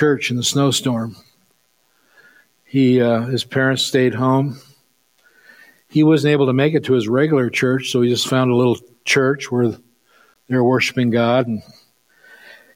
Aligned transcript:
church 0.00 0.30
in 0.30 0.38
the 0.38 0.42
snowstorm. 0.42 1.14
He, 2.64 3.02
uh, 3.02 3.26
his 3.26 3.44
parents 3.44 3.82
stayed 3.82 4.14
home. 4.14 4.58
He 5.90 6.02
wasn't 6.02 6.32
able 6.32 6.46
to 6.46 6.54
make 6.54 6.72
it 6.72 6.84
to 6.84 6.94
his 6.94 7.06
regular 7.06 7.50
church, 7.50 7.90
so 7.90 8.00
he 8.00 8.08
just 8.08 8.26
found 8.26 8.50
a 8.50 8.56
little 8.56 8.78
church 9.04 9.52
where 9.52 9.68
they 9.68 10.56
were 10.56 10.64
worshiping 10.64 11.10
God 11.10 11.48
and 11.48 11.62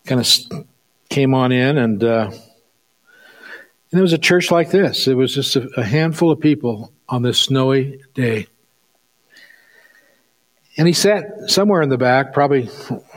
kind 0.04 0.20
of 0.20 0.66
came 1.08 1.32
on 1.32 1.50
in. 1.50 1.78
And, 1.78 2.04
uh, 2.04 2.30
and 3.90 3.98
it 3.98 4.02
was 4.02 4.12
a 4.12 4.18
church 4.18 4.50
like 4.50 4.70
this. 4.70 5.08
It 5.08 5.14
was 5.14 5.34
just 5.34 5.56
a, 5.56 5.66
a 5.78 5.82
handful 5.82 6.30
of 6.30 6.40
people 6.40 6.92
on 7.08 7.22
this 7.22 7.38
snowy 7.38 8.02
day. 8.12 8.48
And 10.76 10.86
he 10.86 10.92
sat 10.92 11.48
somewhere 11.48 11.80
in 11.80 11.88
the 11.88 11.96
back, 11.96 12.34
probably 12.34 12.68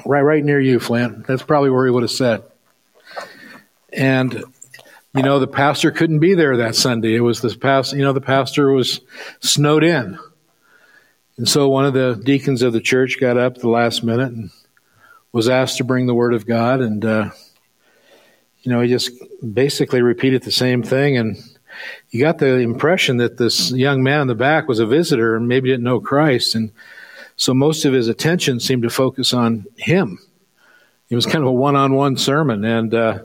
right 0.05 0.21
right 0.21 0.45
near 0.45 0.61
you, 0.61 0.79
Flint. 0.79 1.27
That's 1.27 1.43
probably 1.43 1.71
where 1.71 1.85
he 1.85 1.91
would 1.91 2.03
have 2.03 2.11
sat. 2.11 2.53
And 3.97 4.45
you 5.17 5.23
know, 5.23 5.39
the 5.39 5.47
pastor 5.47 5.89
couldn't 5.89 6.19
be 6.19 6.35
there 6.35 6.57
that 6.57 6.75
Sunday. 6.75 7.15
It 7.15 7.21
was 7.21 7.41
the 7.41 7.55
past, 7.57 7.93
you 7.93 8.03
know, 8.03 8.13
the 8.13 8.21
pastor 8.21 8.71
was 8.71 9.01
snowed 9.39 9.83
in. 9.83 10.19
And 11.37 11.49
so 11.49 11.69
one 11.69 11.85
of 11.85 11.93
the 11.95 12.21
deacons 12.23 12.61
of 12.61 12.71
the 12.71 12.81
church 12.81 13.19
got 13.19 13.35
up 13.35 13.57
the 13.57 13.67
last 13.67 14.03
minute 14.03 14.31
and 14.31 14.51
was 15.31 15.49
asked 15.49 15.77
to 15.77 15.83
bring 15.83 16.05
the 16.05 16.13
word 16.13 16.35
of 16.35 16.45
God. 16.45 16.81
And, 16.81 17.03
uh, 17.03 17.29
you 18.61 18.71
know, 18.71 18.79
he 18.81 18.89
just 18.89 19.09
basically 19.53 20.03
repeated 20.03 20.43
the 20.43 20.51
same 20.51 20.83
thing. 20.83 21.17
And 21.17 21.37
you 22.11 22.21
got 22.21 22.37
the 22.37 22.57
impression 22.57 23.17
that 23.17 23.37
this 23.37 23.71
young 23.71 24.03
man 24.03 24.21
in 24.21 24.27
the 24.27 24.35
back 24.35 24.67
was 24.67 24.79
a 24.79 24.85
visitor 24.85 25.35
and 25.35 25.47
maybe 25.47 25.69
didn't 25.69 25.83
know 25.83 25.99
Christ. 25.99 26.53
And 26.53 26.71
so 27.37 27.55
most 27.55 27.85
of 27.85 27.93
his 27.93 28.07
attention 28.07 28.59
seemed 28.59 28.83
to 28.83 28.89
focus 28.91 29.33
on 29.33 29.65
him. 29.77 30.19
It 31.09 31.15
was 31.15 31.25
kind 31.25 31.43
of 31.43 31.47
a 31.47 31.51
one 31.51 31.75
on 31.75 31.93
one 31.93 32.17
sermon. 32.17 32.63
And, 32.63 32.93
uh, 32.93 33.19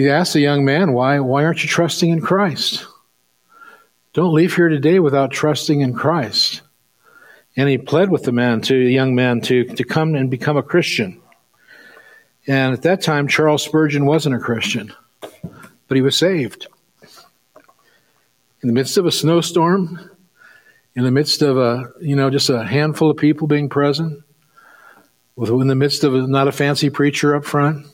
he 0.00 0.10
asked 0.10 0.32
the 0.32 0.40
young 0.40 0.64
man, 0.64 0.92
why, 0.92 1.20
why 1.20 1.44
aren't 1.44 1.62
you 1.62 1.68
trusting 1.68 2.10
in 2.10 2.20
Christ? 2.20 2.86
Don't 4.12 4.34
leave 4.34 4.54
here 4.54 4.68
today 4.68 4.98
without 4.98 5.30
trusting 5.30 5.80
in 5.80 5.92
Christ. 5.92 6.62
And 7.56 7.68
he 7.68 7.78
pled 7.78 8.10
with 8.10 8.24
the 8.24 8.32
man, 8.32 8.60
to 8.62 8.84
the 8.84 8.92
young 8.92 9.14
man, 9.14 9.40
to, 9.42 9.64
to 9.64 9.84
come 9.84 10.14
and 10.14 10.30
become 10.30 10.56
a 10.56 10.62
Christian. 10.62 11.20
And 12.46 12.72
at 12.72 12.82
that 12.82 13.02
time, 13.02 13.28
Charles 13.28 13.62
Spurgeon 13.62 14.06
wasn't 14.06 14.34
a 14.34 14.38
Christian, 14.38 14.92
but 15.20 15.96
he 15.96 16.02
was 16.02 16.16
saved. 16.16 16.66
In 18.62 18.68
the 18.68 18.72
midst 18.72 18.96
of 18.96 19.06
a 19.06 19.12
snowstorm, 19.12 20.10
in 20.96 21.04
the 21.04 21.10
midst 21.10 21.42
of 21.42 21.56
a, 21.56 21.90
you 22.00 22.16
know, 22.16 22.30
just 22.30 22.50
a 22.50 22.64
handful 22.64 23.10
of 23.10 23.16
people 23.16 23.46
being 23.46 23.68
present, 23.68 24.22
in 25.36 25.66
the 25.66 25.74
midst 25.74 26.04
of 26.04 26.28
not 26.28 26.48
a 26.48 26.52
fancy 26.52 26.90
preacher 26.90 27.34
up 27.34 27.44
front, 27.44 27.86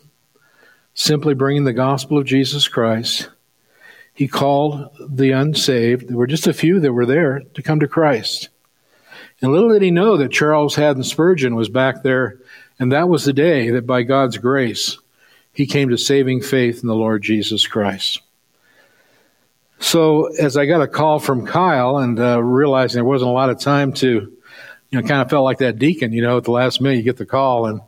simply 1.01 1.33
bringing 1.33 1.65
the 1.65 1.73
gospel 1.73 2.19
of 2.19 2.27
Jesus 2.27 2.69
Christ. 2.69 3.31
He 4.13 4.29
called 4.29 4.91
the 5.01 5.31
unsaved, 5.31 6.07
there 6.07 6.17
were 6.17 6.27
just 6.27 6.47
a 6.47 6.53
few 6.53 6.79
that 6.81 6.93
were 6.93 7.07
there, 7.07 7.41
to 7.55 7.63
come 7.63 7.81
to 7.81 7.89
Christ. 7.89 8.51
And 9.41 9.51
little 9.51 9.71
did 9.71 9.81
he 9.81 9.91
know 9.91 10.19
that 10.19 10.31
Charles 10.31 10.75
Haddon 10.75 11.03
Spurgeon 11.03 11.55
was 11.55 11.71
back 11.71 12.03
there, 12.03 12.39
and 12.79 12.93
that 12.93 13.09
was 13.09 13.25
the 13.25 13.33
day 13.33 13.71
that 13.71 13.87
by 13.87 14.03
God's 14.03 14.37
grace, 14.37 14.99
he 15.55 15.67
came 15.67 15.89
to 15.89 15.97
saving 15.97 16.43
faith 16.43 16.83
in 16.83 16.87
the 16.87 16.95
Lord 16.95 17.23
Jesus 17.23 17.67
Christ. 17.67 18.21
So, 19.79 20.27
as 20.27 20.59
I 20.59 20.67
got 20.67 20.83
a 20.83 20.87
call 20.87 21.19
from 21.19 21.47
Kyle 21.47 21.97
and 21.97 22.21
uh, 22.21 22.43
realizing 22.43 22.99
there 22.99 23.05
wasn't 23.05 23.31
a 23.31 23.35
lot 23.35 23.49
of 23.49 23.59
time 23.59 23.95
to, 23.95 24.07
you 24.91 25.01
know, 25.01 25.09
kind 25.09 25.23
of 25.23 25.31
felt 25.31 25.45
like 25.45 25.59
that 25.59 25.79
deacon, 25.79 26.13
you 26.13 26.21
know, 26.21 26.37
at 26.37 26.45
the 26.45 26.51
last 26.51 26.83
minute 26.83 26.99
you 26.99 27.03
get 27.05 27.17
the 27.17 27.25
call 27.25 27.65
and 27.65 27.81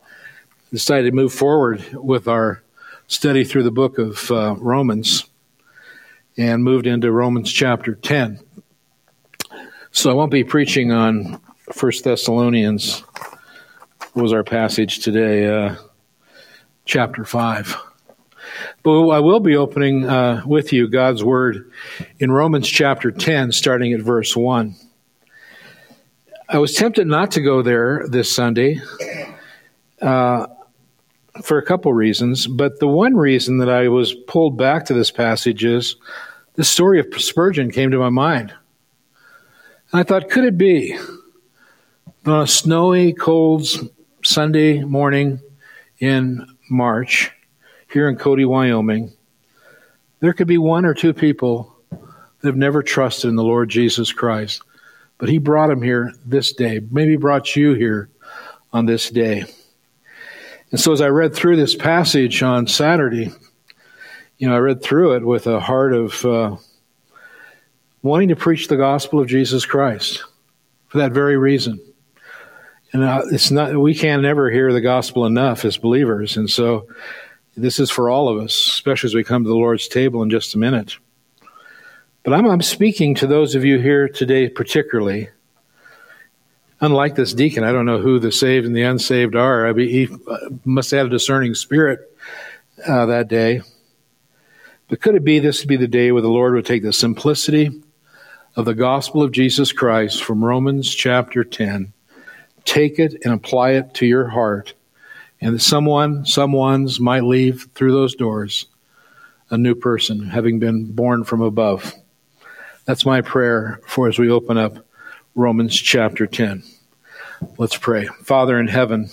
decided 0.72 1.10
to 1.10 1.14
move 1.14 1.34
forward 1.34 1.84
with 1.92 2.26
our 2.26 2.62
study 3.12 3.44
through 3.44 3.62
the 3.62 3.70
book 3.70 3.98
of 3.98 4.30
uh, 4.30 4.56
Romans 4.58 5.26
and 6.38 6.64
moved 6.64 6.86
into 6.86 7.12
Romans 7.12 7.52
chapter 7.52 7.94
10. 7.94 8.40
So 9.90 10.10
I 10.10 10.14
won't 10.14 10.30
be 10.30 10.44
preaching 10.44 10.92
on 10.92 11.38
First 11.72 12.04
Thessalonians. 12.04 13.04
Was 14.14 14.32
our 14.32 14.42
passage 14.42 15.00
today? 15.00 15.46
Uh, 15.46 15.76
chapter 16.86 17.26
5. 17.26 17.76
But 18.82 19.08
I 19.08 19.20
will 19.20 19.40
be 19.40 19.56
opening 19.56 20.08
uh, 20.08 20.42
with 20.46 20.72
you 20.72 20.88
God's 20.88 21.22
Word 21.22 21.70
in 22.18 22.32
Romans 22.32 22.66
chapter 22.66 23.10
10, 23.10 23.52
starting 23.52 23.92
at 23.92 24.00
verse 24.00 24.34
1. 24.34 24.74
I 26.48 26.58
was 26.58 26.72
tempted 26.74 27.06
not 27.06 27.32
to 27.32 27.42
go 27.42 27.60
there 27.60 28.06
this 28.08 28.34
Sunday. 28.34 28.80
Uh, 30.00 30.46
for 31.40 31.56
a 31.56 31.64
couple 31.64 31.92
reasons, 31.92 32.46
but 32.46 32.78
the 32.78 32.88
one 32.88 33.16
reason 33.16 33.58
that 33.58 33.70
I 33.70 33.88
was 33.88 34.14
pulled 34.14 34.58
back 34.58 34.84
to 34.86 34.94
this 34.94 35.10
passage 35.10 35.64
is 35.64 35.96
the 36.54 36.64
story 36.64 37.00
of 37.00 37.06
Spurgeon 37.20 37.70
came 37.70 37.90
to 37.90 37.98
my 37.98 38.10
mind. 38.10 38.52
And 39.92 40.00
I 40.00 40.02
thought, 40.02 40.28
could 40.28 40.44
it 40.44 40.58
be 40.58 40.98
on 42.26 42.42
a 42.42 42.46
snowy, 42.46 43.14
cold 43.14 43.66
Sunday 44.22 44.84
morning 44.84 45.40
in 45.98 46.46
March 46.70 47.32
here 47.90 48.08
in 48.08 48.16
Cody, 48.16 48.44
Wyoming, 48.44 49.12
there 50.20 50.32
could 50.32 50.46
be 50.46 50.58
one 50.58 50.84
or 50.84 50.94
two 50.94 51.12
people 51.12 51.74
that 52.40 52.48
have 52.48 52.56
never 52.56 52.82
trusted 52.82 53.28
in 53.28 53.36
the 53.36 53.42
Lord 53.42 53.68
Jesus 53.68 54.12
Christ, 54.12 54.62
but 55.18 55.28
He 55.28 55.38
brought 55.38 55.68
them 55.68 55.82
here 55.82 56.12
this 56.24 56.52
day, 56.52 56.80
maybe 56.90 57.16
brought 57.16 57.56
you 57.56 57.74
here 57.74 58.08
on 58.72 58.86
this 58.86 59.10
day. 59.10 59.44
And 60.72 60.80
so 60.80 60.92
as 60.92 61.02
I 61.02 61.08
read 61.08 61.34
through 61.34 61.56
this 61.56 61.74
passage 61.74 62.42
on 62.42 62.66
Saturday, 62.66 63.30
you 64.38 64.48
know, 64.48 64.54
I 64.54 64.58
read 64.58 64.82
through 64.82 65.16
it 65.16 65.24
with 65.24 65.46
a 65.46 65.60
heart 65.60 65.92
of 65.92 66.24
uh, 66.24 66.56
wanting 68.02 68.30
to 68.30 68.36
preach 68.36 68.68
the 68.68 68.78
gospel 68.78 69.20
of 69.20 69.28
Jesus 69.28 69.66
Christ 69.66 70.24
for 70.88 70.98
that 70.98 71.12
very 71.12 71.36
reason. 71.36 71.78
And 72.94 73.04
uh, 73.04 73.22
it's 73.30 73.50
not 73.50 73.78
we 73.78 73.94
can 73.94 74.22
never 74.22 74.50
hear 74.50 74.72
the 74.72 74.80
gospel 74.80 75.26
enough 75.26 75.64
as 75.64 75.76
believers, 75.76 76.36
and 76.36 76.50
so 76.50 76.88
this 77.56 77.78
is 77.78 77.90
for 77.90 78.10
all 78.10 78.28
of 78.28 78.42
us, 78.42 78.52
especially 78.54 79.08
as 79.08 79.14
we 79.14 79.24
come 79.24 79.44
to 79.44 79.48
the 79.48 79.54
Lord's 79.54 79.88
table 79.88 80.22
in 80.22 80.30
just 80.30 80.54
a 80.54 80.58
minute. 80.58 80.96
But 82.22 82.34
I'm, 82.34 82.46
I'm 82.46 82.62
speaking 82.62 83.14
to 83.16 83.26
those 83.26 83.54
of 83.54 83.64
you 83.64 83.78
here 83.78 84.08
today, 84.08 84.48
particularly 84.48 85.28
unlike 86.82 87.14
this 87.14 87.32
deacon, 87.32 87.64
I 87.64 87.72
don't 87.72 87.86
know 87.86 88.00
who 88.00 88.18
the 88.18 88.32
saved 88.32 88.66
and 88.66 88.76
the 88.76 88.82
unsaved 88.82 89.36
are. 89.36 89.66
I 89.66 89.72
mean, 89.72 89.88
he 89.88 90.08
uh, 90.28 90.50
must 90.64 90.90
have 90.90 90.98
had 90.98 91.06
a 91.06 91.10
discerning 91.10 91.54
spirit 91.54 92.00
uh, 92.86 93.06
that 93.06 93.28
day. 93.28 93.62
But 94.88 95.00
could 95.00 95.14
it 95.14 95.24
be 95.24 95.38
this 95.38 95.60
would 95.60 95.68
be 95.68 95.76
the 95.76 95.86
day 95.86 96.12
where 96.12 96.20
the 96.20 96.28
Lord 96.28 96.52
would 96.54 96.66
take 96.66 96.82
the 96.82 96.92
simplicity 96.92 97.70
of 98.56 98.66
the 98.66 98.74
gospel 98.74 99.22
of 99.22 99.32
Jesus 99.32 99.72
Christ 99.72 100.22
from 100.22 100.44
Romans 100.44 100.92
chapter 100.92 101.44
10, 101.44 101.92
take 102.64 102.98
it 102.98 103.14
and 103.24 103.32
apply 103.32 103.70
it 103.70 103.94
to 103.94 104.06
your 104.06 104.28
heart, 104.28 104.74
and 105.40 105.54
that 105.54 105.60
someone, 105.60 106.26
someone's 106.26 107.00
might 107.00 107.22
leave 107.22 107.68
through 107.74 107.92
those 107.92 108.14
doors 108.14 108.66
a 109.50 109.56
new 109.56 109.74
person, 109.74 110.26
having 110.26 110.58
been 110.58 110.92
born 110.92 111.24
from 111.24 111.40
above. 111.40 111.94
That's 112.84 113.06
my 113.06 113.20
prayer 113.20 113.80
for 113.86 114.08
as 114.08 114.18
we 114.18 114.30
open 114.30 114.58
up 114.58 114.84
Romans 115.34 115.74
chapter 115.74 116.26
10. 116.26 116.62
Let's 117.56 117.78
pray. 117.78 118.04
Father 118.22 118.60
in 118.60 118.68
heaven, 118.68 119.08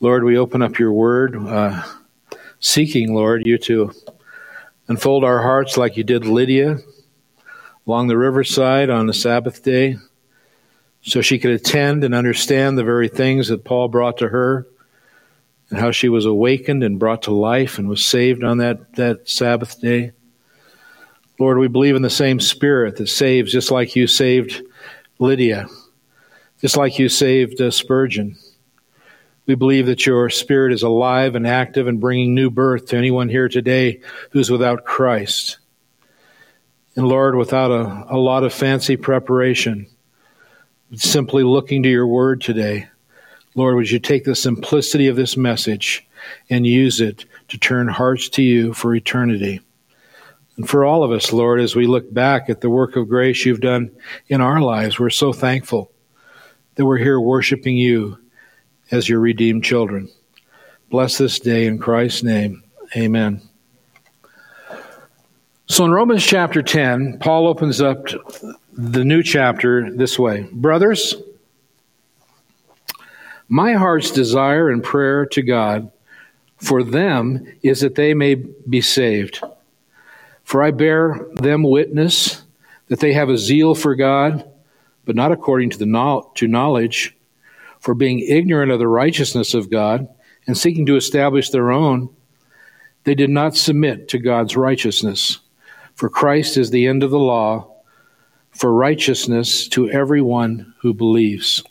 Lord, 0.00 0.24
we 0.24 0.36
open 0.36 0.62
up 0.62 0.80
your 0.80 0.92
word, 0.92 1.36
uh, 1.36 1.84
seeking, 2.58 3.14
Lord, 3.14 3.46
you 3.46 3.56
to 3.58 3.92
unfold 4.88 5.22
our 5.22 5.40
hearts 5.40 5.76
like 5.76 5.96
you 5.96 6.02
did 6.02 6.26
Lydia 6.26 6.78
along 7.86 8.08
the 8.08 8.16
riverside 8.16 8.90
on 8.90 9.06
the 9.06 9.14
Sabbath 9.14 9.62
day, 9.62 9.96
so 11.02 11.20
she 11.20 11.38
could 11.38 11.52
attend 11.52 12.02
and 12.02 12.16
understand 12.16 12.76
the 12.76 12.84
very 12.84 13.08
things 13.08 13.46
that 13.46 13.64
Paul 13.64 13.86
brought 13.86 14.18
to 14.18 14.28
her 14.28 14.66
and 15.70 15.78
how 15.78 15.92
she 15.92 16.08
was 16.08 16.26
awakened 16.26 16.82
and 16.82 16.98
brought 16.98 17.22
to 17.22 17.30
life 17.32 17.78
and 17.78 17.88
was 17.88 18.04
saved 18.04 18.42
on 18.42 18.58
that, 18.58 18.96
that 18.96 19.28
Sabbath 19.28 19.80
day. 19.80 20.10
Lord, 21.38 21.58
we 21.58 21.68
believe 21.68 21.94
in 21.94 22.02
the 22.02 22.10
same 22.10 22.40
Spirit 22.40 22.96
that 22.96 23.08
saves 23.08 23.52
just 23.52 23.70
like 23.70 23.94
you 23.94 24.08
saved 24.08 24.62
Lydia 25.22 25.68
just 26.62 26.76
like 26.76 26.98
you 26.98 27.08
saved 27.08 27.60
uh, 27.60 27.70
Spurgeon. 27.72 28.36
We 29.46 29.56
believe 29.56 29.86
that 29.86 30.06
your 30.06 30.30
spirit 30.30 30.72
is 30.72 30.84
alive 30.84 31.34
and 31.34 31.44
active 31.44 31.88
and 31.88 32.00
bringing 32.00 32.34
new 32.34 32.50
birth 32.50 32.86
to 32.86 32.96
anyone 32.96 33.28
here 33.28 33.48
today 33.48 34.00
who's 34.30 34.48
without 34.48 34.84
Christ. 34.84 35.58
And 36.94 37.08
Lord, 37.08 37.34
without 37.34 37.72
a, 37.72 38.14
a 38.14 38.16
lot 38.16 38.44
of 38.44 38.54
fancy 38.54 38.96
preparation, 38.96 39.88
simply 40.94 41.42
looking 41.42 41.82
to 41.82 41.88
your 41.88 42.06
word 42.06 42.40
today, 42.40 42.86
Lord, 43.56 43.74
would 43.74 43.90
you 43.90 43.98
take 43.98 44.24
the 44.24 44.36
simplicity 44.36 45.08
of 45.08 45.16
this 45.16 45.36
message 45.36 46.06
and 46.48 46.64
use 46.64 47.00
it 47.00 47.24
to 47.48 47.58
turn 47.58 47.88
hearts 47.88 48.28
to 48.30 48.42
you 48.42 48.72
for 48.72 48.94
eternity? 48.94 49.60
And 50.56 50.68
for 50.68 50.84
all 50.84 51.02
of 51.02 51.12
us, 51.12 51.32
Lord, 51.32 51.60
as 51.60 51.74
we 51.74 51.86
look 51.86 52.12
back 52.12 52.50
at 52.50 52.60
the 52.60 52.70
work 52.70 52.96
of 52.96 53.08
grace 53.08 53.44
you've 53.44 53.60
done 53.60 53.90
in 54.28 54.40
our 54.40 54.60
lives, 54.60 54.98
we're 54.98 55.10
so 55.10 55.32
thankful 55.32 55.90
that 56.74 56.84
we're 56.84 56.98
here 56.98 57.20
worshiping 57.20 57.76
you 57.76 58.18
as 58.90 59.08
your 59.08 59.20
redeemed 59.20 59.64
children. 59.64 60.10
bless 60.90 61.16
this 61.16 61.38
day 61.38 61.66
in 61.66 61.78
Christ's 61.78 62.22
name. 62.22 62.62
Amen. 62.94 63.40
So 65.66 65.86
in 65.86 65.90
Romans 65.90 66.22
chapter 66.22 66.60
10, 66.60 67.18
Paul 67.18 67.46
opens 67.46 67.80
up 67.80 68.08
the 68.74 69.04
new 69.04 69.22
chapter 69.22 69.90
this 69.90 70.18
way 70.18 70.46
Brothers, 70.52 71.14
my 73.48 73.72
heart's 73.72 74.10
desire 74.10 74.68
and 74.68 74.82
prayer 74.82 75.24
to 75.26 75.42
God 75.42 75.90
for 76.58 76.82
them 76.82 77.46
is 77.62 77.80
that 77.80 77.94
they 77.94 78.14
may 78.14 78.34
be 78.34 78.80
saved. 78.80 79.40
For 80.44 80.62
I 80.62 80.70
bear 80.70 81.26
them 81.34 81.62
witness 81.62 82.42
that 82.88 83.00
they 83.00 83.12
have 83.12 83.28
a 83.28 83.38
zeal 83.38 83.74
for 83.74 83.94
God, 83.94 84.48
but 85.04 85.16
not 85.16 85.32
according 85.32 85.70
to, 85.70 85.78
the 85.78 86.24
to 86.34 86.48
knowledge, 86.48 87.16
for 87.78 87.94
being 87.94 88.20
ignorant 88.20 88.70
of 88.70 88.78
the 88.78 88.88
righteousness 88.88 89.54
of 89.54 89.70
God 89.70 90.08
and 90.46 90.56
seeking 90.56 90.86
to 90.86 90.96
establish 90.96 91.50
their 91.50 91.70
own, 91.70 92.14
they 93.04 93.14
did 93.14 93.30
not 93.30 93.56
submit 93.56 94.08
to 94.08 94.18
God's 94.18 94.56
righteousness. 94.56 95.38
For 95.94 96.08
Christ 96.08 96.56
is 96.56 96.70
the 96.70 96.86
end 96.86 97.02
of 97.02 97.10
the 97.10 97.18
law 97.18 97.72
for 98.50 98.72
righteousness 98.72 99.68
to 99.68 99.90
everyone 99.90 100.74
who 100.80 100.94
believes. 100.94 101.64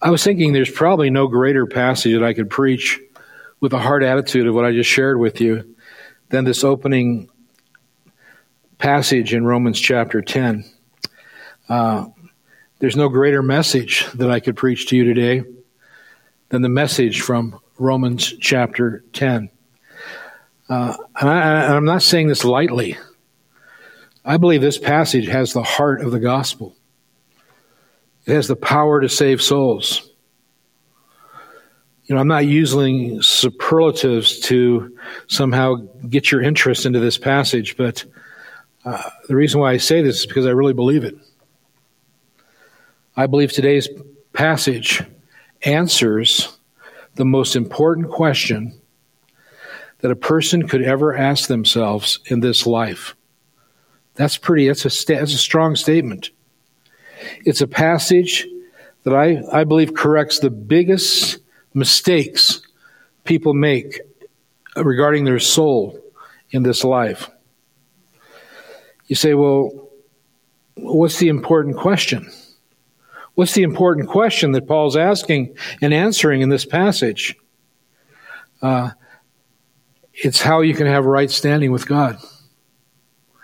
I 0.00 0.10
was 0.10 0.24
thinking 0.24 0.52
there's 0.52 0.70
probably 0.70 1.10
no 1.10 1.26
greater 1.26 1.66
passage 1.66 2.12
that 2.12 2.24
I 2.24 2.32
could 2.32 2.50
preach 2.50 3.00
with 3.60 3.72
a 3.72 3.78
hard 3.78 4.02
attitude 4.02 4.46
of 4.46 4.54
what 4.54 4.64
I 4.64 4.72
just 4.72 4.88
shared 4.88 5.18
with 5.18 5.40
you 5.40 5.74
than 6.28 6.44
this 6.44 6.64
opening 6.64 7.28
passage 8.78 9.32
in 9.32 9.44
Romans 9.44 9.80
chapter 9.80 10.20
10. 10.20 10.64
Uh, 11.68 12.06
there's 12.78 12.96
no 12.96 13.08
greater 13.08 13.42
message 13.42 14.06
that 14.14 14.30
I 14.30 14.40
could 14.40 14.56
preach 14.56 14.88
to 14.88 14.96
you 14.96 15.04
today 15.04 15.44
than 16.50 16.62
the 16.62 16.68
message 16.68 17.22
from 17.22 17.58
Romans 17.78 18.34
chapter 18.40 19.04
10. 19.12 19.50
Uh, 20.68 20.96
and, 21.18 21.28
I, 21.28 21.64
and 21.64 21.74
I'm 21.74 21.84
not 21.84 22.02
saying 22.02 22.28
this 22.28 22.44
lightly. 22.44 22.98
I 24.24 24.36
believe 24.36 24.60
this 24.60 24.78
passage 24.78 25.26
has 25.28 25.52
the 25.52 25.62
heart 25.62 26.02
of 26.02 26.12
the 26.12 26.20
gospel. 26.20 26.76
It 28.26 28.34
has 28.34 28.46
the 28.46 28.56
power 28.56 29.00
to 29.00 29.08
save 29.08 29.40
souls. 29.40 30.10
You 32.08 32.14
know, 32.14 32.22
I'm 32.22 32.28
not 32.28 32.46
using 32.46 33.20
superlatives 33.20 34.40
to 34.40 34.96
somehow 35.26 35.74
get 36.08 36.32
your 36.32 36.40
interest 36.40 36.86
into 36.86 37.00
this 37.00 37.18
passage, 37.18 37.76
but 37.76 38.02
uh, 38.86 39.02
the 39.28 39.36
reason 39.36 39.60
why 39.60 39.72
I 39.72 39.76
say 39.76 40.00
this 40.00 40.20
is 40.20 40.26
because 40.26 40.46
I 40.46 40.50
really 40.50 40.72
believe 40.72 41.04
it. 41.04 41.14
I 43.14 43.26
believe 43.26 43.52
today's 43.52 43.90
passage 44.32 45.02
answers 45.62 46.58
the 47.16 47.26
most 47.26 47.54
important 47.54 48.10
question 48.10 48.80
that 49.98 50.10
a 50.10 50.16
person 50.16 50.66
could 50.66 50.82
ever 50.82 51.14
ask 51.14 51.46
themselves 51.46 52.20
in 52.26 52.40
this 52.40 52.66
life. 52.66 53.14
That's 54.14 54.38
pretty, 54.38 54.66
that's 54.66 54.86
a, 54.86 55.06
that's 55.12 55.34
a 55.34 55.38
strong 55.38 55.76
statement. 55.76 56.30
It's 57.44 57.60
a 57.60 57.66
passage 57.66 58.46
that 59.02 59.12
I, 59.12 59.42
I 59.52 59.64
believe 59.64 59.92
corrects 59.92 60.38
the 60.38 60.50
biggest 60.50 61.40
mistakes 61.74 62.60
people 63.24 63.54
make 63.54 64.00
regarding 64.76 65.24
their 65.24 65.38
soul 65.38 65.98
in 66.50 66.62
this 66.62 66.84
life. 66.84 67.30
You 69.06 69.16
say, 69.16 69.34
well, 69.34 69.90
what's 70.74 71.18
the 71.18 71.28
important 71.28 71.76
question? 71.76 72.30
What's 73.34 73.54
the 73.54 73.62
important 73.62 74.08
question 74.08 74.52
that 74.52 74.66
Paul's 74.66 74.96
asking 74.96 75.56
and 75.80 75.94
answering 75.94 76.40
in 76.40 76.48
this 76.48 76.64
passage? 76.64 77.36
Uh, 78.60 78.90
it's 80.12 80.40
how 80.40 80.60
you 80.60 80.74
can 80.74 80.86
have 80.86 81.04
right 81.04 81.30
standing 81.30 81.70
with 81.70 81.86
God. 81.86 82.18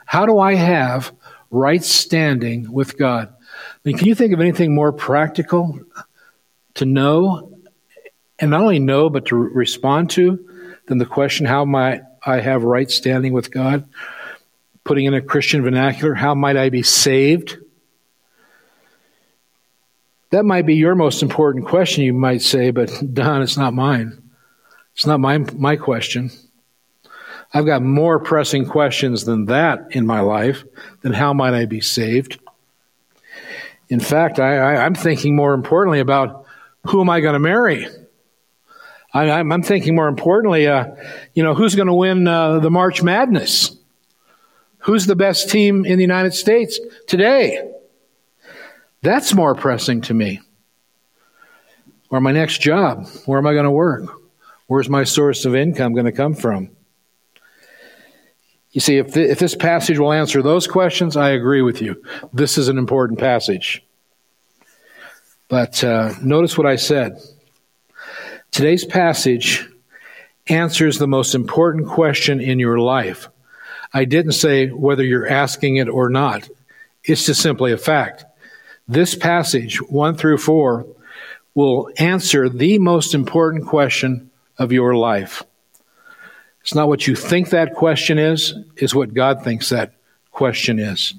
How 0.04 0.26
do 0.26 0.38
I 0.38 0.54
have 0.54 1.12
right 1.50 1.82
standing 1.82 2.72
with 2.72 2.98
God? 2.98 3.28
I 3.28 3.78
mean, 3.84 3.96
can 3.96 4.08
you 4.08 4.14
think 4.14 4.32
of 4.32 4.40
anything 4.40 4.74
more 4.74 4.92
practical 4.92 5.78
to 6.74 6.84
know, 6.84 7.53
and 8.44 8.50
not 8.50 8.60
only 8.60 8.78
know, 8.78 9.08
but 9.08 9.24
to 9.26 9.36
respond 9.36 10.10
to, 10.10 10.76
then 10.86 10.98
the 10.98 11.06
question, 11.06 11.46
how 11.46 11.64
might 11.64 12.02
I 12.26 12.40
have 12.40 12.62
right 12.62 12.90
standing 12.90 13.32
with 13.32 13.50
God? 13.50 13.88
Putting 14.84 15.06
in 15.06 15.14
a 15.14 15.22
Christian 15.22 15.62
vernacular, 15.62 16.12
how 16.12 16.34
might 16.34 16.58
I 16.58 16.68
be 16.68 16.82
saved? 16.82 17.56
That 20.28 20.44
might 20.44 20.66
be 20.66 20.74
your 20.74 20.94
most 20.94 21.22
important 21.22 21.64
question, 21.64 22.04
you 22.04 22.12
might 22.12 22.42
say, 22.42 22.70
but 22.70 22.92
Don, 23.14 23.40
it's 23.40 23.56
not 23.56 23.72
mine. 23.72 24.22
It's 24.94 25.06
not 25.06 25.20
my, 25.20 25.38
my 25.38 25.76
question. 25.76 26.30
I've 27.54 27.64
got 27.64 27.80
more 27.80 28.20
pressing 28.20 28.66
questions 28.66 29.24
than 29.24 29.46
that 29.46 29.86
in 29.92 30.06
my 30.06 30.20
life 30.20 30.64
than 31.00 31.14
how 31.14 31.32
might 31.32 31.54
I 31.54 31.64
be 31.64 31.80
saved. 31.80 32.38
In 33.88 34.00
fact, 34.00 34.38
I, 34.38 34.84
am 34.84 34.94
thinking 34.94 35.34
more 35.34 35.54
importantly 35.54 36.00
about 36.00 36.44
who 36.88 37.00
am 37.00 37.08
I 37.08 37.20
going 37.20 37.32
to 37.32 37.38
marry? 37.38 37.86
I, 39.14 39.38
am 39.38 39.62
thinking 39.62 39.94
more 39.94 40.08
importantly, 40.08 40.66
uh, 40.66 40.86
you 41.34 41.44
know, 41.44 41.54
who's 41.54 41.76
going 41.76 41.86
to 41.86 41.94
win 41.94 42.26
uh, 42.26 42.58
the 42.58 42.70
March 42.70 43.00
Madness? 43.00 43.76
Who's 44.78 45.06
the 45.06 45.14
best 45.14 45.48
team 45.48 45.86
in 45.86 45.96
the 45.96 46.02
United 46.02 46.34
States 46.34 46.80
today? 47.06 47.70
That's 49.02 49.32
more 49.32 49.54
pressing 49.54 50.00
to 50.02 50.14
me. 50.14 50.40
Or 52.10 52.20
my 52.20 52.32
next 52.32 52.60
job. 52.60 53.06
Where 53.24 53.38
am 53.38 53.46
I 53.46 53.52
going 53.52 53.64
to 53.64 53.70
work? 53.70 54.02
Where's 54.66 54.88
my 54.88 55.04
source 55.04 55.44
of 55.44 55.54
income 55.54 55.94
going 55.94 56.06
to 56.06 56.12
come 56.12 56.34
from? 56.34 56.70
You 58.72 58.80
see, 58.80 58.98
if, 58.98 59.12
the, 59.12 59.30
if 59.30 59.38
this 59.38 59.54
passage 59.54 59.98
will 59.98 60.12
answer 60.12 60.42
those 60.42 60.66
questions, 60.66 61.16
I 61.16 61.30
agree 61.30 61.62
with 61.62 61.80
you. 61.80 62.02
This 62.32 62.58
is 62.58 62.66
an 62.66 62.78
important 62.78 63.20
passage. 63.20 63.84
But 65.48 65.84
uh, 65.84 66.14
notice 66.20 66.58
what 66.58 66.66
I 66.66 66.74
said. 66.74 67.20
Today's 68.54 68.84
passage 68.84 69.68
answers 70.46 70.98
the 70.98 71.08
most 71.08 71.34
important 71.34 71.88
question 71.88 72.40
in 72.40 72.60
your 72.60 72.78
life. 72.78 73.28
I 73.92 74.04
didn't 74.04 74.30
say 74.30 74.68
whether 74.68 75.02
you're 75.02 75.26
asking 75.26 75.78
it 75.78 75.88
or 75.88 76.08
not. 76.08 76.48
It's 77.02 77.26
just 77.26 77.42
simply 77.42 77.72
a 77.72 77.76
fact. 77.76 78.24
This 78.86 79.16
passage, 79.16 79.82
1 79.82 80.14
through 80.14 80.38
4, 80.38 80.86
will 81.56 81.90
answer 81.98 82.48
the 82.48 82.78
most 82.78 83.12
important 83.12 83.66
question 83.66 84.30
of 84.56 84.70
your 84.70 84.94
life. 84.94 85.42
It's 86.60 86.76
not 86.76 86.86
what 86.86 87.08
you 87.08 87.16
think 87.16 87.50
that 87.50 87.74
question 87.74 88.18
is, 88.18 88.54
it's 88.76 88.94
what 88.94 89.14
God 89.14 89.42
thinks 89.42 89.70
that 89.70 89.94
question 90.30 90.78
is. 90.78 91.12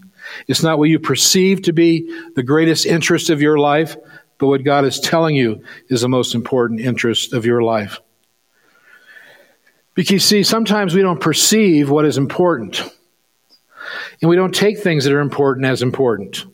It's 0.47 0.63
not 0.63 0.79
what 0.79 0.87
you 0.87 0.99
perceive 0.99 1.63
to 1.63 1.73
be 1.73 2.09
the 2.35 2.43
greatest 2.43 2.85
interest 2.85 3.29
of 3.29 3.41
your 3.41 3.59
life, 3.59 3.97
but 4.37 4.47
what 4.47 4.63
God 4.63 4.85
is 4.85 4.99
telling 4.99 5.35
you 5.35 5.63
is 5.89 6.01
the 6.01 6.09
most 6.09 6.35
important 6.35 6.81
interest 6.81 7.33
of 7.33 7.45
your 7.45 7.61
life. 7.61 7.99
Because, 9.93 10.25
see, 10.25 10.43
sometimes 10.43 10.93
we 10.93 11.01
don't 11.01 11.21
perceive 11.21 11.89
what 11.89 12.05
is 12.05 12.17
important. 12.17 12.81
And 14.21 14.29
we 14.29 14.35
don't 14.35 14.53
take 14.53 14.79
things 14.79 15.05
that 15.05 15.13
are 15.13 15.21
important 15.21 15.65
as 15.65 15.81
important. 15.81 16.45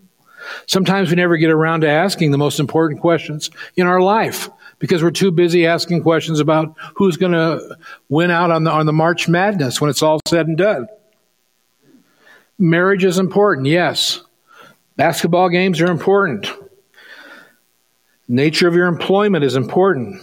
Sometimes 0.67 1.09
we 1.09 1.15
never 1.15 1.37
get 1.37 1.49
around 1.49 1.81
to 1.81 1.89
asking 1.89 2.31
the 2.31 2.37
most 2.37 2.59
important 2.59 3.01
questions 3.01 3.49
in 3.75 3.87
our 3.87 4.01
life 4.01 4.49
because 4.79 5.03
we're 5.03 5.11
too 5.11 5.31
busy 5.31 5.65
asking 5.65 6.01
questions 6.01 6.39
about 6.39 6.75
who's 6.95 7.17
going 7.17 7.31
to 7.31 7.77
win 8.09 8.31
out 8.31 8.51
on 8.51 8.63
the, 8.63 8.71
on 8.71 8.85
the 8.85 8.93
March 8.93 9.27
Madness 9.29 9.79
when 9.79 9.89
it's 9.89 10.01
all 10.01 10.19
said 10.27 10.47
and 10.47 10.57
done. 10.57 10.87
Marriage 12.57 13.03
is 13.03 13.17
important, 13.17 13.67
yes. 13.67 14.21
Basketball 14.95 15.49
games 15.49 15.81
are 15.81 15.89
important. 15.89 16.51
Nature 18.31 18.69
of 18.69 18.75
your 18.75 18.85
employment 18.85 19.43
is 19.43 19.57
important. 19.57 20.21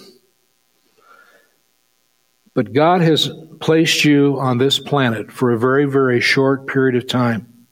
But 2.55 2.73
God 2.73 3.03
has 3.03 3.31
placed 3.61 4.03
you 4.03 4.41
on 4.41 4.57
this 4.57 4.79
planet 4.79 5.31
for 5.31 5.53
a 5.53 5.59
very, 5.59 5.85
very 5.85 6.19
short 6.19 6.67
period 6.67 6.97
of 6.97 7.07
time. 7.07 7.67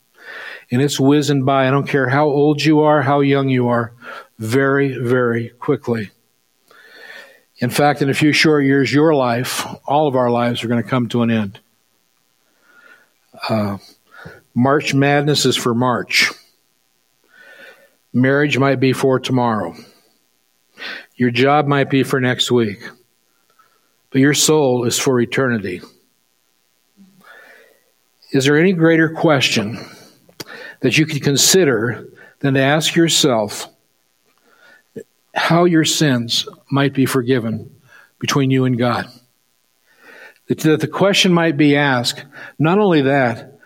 And 0.70 0.82
it's 0.82 1.00
whizzing 1.00 1.44
by. 1.44 1.66
I 1.66 1.70
don't 1.70 1.88
care 1.88 2.10
how 2.10 2.26
old 2.26 2.62
you 2.62 2.80
are, 2.80 3.00
how 3.00 3.20
young 3.20 3.48
you 3.48 3.68
are, 3.68 3.94
very, 4.38 4.98
very 4.98 5.48
quickly. 5.48 6.10
In 7.56 7.70
fact, 7.70 8.02
in 8.02 8.10
a 8.10 8.14
few 8.14 8.34
short 8.34 8.66
years, 8.66 8.92
your 8.92 9.14
life, 9.14 9.64
all 9.86 10.06
of 10.06 10.16
our 10.16 10.28
lives, 10.28 10.62
are 10.62 10.68
going 10.68 10.82
to 10.82 10.88
come 10.88 11.08
to 11.08 11.22
an 11.22 11.30
end. 11.30 11.60
Uh, 13.48 13.78
March 14.54 14.92
Madness 14.92 15.46
is 15.46 15.56
for 15.56 15.74
March. 15.74 16.30
Marriage 18.12 18.58
might 18.58 18.80
be 18.80 18.92
for 18.92 19.18
tomorrow. 19.18 19.74
Your 21.16 21.30
job 21.30 21.66
might 21.66 21.90
be 21.90 22.02
for 22.02 22.20
next 22.20 22.50
week. 22.50 22.78
But 24.10 24.20
your 24.20 24.34
soul 24.34 24.84
is 24.84 24.98
for 24.98 25.20
eternity. 25.20 25.80
Is 28.32 28.44
there 28.44 28.58
any 28.58 28.72
greater 28.72 29.08
question 29.10 29.78
that 30.80 30.98
you 30.98 31.06
could 31.06 31.22
consider 31.22 32.08
than 32.40 32.54
to 32.54 32.60
ask 32.60 32.94
yourself 32.94 33.68
how 35.34 35.64
your 35.64 35.84
sins 35.84 36.48
might 36.70 36.94
be 36.94 37.06
forgiven 37.06 37.70
between 38.18 38.50
you 38.50 38.64
and 38.64 38.78
God. 38.78 39.06
That 40.48 40.80
the 40.80 40.88
question 40.88 41.32
might 41.32 41.56
be 41.56 41.76
asked, 41.76 42.24
not 42.58 42.78
only 42.78 43.02
that, 43.02 43.58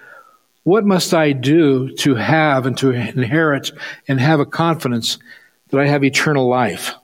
what 0.65 0.85
must 0.85 1.15
I 1.15 1.33
do 1.33 1.95
to 1.97 2.15
have 2.15 2.67
and 2.67 2.77
to 2.79 2.91
inherit 2.91 3.71
and 4.09 4.21
have 4.21 4.41
a 4.41 4.47
confidence 4.47 5.19
that 5.69 5.81
I 5.81 5.87
have 5.87 6.05
eternal 6.05 6.49
life? 6.49 6.95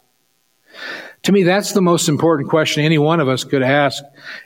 To 1.26 1.32
me, 1.32 1.42
that's 1.42 1.72
the 1.72 1.82
most 1.82 2.08
important 2.08 2.48
question 2.48 2.84
any 2.84 2.98
one 2.98 3.18
of 3.18 3.28
us 3.28 3.42
could 3.42 3.64
ask 3.64 4.00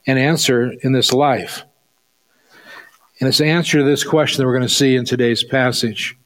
and 0.06 0.18
answer 0.18 0.72
in 0.80 0.92
this 0.92 1.12
life. 1.12 1.62
And 3.20 3.28
it's 3.28 3.36
the 3.36 3.48
answer 3.48 3.76
to 3.76 3.84
this 3.84 4.02
question 4.02 4.38
that 4.38 4.46
we're 4.46 4.56
going 4.56 4.66
to 4.66 4.74
see 4.74 4.96
in 4.96 5.04
today's 5.04 5.44
passage. 5.44 6.16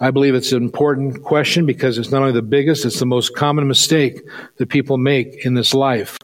I 0.00 0.10
believe 0.10 0.34
it's 0.34 0.50
an 0.50 0.60
important 0.60 1.22
question 1.22 1.66
because 1.66 1.98
it's 1.98 2.10
not 2.10 2.22
only 2.22 2.32
the 2.32 2.42
biggest, 2.42 2.84
it's 2.84 2.98
the 2.98 3.06
most 3.06 3.36
common 3.36 3.68
mistake 3.68 4.22
that 4.56 4.68
people 4.68 4.98
make 4.98 5.46
in 5.46 5.54
this 5.54 5.72
life. 5.72 6.18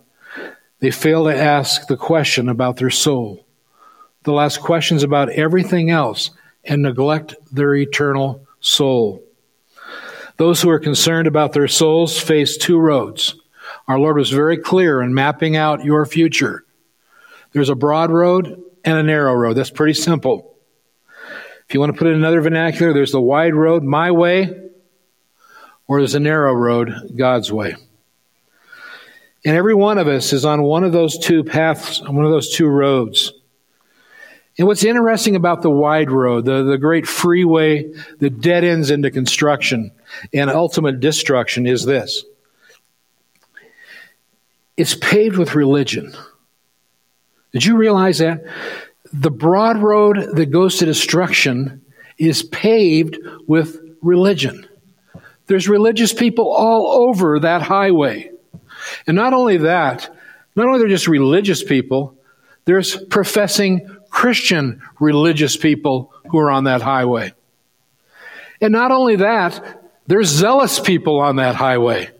They 0.80 0.90
fail 0.90 1.26
to 1.26 1.40
ask 1.40 1.86
the 1.86 1.96
question 1.96 2.48
about 2.48 2.78
their 2.78 2.90
soul. 2.90 3.46
They'll 4.24 4.40
ask 4.40 4.60
questions 4.60 5.04
about 5.04 5.28
everything 5.28 5.90
else 5.90 6.32
and 6.64 6.82
neglect 6.82 7.36
their 7.52 7.76
eternal 7.76 8.44
soul. 8.58 9.22
Those 10.36 10.60
who 10.60 10.70
are 10.70 10.80
concerned 10.80 11.28
about 11.28 11.52
their 11.52 11.68
souls 11.68 12.18
face 12.18 12.56
two 12.56 12.78
roads. 12.78 13.36
Our 13.86 13.98
Lord 13.98 14.16
was 14.16 14.30
very 14.30 14.56
clear 14.56 15.00
in 15.00 15.14
mapping 15.14 15.56
out 15.56 15.84
your 15.84 16.04
future. 16.06 16.64
There's 17.52 17.68
a 17.68 17.74
broad 17.76 18.10
road 18.10 18.60
and 18.84 18.98
a 18.98 19.02
narrow 19.02 19.34
road. 19.34 19.54
That's 19.54 19.70
pretty 19.70 19.94
simple. 19.94 20.56
If 21.68 21.74
you 21.74 21.80
want 21.80 21.92
to 21.92 21.98
put 21.98 22.08
it 22.08 22.10
in 22.10 22.16
another 22.16 22.40
vernacular, 22.40 22.92
there's 22.92 23.12
the 23.12 23.20
wide 23.20 23.54
road, 23.54 23.82
my 23.82 24.10
way, 24.10 24.70
or 25.86 26.00
there's 26.00 26.14
a 26.14 26.20
narrow 26.20 26.52
road, 26.52 26.92
God's 27.16 27.52
way. 27.52 27.76
And 29.44 29.56
every 29.56 29.74
one 29.74 29.98
of 29.98 30.08
us 30.08 30.32
is 30.32 30.44
on 30.44 30.62
one 30.62 30.84
of 30.84 30.92
those 30.92 31.18
two 31.18 31.44
paths, 31.44 32.00
one 32.02 32.24
of 32.24 32.30
those 32.30 32.54
two 32.54 32.66
roads. 32.66 33.32
And 34.58 34.68
what's 34.68 34.84
interesting 34.84 35.34
about 35.34 35.62
the 35.62 35.70
wide 35.70 36.10
road, 36.10 36.44
the, 36.44 36.62
the 36.62 36.78
great 36.78 37.08
freeway 37.08 37.92
that 38.18 38.40
dead 38.40 38.62
ends 38.62 38.90
into 38.90 39.10
construction 39.10 39.90
and 40.32 40.48
ultimate 40.48 41.00
destruction, 41.00 41.66
is 41.66 41.84
this 41.84 42.24
it's 44.76 44.94
paved 44.94 45.36
with 45.36 45.54
religion. 45.54 46.14
Did 47.52 47.64
you 47.64 47.76
realize 47.76 48.18
that? 48.18 48.44
The 49.12 49.30
broad 49.30 49.78
road 49.78 50.36
that 50.36 50.46
goes 50.46 50.78
to 50.78 50.86
destruction 50.86 51.82
is 52.18 52.42
paved 52.42 53.18
with 53.46 53.78
religion. 54.02 54.66
There's 55.46 55.68
religious 55.68 56.12
people 56.12 56.52
all 56.52 57.08
over 57.08 57.40
that 57.40 57.62
highway. 57.62 58.30
And 59.06 59.16
not 59.16 59.32
only 59.32 59.58
that, 59.58 60.08
not 60.56 60.66
only 60.66 60.78
they're 60.78 60.88
just 60.88 61.06
religious 61.06 61.62
people, 61.62 62.16
there's 62.64 62.96
professing 62.96 63.88
Christian 64.14 64.80
religious 65.00 65.56
people 65.56 66.14
who 66.30 66.38
are 66.38 66.50
on 66.50 66.64
that 66.64 66.80
highway. 66.80 67.34
And 68.60 68.72
not 68.72 68.92
only 68.92 69.16
that, 69.16 69.82
there's 70.06 70.28
zealous 70.28 70.78
people 70.78 71.18
on 71.18 71.36
that 71.36 71.56
highway. 71.56 72.10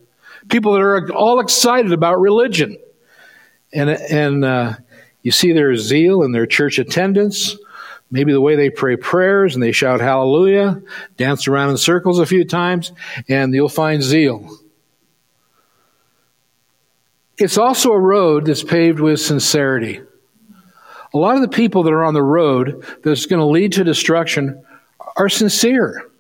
People 0.48 0.72
that 0.72 0.80
are 0.80 1.12
all 1.12 1.38
excited 1.38 1.92
about 1.92 2.20
religion. 2.20 2.78
And, 3.72 3.90
and 3.90 4.44
uh, 4.44 4.72
you 5.22 5.30
see 5.30 5.52
their 5.52 5.76
zeal 5.76 6.24
and 6.24 6.34
their 6.34 6.46
church 6.46 6.80
attendance, 6.80 7.56
maybe 8.10 8.32
the 8.32 8.40
way 8.40 8.56
they 8.56 8.70
pray 8.70 8.96
prayers 8.96 9.54
and 9.54 9.62
they 9.62 9.72
shout 9.72 10.00
hallelujah, 10.00 10.82
dance 11.16 11.46
around 11.46 11.70
in 11.70 11.76
circles 11.76 12.18
a 12.18 12.26
few 12.26 12.44
times, 12.44 12.90
and 13.28 13.54
you'll 13.54 13.68
find 13.68 14.02
zeal. 14.02 14.50
It's 17.38 17.56
also 17.56 17.92
a 17.92 18.00
road 18.00 18.46
that's 18.46 18.64
paved 18.64 18.98
with 18.98 19.20
sincerity. 19.20 20.00
A 21.14 21.18
lot 21.18 21.37
of 21.37 21.42
the 21.42 21.49
people 21.49 21.85
that 21.85 21.92
are 21.92 22.04
on 22.04 22.14
the 22.14 22.23
road 22.23 22.85
that's 23.02 23.26
going 23.26 23.40
to 23.40 23.47
lead 23.47 23.73
to 23.75 23.85
destruction 23.85 24.62
are 25.16 25.28
sincere. 25.28 26.11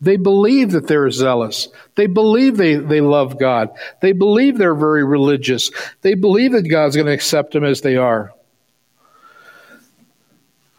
They 0.00 0.16
believe 0.16 0.72
that 0.72 0.86
they're 0.86 1.10
zealous. 1.10 1.68
They 1.96 2.06
believe 2.06 2.56
they, 2.56 2.76
they 2.76 3.00
love 3.00 3.38
God. 3.40 3.70
They 4.00 4.12
believe 4.12 4.56
they're 4.56 4.74
very 4.74 5.02
religious. 5.02 5.72
They 6.02 6.14
believe 6.14 6.52
that 6.52 6.68
God's 6.68 6.94
going 6.94 7.06
to 7.06 7.12
accept 7.12 7.52
them 7.52 7.64
as 7.64 7.80
they 7.80 7.96
are. 7.96 8.32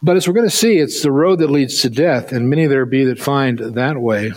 But 0.02 0.16
as 0.16 0.26
we're 0.26 0.34
going 0.34 0.48
to 0.48 0.56
see, 0.56 0.78
it's 0.78 1.02
the 1.02 1.12
road 1.12 1.40
that 1.40 1.50
leads 1.50 1.82
to 1.82 1.90
death, 1.90 2.32
and 2.32 2.48
many 2.48 2.66
there 2.66 2.86
be 2.86 3.04
that 3.04 3.20
find 3.20 3.58
that 3.58 4.00
way. 4.00 4.32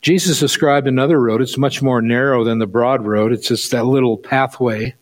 Jesus 0.00 0.40
described 0.40 0.86
another 0.86 1.20
road. 1.20 1.42
It's 1.42 1.58
much 1.58 1.82
more 1.82 2.00
narrow 2.00 2.42
than 2.42 2.58
the 2.58 2.66
broad 2.66 3.04
road. 3.04 3.32
It's 3.32 3.48
just 3.48 3.70
that 3.72 3.84
little 3.84 4.16
pathway. 4.16 4.94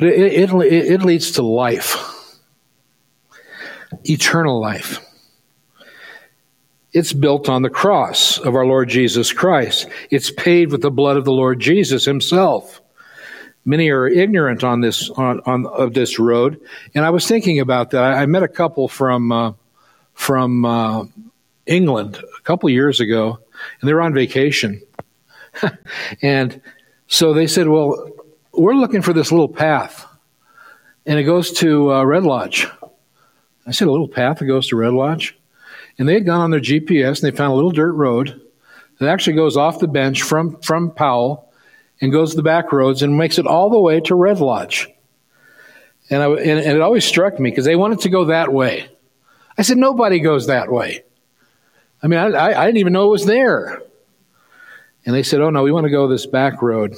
But 0.00 0.08
it, 0.08 0.50
it, 0.50 0.72
it 0.92 1.02
leads 1.02 1.32
to 1.32 1.42
life, 1.42 1.94
eternal 4.04 4.58
life. 4.58 4.98
It's 6.94 7.12
built 7.12 7.50
on 7.50 7.60
the 7.60 7.68
cross 7.68 8.38
of 8.38 8.56
our 8.56 8.64
Lord 8.64 8.88
Jesus 8.88 9.30
Christ. 9.30 9.86
It's 10.10 10.30
paved 10.30 10.72
with 10.72 10.80
the 10.80 10.90
blood 10.90 11.18
of 11.18 11.26
the 11.26 11.32
Lord 11.32 11.60
Jesus 11.60 12.06
himself. 12.06 12.80
Many 13.66 13.90
are 13.90 14.08
ignorant 14.08 14.64
on 14.64 14.80
this 14.80 15.10
on, 15.10 15.42
on 15.44 15.66
of 15.66 15.92
this 15.92 16.18
road, 16.18 16.58
and 16.94 17.04
I 17.04 17.10
was 17.10 17.28
thinking 17.28 17.60
about 17.60 17.90
that. 17.90 18.02
I, 18.02 18.22
I 18.22 18.26
met 18.26 18.42
a 18.42 18.48
couple 18.48 18.88
from 18.88 19.30
uh, 19.30 19.52
from 20.14 20.64
uh, 20.64 21.04
England 21.66 22.16
a 22.16 22.42
couple 22.42 22.70
years 22.70 23.00
ago, 23.00 23.38
and 23.80 23.88
they 23.88 23.92
were 23.92 24.00
on 24.00 24.14
vacation. 24.14 24.80
and 26.22 26.62
so 27.06 27.34
they 27.34 27.46
said, 27.46 27.68
Well, 27.68 28.08
we're 28.60 28.74
looking 28.74 29.02
for 29.02 29.12
this 29.12 29.32
little 29.32 29.48
path, 29.48 30.06
and 31.06 31.18
it 31.18 31.24
goes 31.24 31.52
to 31.52 31.92
uh, 31.92 32.04
Red 32.04 32.24
Lodge. 32.24 32.66
I 33.66 33.72
said, 33.72 33.88
A 33.88 33.90
little 33.90 34.08
path 34.08 34.38
that 34.38 34.46
goes 34.46 34.68
to 34.68 34.76
Red 34.76 34.92
Lodge? 34.92 35.38
And 35.98 36.08
they 36.08 36.14
had 36.14 36.26
gone 36.26 36.40
on 36.40 36.50
their 36.50 36.60
GPS 36.60 37.22
and 37.22 37.32
they 37.32 37.36
found 37.36 37.52
a 37.52 37.54
little 37.54 37.70
dirt 37.70 37.92
road 37.92 38.40
that 38.98 39.08
actually 39.08 39.36
goes 39.36 39.56
off 39.56 39.80
the 39.80 39.88
bench 39.88 40.22
from, 40.22 40.60
from 40.60 40.92
Powell 40.92 41.52
and 42.00 42.12
goes 42.12 42.30
to 42.30 42.36
the 42.36 42.42
back 42.42 42.72
roads 42.72 43.02
and 43.02 43.16
makes 43.16 43.38
it 43.38 43.46
all 43.46 43.70
the 43.70 43.78
way 43.78 44.00
to 44.00 44.14
Red 44.14 44.40
Lodge. 44.40 44.88
And, 46.08 46.22
I, 46.22 46.26
and, 46.28 46.58
and 46.58 46.76
it 46.76 46.80
always 46.80 47.04
struck 47.04 47.38
me 47.38 47.50
because 47.50 47.64
they 47.64 47.76
wanted 47.76 48.00
to 48.00 48.08
go 48.08 48.26
that 48.26 48.52
way. 48.52 48.88
I 49.56 49.62
said, 49.62 49.78
Nobody 49.78 50.20
goes 50.20 50.46
that 50.46 50.70
way. 50.70 51.04
I 52.02 52.08
mean, 52.08 52.18
I, 52.18 52.60
I 52.60 52.66
didn't 52.66 52.78
even 52.78 52.92
know 52.92 53.06
it 53.06 53.10
was 53.10 53.26
there. 53.26 53.82
And 55.06 55.14
they 55.14 55.22
said, 55.22 55.40
Oh, 55.40 55.50
no, 55.50 55.62
we 55.62 55.72
want 55.72 55.84
to 55.84 55.90
go 55.90 56.08
this 56.08 56.26
back 56.26 56.62
road, 56.62 56.96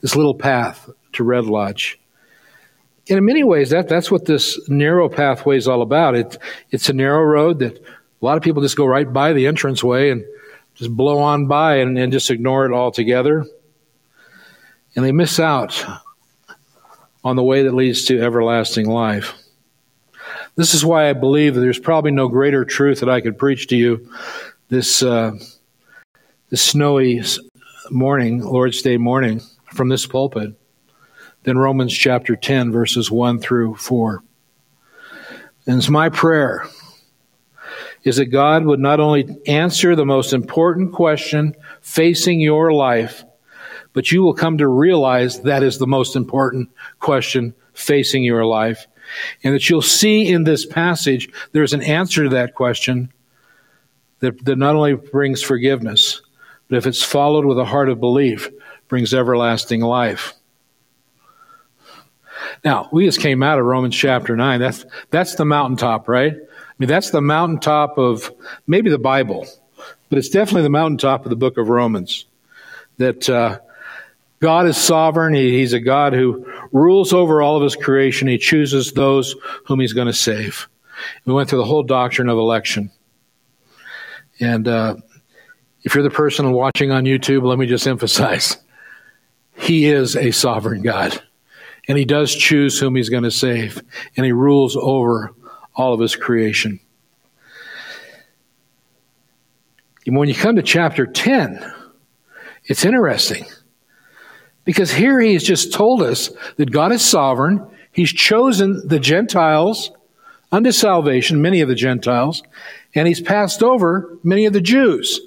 this 0.00 0.16
little 0.16 0.34
path 0.34 0.88
to 1.12 1.24
Red 1.24 1.44
Lodge. 1.44 1.98
And 3.08 3.18
in 3.18 3.24
many 3.24 3.42
ways, 3.42 3.70
that, 3.70 3.88
that's 3.88 4.10
what 4.10 4.26
this 4.26 4.58
narrow 4.68 5.08
pathway 5.08 5.56
is 5.56 5.66
all 5.66 5.82
about. 5.82 6.14
It, 6.14 6.38
it's 6.70 6.88
a 6.88 6.92
narrow 6.92 7.22
road 7.22 7.58
that 7.58 7.78
a 7.78 8.24
lot 8.24 8.36
of 8.36 8.42
people 8.42 8.62
just 8.62 8.76
go 8.76 8.86
right 8.86 9.10
by 9.10 9.32
the 9.32 9.46
entranceway 9.46 10.10
and 10.10 10.24
just 10.74 10.96
blow 10.96 11.18
on 11.18 11.46
by 11.46 11.76
and, 11.76 11.98
and 11.98 12.12
just 12.12 12.30
ignore 12.30 12.66
it 12.66 12.72
altogether. 12.72 13.44
And 14.94 15.04
they 15.04 15.12
miss 15.12 15.40
out 15.40 15.84
on 17.24 17.36
the 17.36 17.42
way 17.42 17.64
that 17.64 17.74
leads 17.74 18.04
to 18.06 18.20
everlasting 18.20 18.88
life. 18.88 19.34
This 20.56 20.74
is 20.74 20.84
why 20.84 21.08
I 21.08 21.12
believe 21.12 21.54
that 21.54 21.60
there's 21.60 21.78
probably 21.78 22.10
no 22.10 22.28
greater 22.28 22.64
truth 22.64 23.00
that 23.00 23.08
I 23.08 23.20
could 23.20 23.38
preach 23.38 23.68
to 23.68 23.76
you 23.76 24.10
this, 24.68 25.02
uh, 25.02 25.32
this 26.48 26.62
snowy 26.62 27.22
morning, 27.90 28.40
Lord's 28.40 28.82
Day 28.82 28.96
morning, 28.96 29.40
from 29.70 29.88
this 29.88 30.06
pulpit 30.06 30.54
than 31.42 31.58
Romans 31.58 31.92
chapter 31.96 32.36
10, 32.36 32.70
verses 32.72 33.10
1 33.10 33.40
through 33.40 33.76
4. 33.76 34.22
And 35.66 35.78
it's 35.78 35.88
my 35.88 36.08
prayer 36.08 36.66
is 38.02 38.16
that 38.16 38.26
God 38.26 38.64
would 38.64 38.80
not 38.80 38.98
only 38.98 39.28
answer 39.46 39.94
the 39.94 40.06
most 40.06 40.32
important 40.32 40.92
question 40.92 41.54
facing 41.82 42.40
your 42.40 42.72
life, 42.72 43.24
but 43.92 44.10
you 44.10 44.22
will 44.22 44.34
come 44.34 44.58
to 44.58 44.68
realize 44.68 45.42
that 45.42 45.62
is 45.62 45.78
the 45.78 45.86
most 45.86 46.16
important 46.16 46.70
question 46.98 47.54
facing 47.74 48.24
your 48.24 48.44
life 48.44 48.86
and 49.42 49.54
that 49.54 49.68
you'll 49.68 49.82
see 49.82 50.28
in 50.28 50.44
this 50.44 50.64
passage 50.64 51.28
there's 51.52 51.72
an 51.72 51.82
answer 51.82 52.24
to 52.24 52.30
that 52.30 52.54
question 52.54 53.12
that, 54.20 54.44
that 54.44 54.56
not 54.56 54.76
only 54.76 54.94
brings 54.94 55.42
forgiveness, 55.42 56.22
but 56.68 56.76
if 56.76 56.86
it's 56.86 57.02
followed 57.02 57.44
with 57.44 57.58
a 57.58 57.64
heart 57.64 57.88
of 57.88 58.00
belief, 58.00 58.50
brings 58.90 59.14
everlasting 59.14 59.80
life. 59.80 60.34
Now, 62.64 62.88
we 62.92 63.06
just 63.06 63.20
came 63.20 63.42
out 63.42 63.58
of 63.58 63.64
Romans 63.64 63.96
chapter 63.96 64.36
9. 64.36 64.60
That's, 64.60 64.84
that's 65.10 65.36
the 65.36 65.46
mountaintop, 65.46 66.08
right? 66.08 66.34
I 66.34 66.74
mean, 66.78 66.88
that's 66.88 67.10
the 67.10 67.22
mountaintop 67.22 67.96
of 67.96 68.30
maybe 68.66 68.90
the 68.90 68.98
Bible, 68.98 69.46
but 70.08 70.18
it's 70.18 70.28
definitely 70.28 70.62
the 70.62 70.70
mountaintop 70.70 71.24
of 71.24 71.30
the 71.30 71.36
book 71.36 71.56
of 71.56 71.68
Romans. 71.68 72.26
That 72.98 73.30
uh, 73.30 73.60
God 74.40 74.66
is 74.66 74.76
sovereign. 74.76 75.34
He, 75.34 75.58
he's 75.58 75.72
a 75.72 75.80
God 75.80 76.12
who 76.12 76.44
rules 76.72 77.12
over 77.12 77.40
all 77.40 77.56
of 77.56 77.62
his 77.62 77.76
creation. 77.76 78.28
He 78.28 78.38
chooses 78.38 78.92
those 78.92 79.36
whom 79.66 79.80
he's 79.80 79.94
going 79.94 80.08
to 80.08 80.12
save. 80.12 80.68
We 81.24 81.32
went 81.32 81.48
through 81.48 81.60
the 81.60 81.64
whole 81.64 81.84
doctrine 81.84 82.28
of 82.28 82.36
election. 82.36 82.90
And 84.40 84.66
uh, 84.66 84.96
if 85.84 85.94
you're 85.94 86.02
the 86.02 86.10
person 86.10 86.50
watching 86.52 86.90
on 86.90 87.04
YouTube, 87.04 87.44
let 87.44 87.58
me 87.58 87.66
just 87.66 87.86
emphasize 87.86 88.58
He 89.60 89.86
is 89.86 90.16
a 90.16 90.30
sovereign 90.30 90.82
God. 90.82 91.22
And 91.86 91.98
He 91.98 92.04
does 92.04 92.34
choose 92.34 92.78
whom 92.78 92.96
He's 92.96 93.10
going 93.10 93.24
to 93.24 93.30
save. 93.30 93.82
And 94.16 94.24
He 94.24 94.32
rules 94.32 94.76
over 94.76 95.32
all 95.74 95.92
of 95.92 96.00
His 96.00 96.16
creation. 96.16 96.80
And 100.06 100.16
when 100.16 100.28
you 100.28 100.34
come 100.34 100.56
to 100.56 100.62
chapter 100.62 101.06
10, 101.06 101.62
it's 102.64 102.84
interesting 102.84 103.44
because 104.64 104.90
here 104.90 105.20
He 105.20 105.34
has 105.34 105.44
just 105.44 105.72
told 105.72 106.02
us 106.02 106.30
that 106.56 106.72
God 106.72 106.92
is 106.92 107.02
sovereign. 107.02 107.66
He's 107.92 108.12
chosen 108.12 108.86
the 108.88 108.98
Gentiles 108.98 109.90
unto 110.50 110.72
salvation, 110.72 111.42
many 111.42 111.60
of 111.60 111.68
the 111.68 111.74
Gentiles, 111.74 112.42
and 112.94 113.06
He's 113.06 113.20
passed 113.20 113.62
over 113.62 114.16
many 114.22 114.46
of 114.46 114.52
the 114.52 114.60
Jews. 114.60 115.20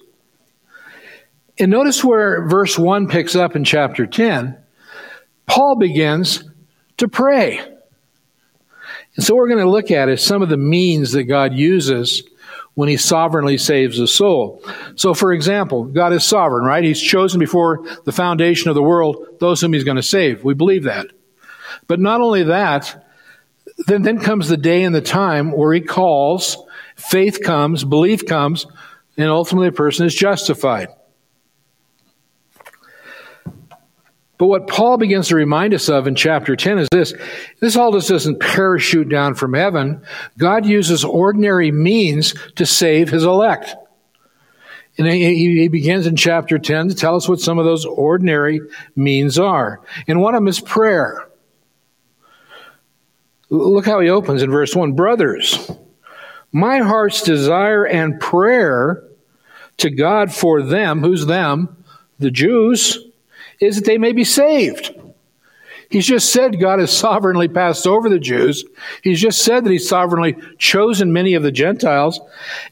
And 1.60 1.72
notice 1.72 2.03
where 2.03 2.48
verse 2.48 2.77
1 2.77 3.07
picks 3.07 3.36
up 3.36 3.55
in 3.55 3.63
chapter 3.63 4.07
10. 4.07 4.57
Paul 5.45 5.75
begins 5.77 6.43
to 6.98 7.07
pray. 7.07 7.60
And 9.15 9.24
so, 9.24 9.36
what 9.36 9.41
we're 9.41 9.50
going 9.50 9.65
to 9.65 9.69
look 9.69 9.91
at 9.91 10.10
is 10.10 10.24
some 10.24 10.41
of 10.41 10.50
the 10.50 10.57
means 10.57 11.12
that 11.12 11.25
God 11.25 11.53
uses 11.53 12.24
when 12.74 12.89
he 12.89 12.98
sovereignly 12.98 13.57
saves 13.57 14.00
a 14.00 14.07
soul. 14.07 14.63
So, 14.95 15.13
for 15.13 15.31
example, 15.31 15.83
God 15.83 16.13
is 16.13 16.24
sovereign, 16.24 16.65
right? 16.65 16.83
He's 16.83 17.00
chosen 17.00 17.39
before 17.39 17.86
the 18.05 18.12
foundation 18.12 18.69
of 18.69 18.75
the 18.75 18.81
world 18.81 19.38
those 19.39 19.62
whom 19.62 19.74
he's 19.74 19.83
going 19.83 19.98
to 19.98 20.03
save. 20.03 20.43
We 20.43 20.55
believe 20.55 20.83
that. 20.83 21.07
But 21.88 22.00
not 22.00 22.22
only 22.22 22.43
that, 22.43 23.05
then, 23.86 24.01
then 24.01 24.19
comes 24.19 24.48
the 24.48 24.57
day 24.57 24.83
and 24.83 24.95
the 24.95 25.01
time 25.01 25.51
where 25.51 25.74
he 25.74 25.81
calls, 25.81 26.57
faith 26.95 27.41
comes, 27.43 27.83
belief 27.83 28.25
comes, 28.25 28.65
and 29.17 29.29
ultimately 29.29 29.67
a 29.67 29.74
person 29.74 30.05
is 30.05 30.15
justified. 30.15 30.88
But 34.43 34.47
what 34.47 34.67
Paul 34.67 34.97
begins 34.97 35.29
to 35.29 35.38
remind 35.38 35.73
us 35.73 35.88
of 35.88 36.05
in 36.05 36.15
chapter 36.15 36.57
10 36.57 36.77
is 36.77 36.89
this 36.91 37.13
this 37.62 37.77
all 37.77 37.93
just 37.93 38.09
doesn't 38.09 38.41
parachute 38.41 39.07
down 39.07 39.35
from 39.35 39.53
heaven. 39.53 40.01
God 40.38 40.65
uses 40.65 41.05
ordinary 41.05 41.71
means 41.71 42.35
to 42.55 42.65
save 42.65 43.09
his 43.09 43.23
elect. 43.23 43.73
And 44.97 45.07
he, 45.07 45.69
begins 45.69 46.07
in 46.07 46.17
chapter 46.17 46.59
10 46.59 46.89
to 46.89 46.93
tell 46.93 47.15
us 47.15 47.29
what 47.29 47.39
some 47.39 47.57
of 47.57 47.63
those 47.63 47.85
ordinary 47.85 48.59
means 48.97 49.39
are. 49.39 49.79
And 50.09 50.19
one 50.19 50.35
of 50.35 50.39
them 50.39 50.50
is 50.50 50.59
prayer. 50.59 51.25
Look 53.50 53.85
how 53.85 54.01
he 54.01 54.09
opens 54.09 54.41
in 54.41 54.51
verse 54.51 54.75
1 54.75 54.91
Brothers, 54.91 55.71
my 56.51 56.79
heart's 56.79 57.21
desire 57.21 57.85
and 57.85 58.19
prayer 58.19 59.05
to 59.77 59.89
God 59.89 60.33
for 60.33 60.62
them, 60.62 61.00
who's 61.00 61.27
them? 61.27 61.77
The 62.19 62.29
Jews 62.29 63.00
is 63.60 63.75
that 63.75 63.86
they 63.86 63.98
may 63.98 64.12
be 64.12 64.24
saved. 64.24 64.93
He's 65.93 66.07
just 66.07 66.33
said 66.33 66.60
God 66.60 66.79
has 66.79 66.91
sovereignly 66.91 67.48
passed 67.48 67.86
over 67.86 68.10
the 68.10 68.17
Jews. 68.17 68.65
He's 69.03 69.22
just 69.22 69.43
said 69.43 69.63
that 69.63 69.72
He's 69.72 69.88
sovereignly 69.88 70.36
chosen 70.57 71.13
many 71.13 71.36
of 71.36 71.43
the 71.43 71.51
Gentiles. 71.51 72.19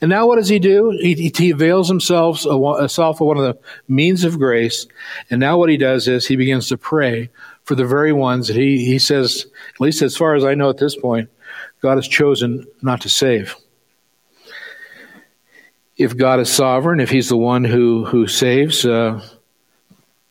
And 0.02 0.10
now 0.10 0.26
what 0.26 0.38
does 0.38 0.50
He 0.50 0.58
do? 0.58 0.90
He, 1.00 1.32
he 1.36 1.52
avails 1.52 1.88
himself, 1.88 2.42
himself 2.42 3.22
of 3.22 3.28
one 3.28 3.38
of 3.38 3.44
the 3.44 3.60
means 3.88 4.24
of 4.24 4.40
grace. 4.40 4.88
And 5.30 5.40
now 5.40 5.60
what 5.60 5.70
He 5.70 5.78
does 5.78 6.08
is 6.08 6.26
He 6.26 6.36
begins 6.36 6.68
to 6.70 6.80
pray 6.80 7.30
for 7.64 7.76
the 7.76 7.86
very 7.86 8.12
ones 8.12 8.48
that 8.48 8.56
He, 8.56 8.86
he 8.86 8.98
says, 8.98 9.46
at 9.76 9.80
least 9.80 10.02
as 10.02 10.18
far 10.18 10.34
as 10.34 10.44
I 10.44 10.56
know 10.56 10.72
at 10.72 10.78
this 10.78 10.96
point, 10.96 11.30
God 11.84 12.00
has 12.00 12.08
chosen 12.08 12.66
not 12.82 13.02
to 13.02 13.10
save. 13.10 13.56
If 15.96 16.18
God 16.18 16.40
is 16.40 16.50
sovereign, 16.50 17.00
if 17.00 17.12
He's 17.12 17.30
the 17.30 17.38
one 17.38 17.66
who, 17.66 18.04
who 18.06 18.26
saves, 18.26 18.84
uh, 18.84 19.22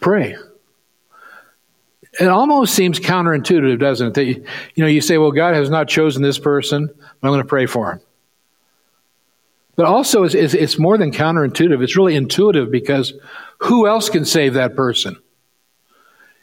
pray 0.01 0.37
it 2.19 2.27
almost 2.27 2.75
seems 2.75 2.99
counterintuitive, 2.99 3.79
doesn't 3.79 4.09
it? 4.09 4.15
That 4.15 4.25
you, 4.25 4.45
you 4.75 4.83
know, 4.83 4.89
you 4.89 5.01
say, 5.01 5.19
"Well, 5.19 5.31
God 5.31 5.55
has 5.55 5.71
not 5.71 5.89
chosen 5.89 6.23
this 6.23 6.39
person, 6.39 6.87
but 6.87 7.29
I'm 7.29 7.31
going 7.31 7.43
to 7.43 7.49
pray 7.49 7.67
for 7.67 7.93
him." 7.93 8.01
But 9.77 9.87
also, 9.87 10.25
it's, 10.25 10.35
it's, 10.35 10.55
it's 10.55 10.79
more 10.79 10.99
than 10.99 11.13
counterintuitive. 11.13 11.83
It's 11.83 11.97
really 11.97 12.17
intuitive 12.17 12.71
because 12.71 13.15
who 13.61 13.87
else 13.87 14.11
can 14.11 14.25
save 14.25 14.55
that 14.55 14.77
person? 14.77 15.17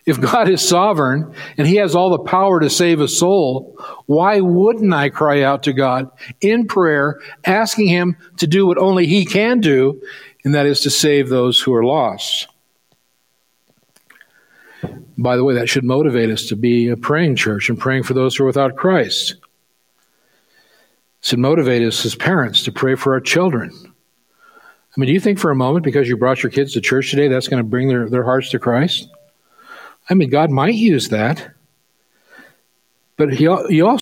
If 0.06 0.22
God 0.22 0.48
is 0.48 0.68
sovereign 0.68 1.36
and 1.58 1.68
He 1.68 1.76
has 1.76 1.94
all 1.94 2.10
the 2.10 2.20
power 2.20 2.62
to 2.62 2.70
save 2.70 3.02
a 3.02 3.08
soul, 3.08 3.78
why 4.06 4.40
wouldn't 4.40 4.94
I 4.94 5.10
cry 5.10 5.44
out 5.44 5.64
to 5.64 5.74
God 5.74 6.10
in 6.40 6.66
prayer, 6.66 7.20
asking 7.46 7.88
Him 7.90 8.16
to 8.38 8.48
do 8.48 8.66
what 8.66 8.78
only 8.78 9.06
He 9.06 9.26
can 9.26 9.60
do, 9.60 10.02
and 10.46 10.56
that 10.56 10.66
is 10.66 10.80
to 10.82 10.90
save 10.90 11.28
those 11.28 11.60
who 11.60 11.74
are 11.76 11.84
lost? 11.84 12.48
By 15.18 15.36
the 15.36 15.44
way, 15.44 15.56
that 15.56 15.70
should 15.70 15.84
motivate 15.84 16.30
us 16.30 16.46
to 16.48 16.56
be 16.56 16.90
a 16.90 16.98
praying 16.98 17.36
church 17.36 17.70
and 17.70 17.80
praying 17.80 18.04
for 18.04 18.14
those 18.14 18.36
who 18.36 18.44
are 18.44 18.48
without 18.48 18.76
Christ. 18.76 19.32
It 19.32 21.26
should 21.26 21.40
motivate 21.40 21.82
us 21.82 22.06
as 22.06 22.16
parents 22.16 22.64
to 22.64 22.72
pray 22.72 22.96
for 22.96 23.14
our 23.14 23.20
children. 23.20 23.72
I 23.84 25.00
mean, 25.00 25.08
do 25.08 25.14
you 25.14 25.20
think 25.20 25.40
for 25.40 25.52
a 25.52 25.56
moment 25.56 25.86
because 25.86 26.08
you 26.08 26.18
brought 26.18 26.44
your 26.44 26.52
kids 26.52 26.74
to 26.74 26.82
church 26.82 27.10
today, 27.12 27.28
that's 27.28 27.48
going 27.48 27.64
to 27.64 27.68
bring 27.68 27.88
their, 27.88 28.10
their 28.10 28.24
hearts 28.24 28.50
to 28.52 28.60
Christ? 28.60 29.10
I 30.10 30.14
mean, 30.14 30.30
God 30.30 30.50
might 30.52 30.76
use 30.76 31.10
that. 31.10 31.52
But 33.16 33.34
he, 33.34 33.44
you 33.44 33.88
also 33.88 34.02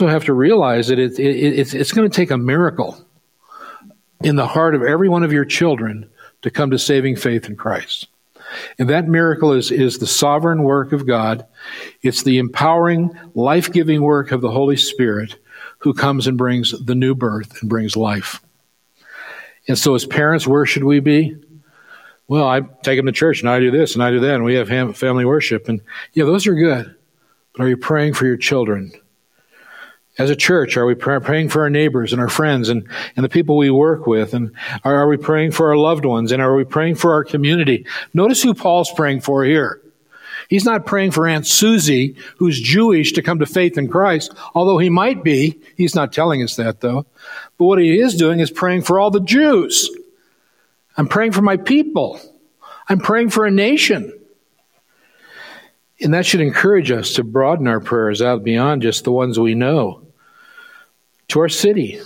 have 0.00 0.24
to 0.26 0.34
realize 0.34 0.88
that 0.88 0.98
it, 0.98 1.18
it, 1.18 1.58
it's, 1.58 1.74
it's 1.74 1.92
going 1.92 2.08
to 2.08 2.14
take 2.14 2.30
a 2.30 2.38
miracle 2.38 3.04
in 4.22 4.36
the 4.36 4.46
heart 4.46 4.74
of 4.74 4.82
every 4.82 5.08
one 5.08 5.22
of 5.22 5.32
your 5.32 5.44
children 5.44 6.08
to 6.42 6.50
come 6.50 6.70
to 6.70 6.78
saving 6.78 7.16
faith 7.16 7.46
in 7.46 7.56
Christ. 7.56 8.08
And 8.78 8.88
that 8.90 9.08
miracle 9.08 9.52
is, 9.52 9.70
is 9.70 9.98
the 9.98 10.06
sovereign 10.06 10.62
work 10.62 10.92
of 10.92 11.06
God. 11.06 11.46
It's 12.02 12.22
the 12.22 12.38
empowering, 12.38 13.10
life 13.34 13.72
giving 13.72 14.02
work 14.02 14.32
of 14.32 14.40
the 14.40 14.50
Holy 14.50 14.76
Spirit 14.76 15.36
who 15.78 15.94
comes 15.94 16.26
and 16.26 16.38
brings 16.38 16.72
the 16.84 16.94
new 16.94 17.14
birth 17.14 17.60
and 17.60 17.68
brings 17.68 17.96
life. 17.96 18.40
And 19.68 19.78
so, 19.78 19.94
as 19.94 20.06
parents, 20.06 20.46
where 20.46 20.66
should 20.66 20.84
we 20.84 21.00
be? 21.00 21.36
Well, 22.28 22.46
I 22.48 22.60
take 22.82 22.98
them 22.98 23.06
to 23.06 23.12
church 23.12 23.40
and 23.40 23.50
I 23.50 23.60
do 23.60 23.70
this 23.70 23.94
and 23.94 24.02
I 24.02 24.10
do 24.10 24.20
that, 24.20 24.36
and 24.36 24.44
we 24.44 24.54
have 24.54 24.96
family 24.96 25.24
worship. 25.24 25.68
And 25.68 25.80
yeah, 26.14 26.24
those 26.24 26.46
are 26.46 26.54
good. 26.54 26.94
But 27.52 27.64
are 27.64 27.68
you 27.68 27.76
praying 27.76 28.14
for 28.14 28.26
your 28.26 28.36
children? 28.36 28.92
As 30.18 30.28
a 30.28 30.36
church, 30.36 30.76
are 30.76 30.84
we 30.84 30.94
praying 30.94 31.48
for 31.48 31.62
our 31.62 31.70
neighbors 31.70 32.12
and 32.12 32.20
our 32.20 32.28
friends 32.28 32.68
and, 32.68 32.86
and 33.16 33.24
the 33.24 33.30
people 33.30 33.56
we 33.56 33.70
work 33.70 34.06
with? 34.06 34.34
And 34.34 34.52
are, 34.84 34.94
are 34.94 35.08
we 35.08 35.16
praying 35.16 35.52
for 35.52 35.70
our 35.70 35.76
loved 35.76 36.04
ones? 36.04 36.32
And 36.32 36.42
are 36.42 36.54
we 36.54 36.64
praying 36.64 36.96
for 36.96 37.14
our 37.14 37.24
community? 37.24 37.86
Notice 38.12 38.42
who 38.42 38.52
Paul's 38.52 38.92
praying 38.92 39.22
for 39.22 39.42
here. 39.42 39.80
He's 40.50 40.66
not 40.66 40.84
praying 40.84 41.12
for 41.12 41.26
Aunt 41.26 41.46
Susie, 41.46 42.14
who's 42.36 42.60
Jewish, 42.60 43.12
to 43.12 43.22
come 43.22 43.38
to 43.38 43.46
faith 43.46 43.78
in 43.78 43.88
Christ, 43.88 44.34
although 44.54 44.76
he 44.76 44.90
might 44.90 45.24
be. 45.24 45.58
He's 45.78 45.94
not 45.94 46.12
telling 46.12 46.42
us 46.42 46.56
that, 46.56 46.82
though. 46.82 47.06
But 47.56 47.64
what 47.64 47.78
he 47.78 47.98
is 47.98 48.14
doing 48.14 48.40
is 48.40 48.50
praying 48.50 48.82
for 48.82 49.00
all 49.00 49.10
the 49.10 49.20
Jews. 49.20 49.88
I'm 50.98 51.08
praying 51.08 51.32
for 51.32 51.40
my 51.40 51.56
people. 51.56 52.20
I'm 52.86 52.98
praying 52.98 53.30
for 53.30 53.46
a 53.46 53.50
nation. 53.50 54.12
And 56.02 56.12
that 56.12 56.26
should 56.26 56.42
encourage 56.42 56.90
us 56.90 57.14
to 57.14 57.24
broaden 57.24 57.66
our 57.66 57.80
prayers 57.80 58.20
out 58.20 58.44
beyond 58.44 58.82
just 58.82 59.04
the 59.04 59.12
ones 59.12 59.38
we 59.38 59.54
know 59.54 60.01
to 61.32 61.40
our 61.40 61.48
city. 61.48 61.98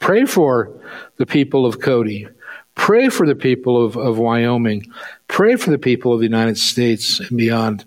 Pray 0.00 0.24
for 0.24 0.80
the 1.16 1.26
people 1.26 1.64
of 1.64 1.80
Cody. 1.80 2.26
Pray 2.74 3.08
for 3.08 3.24
the 3.24 3.36
people 3.36 3.84
of, 3.84 3.96
of 3.96 4.18
Wyoming. 4.18 4.90
Pray 5.28 5.54
for 5.54 5.70
the 5.70 5.78
people 5.78 6.12
of 6.12 6.18
the 6.18 6.26
United 6.26 6.58
States 6.58 7.20
and 7.20 7.38
beyond. 7.38 7.84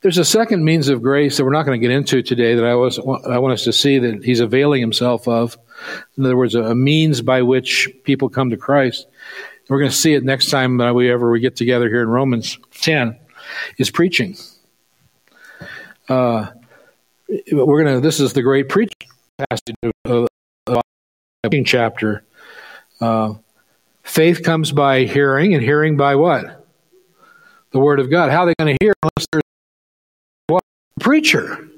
There's 0.00 0.18
a 0.18 0.24
second 0.24 0.64
means 0.64 0.88
of 0.88 1.02
grace 1.02 1.36
that 1.36 1.44
we're 1.44 1.52
not 1.52 1.66
going 1.66 1.80
to 1.80 1.86
get 1.86 1.94
into 1.94 2.20
today 2.20 2.56
that 2.56 2.64
I, 2.64 2.74
was, 2.74 2.98
I 2.98 3.38
want 3.38 3.52
us 3.54 3.62
to 3.64 3.72
see 3.72 4.00
that 4.00 4.24
he's 4.24 4.40
availing 4.40 4.80
himself 4.80 5.28
of. 5.28 5.56
In 6.18 6.24
other 6.24 6.36
words, 6.36 6.56
a 6.56 6.74
means 6.74 7.22
by 7.22 7.42
which 7.42 7.88
people 8.02 8.28
come 8.28 8.50
to 8.50 8.56
Christ. 8.56 9.06
We're 9.68 9.78
going 9.78 9.90
to 9.90 9.96
see 9.96 10.14
it 10.14 10.24
next 10.24 10.50
time 10.50 10.78
we 10.94 11.12
ever 11.12 11.30
we 11.30 11.38
get 11.38 11.54
together 11.54 11.88
here 11.88 12.02
in 12.02 12.08
Romans 12.08 12.58
10. 12.80 13.18
Is 13.78 13.90
preaching. 13.92 14.36
Uh, 16.08 16.50
we're 17.28 17.82
going 17.82 17.96
to. 17.96 18.00
This 18.00 18.20
is 18.20 18.32
the 18.32 18.42
great 18.42 18.68
preaching 18.68 19.08
passage 19.50 19.74
of, 19.82 20.28
of, 20.66 20.82
of 21.44 21.64
chapter. 21.64 22.24
Uh, 23.00 23.34
faith 24.02 24.42
comes 24.42 24.72
by 24.72 25.04
hearing, 25.04 25.54
and 25.54 25.62
hearing 25.62 25.96
by 25.96 26.14
what? 26.14 26.64
The 27.70 27.78
word 27.78 28.00
of 28.00 28.10
God. 28.10 28.30
How 28.30 28.42
are 28.42 28.46
they 28.46 28.54
going 28.58 28.76
to 28.76 28.84
hear 28.84 28.94
unless 29.02 29.26
there's 29.32 29.42
what? 30.46 30.62
preacher? 31.00 31.68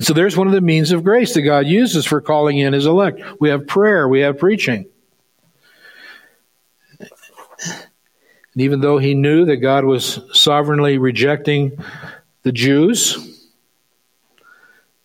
So 0.00 0.12
there's 0.12 0.36
one 0.36 0.46
of 0.46 0.52
the 0.52 0.60
means 0.60 0.90
of 0.90 1.04
grace 1.04 1.34
that 1.34 1.42
God 1.42 1.66
uses 1.66 2.04
for 2.04 2.20
calling 2.20 2.58
in 2.58 2.72
His 2.72 2.86
elect. 2.86 3.20
We 3.40 3.50
have 3.50 3.66
prayer. 3.66 4.08
We 4.08 4.20
have 4.20 4.38
preaching. 4.38 4.86
And 8.54 8.62
even 8.62 8.80
though 8.80 8.98
he 8.98 9.14
knew 9.14 9.46
that 9.46 9.56
God 9.56 9.84
was 9.84 10.20
sovereignly 10.32 10.98
rejecting 10.98 11.76
the 12.42 12.52
Jews, 12.52 13.33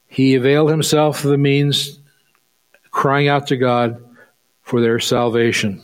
he 0.09 0.35
availed 0.35 0.69
himself 0.69 1.23
of 1.23 1.29
the 1.29 1.37
means, 1.37 1.99
crying 2.91 3.27
out 3.27 3.47
to 3.47 3.57
God 3.57 4.03
for 4.63 4.81
their 4.81 4.99
salvation. 4.99 5.81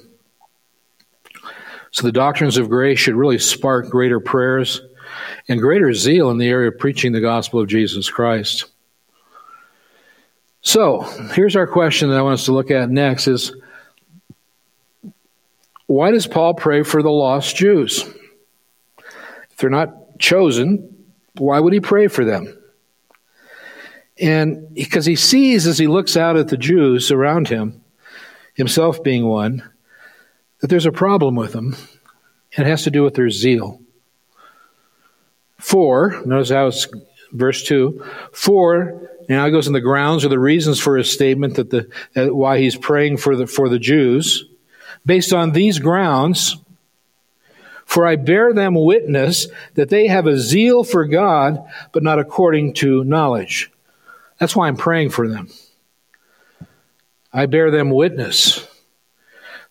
So 1.91 2.03
the 2.03 2.11
doctrines 2.11 2.57
of 2.57 2.67
grace 2.67 2.99
should 2.99 3.15
really 3.15 3.37
spark 3.37 3.89
greater 3.89 4.19
prayers 4.19 4.81
and 5.47 5.61
greater 5.61 5.93
zeal 5.93 6.29
in 6.31 6.37
the 6.37 6.47
area 6.47 6.69
of 6.69 6.79
preaching 6.79 7.13
the 7.13 7.21
gospel 7.21 7.61
of 7.61 7.67
Jesus 7.67 8.09
Christ. 8.09 8.65
So, 10.61 11.01
here's 11.33 11.55
our 11.55 11.67
question 11.67 12.09
that 12.09 12.17
I 12.17 12.23
want 12.23 12.39
us 12.39 12.45
to 12.45 12.51
look 12.51 12.71
at 12.71 12.89
next 12.89 13.27
is 13.27 13.55
why 15.85 16.09
does 16.09 16.25
Paul 16.25 16.55
pray 16.55 16.81
for 16.81 17.03
the 17.03 17.11
lost 17.11 17.55
Jews? 17.55 18.03
If 19.51 19.57
they're 19.57 19.69
not 19.69 20.17
chosen, 20.17 21.05
why 21.37 21.59
would 21.59 21.73
he 21.73 21.79
pray 21.79 22.07
for 22.07 22.25
them? 22.25 22.57
And 24.19 24.73
because 24.73 25.05
he 25.05 25.15
sees 25.15 25.67
as 25.67 25.77
he 25.77 25.87
looks 25.87 26.15
out 26.15 26.37
at 26.37 26.47
the 26.47 26.57
Jews 26.57 27.11
around 27.11 27.49
him, 27.49 27.83
himself 28.53 29.03
being 29.03 29.25
one, 29.25 29.69
that 30.59 30.67
there's 30.67 30.85
a 30.85 30.91
problem 30.91 31.35
with 31.35 31.51
them. 31.51 31.75
It 32.57 32.65
has 32.65 32.83
to 32.83 32.91
do 32.91 33.03
with 33.03 33.15
their 33.15 33.29
zeal. 33.29 33.81
For, 35.57 36.21
notice 36.25 36.49
how 36.49 36.67
it's 36.67 36.87
verse 37.31 37.63
2, 37.63 38.03
for, 38.31 39.11
now 39.27 39.45
he 39.45 39.51
goes 39.51 39.67
in 39.67 39.73
the 39.73 39.81
grounds 39.81 40.23
or 40.23 40.29
the 40.29 40.39
reasons 40.39 40.79
for 40.79 40.97
his 40.97 41.11
statement 41.11 41.55
that 41.55 41.69
the, 41.69 41.89
uh, 42.15 42.33
why 42.33 42.59
he's 42.59 42.77
praying 42.77 43.17
for 43.17 43.35
the, 43.35 43.47
for 43.47 43.67
the 43.67 43.79
Jews. 43.79 44.45
Based 45.05 45.33
on 45.33 45.51
these 45.51 45.79
grounds, 45.79 46.57
for 47.85 48.07
I 48.07 48.15
bear 48.15 48.53
them 48.53 48.75
witness 48.75 49.47
that 49.75 49.89
they 49.89 50.07
have 50.07 50.25
a 50.25 50.37
zeal 50.37 50.83
for 50.83 51.05
God, 51.05 51.63
but 51.91 52.03
not 52.03 52.19
according 52.19 52.73
to 52.75 53.03
knowledge. 53.03 53.71
That's 54.39 54.55
why 54.55 54.67
I'm 54.67 54.77
praying 54.77 55.09
for 55.09 55.27
them. 55.27 55.49
I 57.31 57.45
bear 57.45 57.71
them 57.71 57.89
witness. 57.89 58.65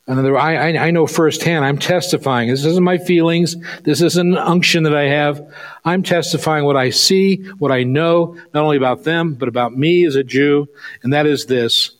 Another, 0.06 0.36
I, 0.36 0.76
I 0.76 0.90
know 0.90 1.06
firsthand, 1.06 1.64
I'm 1.64 1.78
testifying. 1.78 2.50
This 2.50 2.66
isn't 2.66 2.84
my 2.84 2.98
feelings. 2.98 3.56
This 3.84 4.02
isn't 4.02 4.32
an 4.32 4.36
unction 4.36 4.82
that 4.82 4.94
I 4.94 5.04
have. 5.04 5.50
I'm 5.82 6.02
testifying 6.02 6.66
what 6.66 6.76
I 6.76 6.90
see, 6.90 7.36
what 7.58 7.72
I 7.72 7.84
know, 7.84 8.36
not 8.52 8.64
only 8.64 8.76
about 8.76 9.04
them, 9.04 9.32
but 9.32 9.48
about 9.48 9.72
me 9.72 10.04
as 10.04 10.14
a 10.14 10.22
Jew, 10.22 10.68
and 11.02 11.14
that 11.14 11.26
is 11.26 11.46
this. 11.46 11.92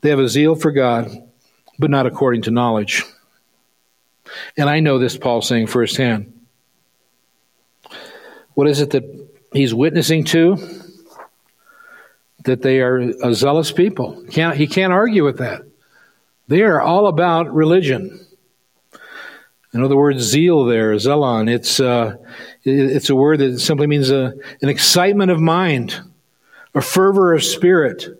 They 0.00 0.08
have 0.08 0.18
a 0.18 0.28
zeal 0.28 0.54
for 0.54 0.70
God, 0.70 1.10
but 1.78 1.90
not 1.90 2.06
according 2.06 2.42
to 2.42 2.50
knowledge. 2.50 3.04
And 4.56 4.70
I 4.70 4.80
know 4.80 4.98
this, 4.98 5.18
Paul 5.18 5.42
saying 5.42 5.66
firsthand. 5.66 6.32
What 8.54 8.68
is 8.68 8.80
it 8.80 8.92
that 8.92 9.04
he's 9.52 9.74
witnessing 9.74 10.24
to? 10.24 10.56
That 12.46 12.62
they 12.62 12.80
are 12.80 12.98
a 12.98 13.34
zealous 13.34 13.70
people. 13.70 14.24
Can't, 14.30 14.56
he 14.56 14.66
can't 14.66 14.92
argue 14.92 15.24
with 15.24 15.38
that. 15.38 15.62
They 16.48 16.62
are 16.62 16.80
all 16.80 17.06
about 17.06 17.52
religion. 17.52 18.26
In 19.74 19.84
other 19.84 19.96
words, 19.96 20.22
zeal 20.22 20.64
there, 20.64 20.94
zelon, 20.94 21.50
it's, 21.50 21.80
uh, 21.80 22.16
it's 22.64 23.10
a 23.10 23.14
word 23.14 23.40
that 23.40 23.58
simply 23.58 23.86
means 23.86 24.10
a, 24.10 24.32
an 24.62 24.68
excitement 24.68 25.30
of 25.30 25.38
mind, 25.38 26.00
a 26.74 26.80
fervor 26.80 27.34
of 27.34 27.44
spirit. 27.44 28.04
I 28.06 28.10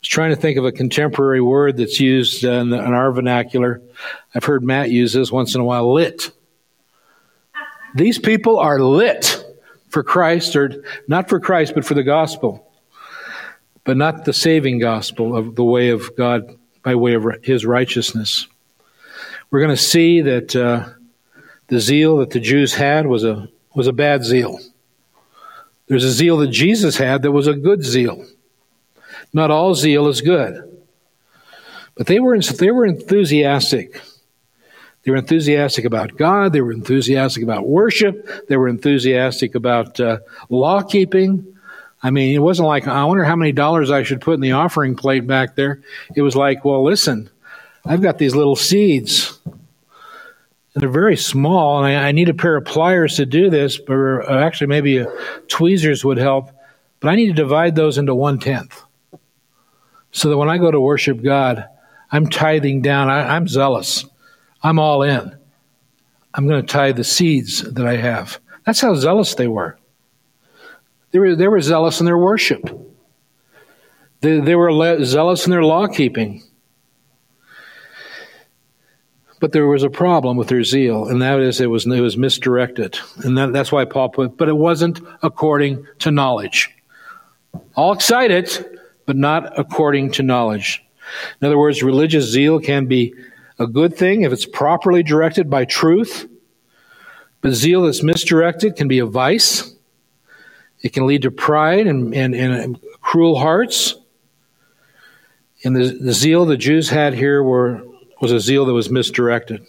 was 0.00 0.08
trying 0.08 0.30
to 0.30 0.36
think 0.36 0.58
of 0.58 0.64
a 0.64 0.70
contemporary 0.70 1.40
word 1.40 1.78
that's 1.78 1.98
used 1.98 2.44
in, 2.44 2.72
in 2.72 2.94
our 2.94 3.10
vernacular. 3.10 3.82
I've 4.34 4.44
heard 4.44 4.62
Matt 4.62 4.90
use 4.90 5.14
this 5.14 5.32
once 5.32 5.54
in 5.54 5.60
a 5.60 5.64
while 5.64 5.92
lit. 5.92 6.30
These 7.94 8.18
people 8.18 8.58
are 8.58 8.78
lit 8.78 9.44
for 9.88 10.02
Christ, 10.02 10.54
or 10.54 10.84
not 11.08 11.28
for 11.28 11.40
Christ, 11.40 11.74
but 11.74 11.84
for 11.84 11.94
the 11.94 12.04
gospel, 12.04 12.65
but 13.86 13.96
not 13.96 14.24
the 14.24 14.32
saving 14.32 14.80
gospel 14.80 15.36
of 15.36 15.54
the 15.54 15.64
way 15.64 15.90
of 15.90 16.14
God 16.16 16.58
by 16.82 16.96
way 16.96 17.14
of 17.14 17.24
his 17.42 17.64
righteousness. 17.64 18.48
We're 19.50 19.60
going 19.60 19.76
to 19.76 19.82
see 19.82 20.20
that 20.22 20.56
uh, 20.56 20.88
the 21.68 21.80
zeal 21.80 22.18
that 22.18 22.30
the 22.30 22.40
Jews 22.40 22.74
had 22.74 23.06
was 23.06 23.22
a, 23.22 23.48
was 23.74 23.86
a 23.86 23.92
bad 23.92 24.24
zeal. 24.24 24.58
There's 25.86 26.04
a 26.04 26.10
zeal 26.10 26.38
that 26.38 26.48
Jesus 26.48 26.96
had 26.96 27.22
that 27.22 27.30
was 27.30 27.46
a 27.46 27.54
good 27.54 27.84
zeal. 27.84 28.26
Not 29.32 29.52
all 29.52 29.74
zeal 29.74 30.08
is 30.08 30.20
good. 30.20 30.62
But 31.94 32.08
they 32.08 32.18
were, 32.18 32.38
they 32.40 32.72
were 32.72 32.86
enthusiastic. 32.86 34.02
They 35.04 35.12
were 35.12 35.18
enthusiastic 35.18 35.84
about 35.84 36.16
God. 36.16 36.52
They 36.52 36.60
were 36.60 36.72
enthusiastic 36.72 37.44
about 37.44 37.68
worship. 37.68 38.48
They 38.48 38.56
were 38.56 38.68
enthusiastic 38.68 39.54
about 39.54 40.00
uh, 40.00 40.18
law 40.50 40.82
keeping. 40.82 41.55
I 42.02 42.10
mean, 42.10 42.34
it 42.34 42.40
wasn't 42.40 42.68
like, 42.68 42.86
I 42.86 43.04
wonder 43.04 43.24
how 43.24 43.36
many 43.36 43.52
dollars 43.52 43.90
I 43.90 44.02
should 44.02 44.20
put 44.20 44.34
in 44.34 44.40
the 44.40 44.52
offering 44.52 44.96
plate 44.96 45.26
back 45.26 45.56
there. 45.56 45.82
It 46.14 46.22
was 46.22 46.36
like, 46.36 46.64
well, 46.64 46.84
listen, 46.84 47.30
I've 47.84 48.02
got 48.02 48.18
these 48.18 48.34
little 48.34 48.56
seeds. 48.56 49.38
They're 50.74 50.88
very 50.88 51.16
small, 51.16 51.82
and 51.82 51.96
I, 51.96 52.08
I 52.08 52.12
need 52.12 52.28
a 52.28 52.34
pair 52.34 52.56
of 52.56 52.66
pliers 52.66 53.16
to 53.16 53.24
do 53.24 53.48
this, 53.48 53.80
or 53.88 54.30
actually, 54.30 54.66
maybe 54.66 54.98
a, 54.98 55.06
tweezers 55.48 56.04
would 56.04 56.18
help. 56.18 56.50
But 57.00 57.08
I 57.08 57.16
need 57.16 57.28
to 57.28 57.32
divide 57.32 57.74
those 57.74 57.96
into 57.96 58.14
one 58.14 58.38
tenth. 58.38 58.82
So 60.12 60.28
that 60.28 60.36
when 60.36 60.50
I 60.50 60.58
go 60.58 60.70
to 60.70 60.80
worship 60.80 61.22
God, 61.22 61.66
I'm 62.12 62.28
tithing 62.28 62.82
down. 62.82 63.08
I, 63.08 63.36
I'm 63.36 63.48
zealous. 63.48 64.04
I'm 64.62 64.78
all 64.78 65.02
in. 65.02 65.36
I'm 66.34 66.46
going 66.46 66.60
to 66.60 66.72
tithe 66.72 66.96
the 66.96 67.04
seeds 67.04 67.62
that 67.62 67.86
I 67.86 67.96
have. 67.96 68.38
That's 68.64 68.80
how 68.80 68.94
zealous 68.94 69.34
they 69.34 69.48
were. 69.48 69.78
They 71.16 71.20
were, 71.20 71.34
they 71.34 71.48
were 71.48 71.62
zealous 71.62 71.98
in 72.00 72.04
their 72.04 72.18
worship. 72.18 72.68
They, 74.20 74.38
they 74.38 74.54
were 74.54 74.70
le- 74.70 75.02
zealous 75.02 75.46
in 75.46 75.50
their 75.50 75.64
law 75.64 75.86
keeping. 75.86 76.42
But 79.40 79.52
there 79.52 79.66
was 79.66 79.82
a 79.82 79.88
problem 79.88 80.36
with 80.36 80.48
their 80.48 80.62
zeal, 80.62 81.08
and 81.08 81.22
that 81.22 81.40
is 81.40 81.58
it 81.58 81.70
was, 81.70 81.86
it 81.86 82.00
was 82.02 82.18
misdirected. 82.18 82.98
And 83.24 83.38
that, 83.38 83.54
that's 83.54 83.72
why 83.72 83.86
Paul 83.86 84.10
put, 84.10 84.36
but 84.36 84.50
it 84.50 84.58
wasn't 84.58 85.00
according 85.22 85.86
to 86.00 86.10
knowledge. 86.10 86.68
All 87.76 87.94
excited, 87.94 88.78
but 89.06 89.16
not 89.16 89.58
according 89.58 90.10
to 90.10 90.22
knowledge. 90.22 90.84
In 91.40 91.46
other 91.46 91.56
words, 91.56 91.82
religious 91.82 92.26
zeal 92.26 92.60
can 92.60 92.84
be 92.84 93.14
a 93.58 93.66
good 93.66 93.96
thing 93.96 94.20
if 94.20 94.34
it's 94.34 94.44
properly 94.44 95.02
directed 95.02 95.48
by 95.48 95.64
truth, 95.64 96.28
but 97.40 97.54
zeal 97.54 97.84
that's 97.84 98.02
misdirected 98.02 98.76
can 98.76 98.86
be 98.86 98.98
a 98.98 99.06
vice. 99.06 99.75
It 100.86 100.92
can 100.92 101.04
lead 101.08 101.22
to 101.22 101.32
pride 101.32 101.88
and, 101.88 102.14
and, 102.14 102.32
and 102.32 102.76
um, 102.76 102.80
cruel 103.00 103.36
hearts. 103.36 103.96
And 105.64 105.74
the, 105.74 105.98
the 106.00 106.12
zeal 106.12 106.46
the 106.46 106.56
Jews 106.56 106.88
had 106.88 107.12
here 107.12 107.42
were, 107.42 107.82
was 108.20 108.30
a 108.30 108.38
zeal 108.38 108.64
that 108.66 108.72
was 108.72 108.88
misdirected. 108.88 109.66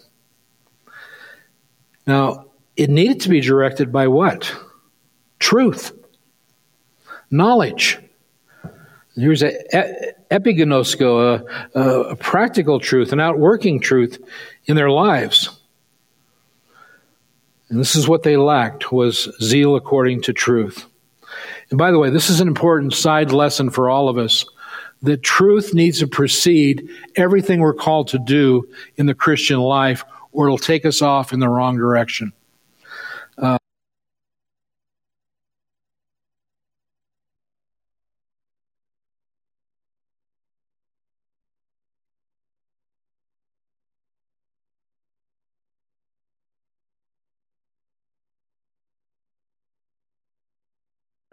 Now, 2.06 2.46
it 2.76 2.92
needed 2.92 3.22
to 3.22 3.30
be 3.30 3.42
directed 3.42 3.92
by 3.92 4.10
what? 4.10 4.56
Truth, 5.40 5.92
knowledge. 7.32 7.98
Here's 9.16 9.42
a, 9.42 9.54
a 9.76 10.14
epiginosko, 10.30 11.42
a, 11.74 11.80
a, 11.80 12.16
practical 12.16 12.80
truth, 12.80 13.12
an 13.12 13.20
outworking 13.20 13.80
truth 13.80 14.24
in 14.68 14.76
their 14.76 14.92
lives. 14.92 15.50
And 17.70 17.80
this 17.80 17.96
is 17.96 18.08
what 18.08 18.22
they 18.22 18.38
lacked 18.38 18.92
was 18.92 19.36
zeal 19.42 19.76
according 19.76 20.22
to 20.22 20.34
truth. 20.34 20.86
And 21.70 21.78
by 21.78 21.92
the 21.92 22.00
way, 22.00 22.10
this 22.10 22.30
is 22.30 22.40
an 22.40 22.48
important 22.48 22.94
side 22.94 23.32
lesson 23.32 23.70
for 23.70 23.90
all 23.90 24.10
of 24.10 24.18
us 24.18 24.46
that 25.04 25.24
truth 25.24 25.74
needs 25.74 26.00
to 26.00 26.08
precede 26.08 26.90
everything 27.16 27.60
we're 27.60 27.74
called 27.74 28.08
to 28.10 28.20
do 28.20 28.68
in 28.96 29.06
the 29.06 29.14
Christian 29.14 29.60
life, 29.60 30.04
or 30.32 30.48
it'll 30.48 30.58
take 30.58 30.86
us 30.86 31.02
off 31.02 31.34
in 31.34 31.40
the 31.40 31.50
wrong 31.50 31.78
direction. 31.78 32.34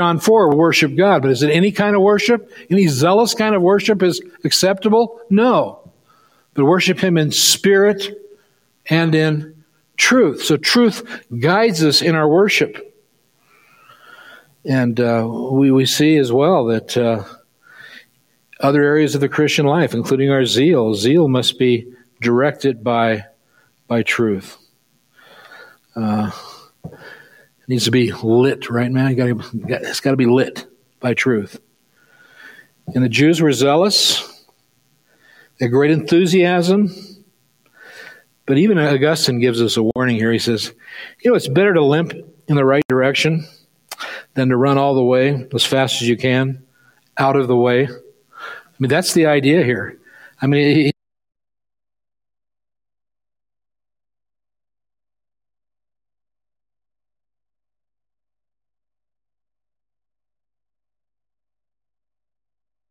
John 0.01 0.19
4, 0.19 0.57
worship 0.57 0.97
God. 0.97 1.23
But 1.23 1.31
is 1.31 1.45
it 1.45 1.51
any 1.51 1.71
kind 1.71 1.95
of 1.95 2.03
worship? 2.03 2.51
Any 2.69 2.89
zealous 2.89 3.33
kind 3.33 3.55
of 3.55 3.63
worship 3.63 4.03
is 4.03 4.21
acceptable? 4.43 5.21
No. 5.31 5.89
But 6.55 6.65
worship 6.65 6.99
Him 6.99 7.17
in 7.17 7.31
spirit 7.31 8.09
and 8.87 9.15
in 9.15 9.65
truth. 9.97 10.43
So 10.43 10.57
truth 10.57 11.23
guides 11.39 11.85
us 11.85 12.03
in 12.03 12.17
our 12.17 12.29
worship. 12.29 12.93
And 14.65 14.99
uh, 14.99 15.29
we, 15.53 15.71
we 15.71 15.87
see 15.87 16.17
as 16.17 16.33
well 16.33 16.65
that 16.67 16.97
uh, 16.97 17.23
other 18.59 18.83
areas 18.83 19.15
of 19.15 19.21
the 19.21 19.29
Christian 19.29 19.67
life, 19.67 19.95
including 19.95 20.29
our 20.29 20.45
zeal, 20.45 20.95
zeal 20.95 21.29
must 21.29 21.57
be 21.57 21.93
directed 22.21 22.83
by, 22.83 23.27
by 23.87 24.03
truth. 24.03 24.57
Uh, 25.95 26.33
needs 27.69 27.85
to 27.85 27.91
be 27.91 28.13
lit, 28.13 28.71
right, 28.71 28.91
man? 28.91 29.17
it's 29.19 30.01
got 30.01 30.11
to 30.11 30.17
be 30.17 30.27
lit 30.27 30.67
by 31.01 31.15
truth. 31.15 31.61
And 32.95 33.03
the 33.03 33.09
Jews 33.09 33.41
were 33.41 33.53
zealous. 33.53 34.31
a 35.61 35.69
great 35.69 35.91
enthusiasm. 35.91 36.91
But 38.47 38.59
even 38.59 38.79
Augustine 38.79 39.41
gives 39.41 39.63
us 39.63 39.77
a 39.79 39.83
warning 39.95 40.17
here. 40.17 40.31
He 40.31 40.39
says, 40.39 40.73
you 41.23 41.31
know, 41.31 41.37
it's 41.37 41.49
better 41.49 41.73
to 41.73 41.83
limp 41.83 42.13
in 42.47 42.57
the 42.57 42.65
right 42.65 42.85
direction 42.89 43.47
than 44.35 44.51
to 44.51 44.57
run 44.57 44.77
all 44.77 44.95
the 44.95 45.03
way 45.03 45.49
as 45.55 45.65
fast 45.65 46.03
as 46.03 46.09
you 46.09 46.17
can 46.17 46.63
out 47.17 47.37
of 47.37 47.49
the 47.49 47.57
way. 47.57 47.89
I 47.89 48.77
mean, 48.79 48.91
that's 48.91 49.15
the 49.15 49.27
idea 49.27 49.63
here. 49.63 49.99
I 50.43 50.47
mean, 50.47 50.93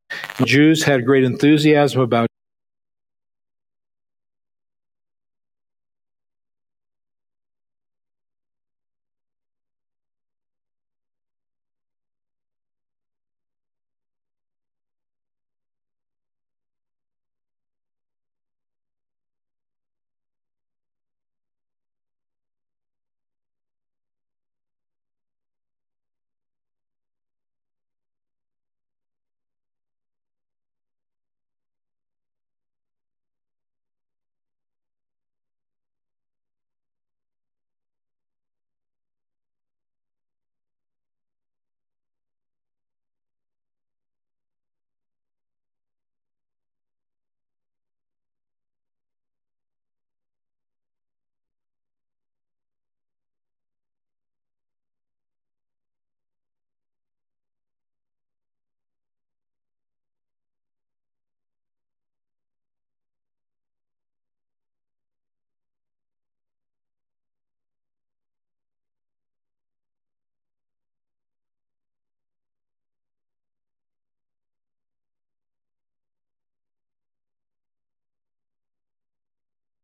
The 0.09 0.32
Jews 0.45 0.83
had 0.83 1.05
great 1.05 1.23
enthusiasm 1.23 2.01
about 2.01 2.27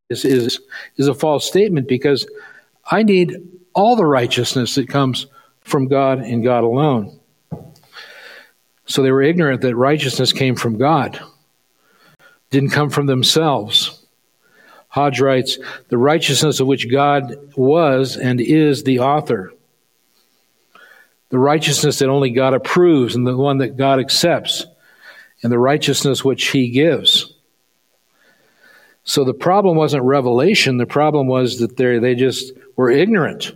is, 0.09 0.25
is, 0.25 0.59
is 0.97 1.07
a 1.07 1.13
false 1.13 1.45
statement 1.45 1.87
because 1.87 2.27
I 2.89 3.03
need 3.03 3.37
all 3.73 3.95
the 3.95 4.05
righteousness 4.05 4.75
that 4.75 4.89
comes 4.89 5.27
from 5.61 5.87
God 5.87 6.19
and 6.19 6.43
God 6.43 6.63
alone. 6.63 7.19
So 8.85 9.03
they 9.03 9.11
were 9.11 9.21
ignorant 9.21 9.61
that 9.61 9.75
righteousness 9.75 10.33
came 10.33 10.55
from 10.55 10.77
God, 10.77 11.19
didn't 12.49 12.71
come 12.71 12.89
from 12.89 13.05
themselves. 13.05 14.03
Hodge 14.87 15.21
writes, 15.21 15.59
the 15.89 15.99
righteousness 15.99 16.59
of 16.59 16.65
which 16.65 16.91
God 16.91 17.35
was 17.55 18.17
and 18.17 18.41
is 18.41 18.83
the 18.83 18.99
author. 18.99 19.53
The 21.29 21.37
righteousness 21.37 21.99
that 21.99 22.09
only 22.09 22.31
God 22.31 22.55
approves 22.55 23.15
and 23.15 23.27
the 23.27 23.37
one 23.37 23.59
that 23.59 23.77
God 23.77 23.99
accepts, 23.99 24.65
and 25.43 25.51
the 25.51 25.59
righteousness 25.59 26.25
which 26.25 26.47
He 26.47 26.71
gives. 26.71 27.28
So 29.09 29.23
the 29.23 29.33
problem 29.33 29.75
wasn't 29.75 30.03
revelation. 30.03 30.77
The 30.77 30.85
problem 30.85 31.25
was 31.25 31.57
that 31.57 31.77
they 31.77 32.13
just 32.13 32.53
were 32.75 32.91
ignorant, 32.91 33.51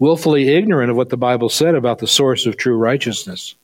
willfully 0.00 0.48
ignorant 0.48 0.90
of 0.90 0.96
what 0.96 1.10
the 1.10 1.16
Bible 1.16 1.48
said 1.48 1.76
about 1.76 2.00
the 2.00 2.08
source 2.08 2.44
of 2.44 2.56
true 2.56 2.76
righteousness. 2.76 3.54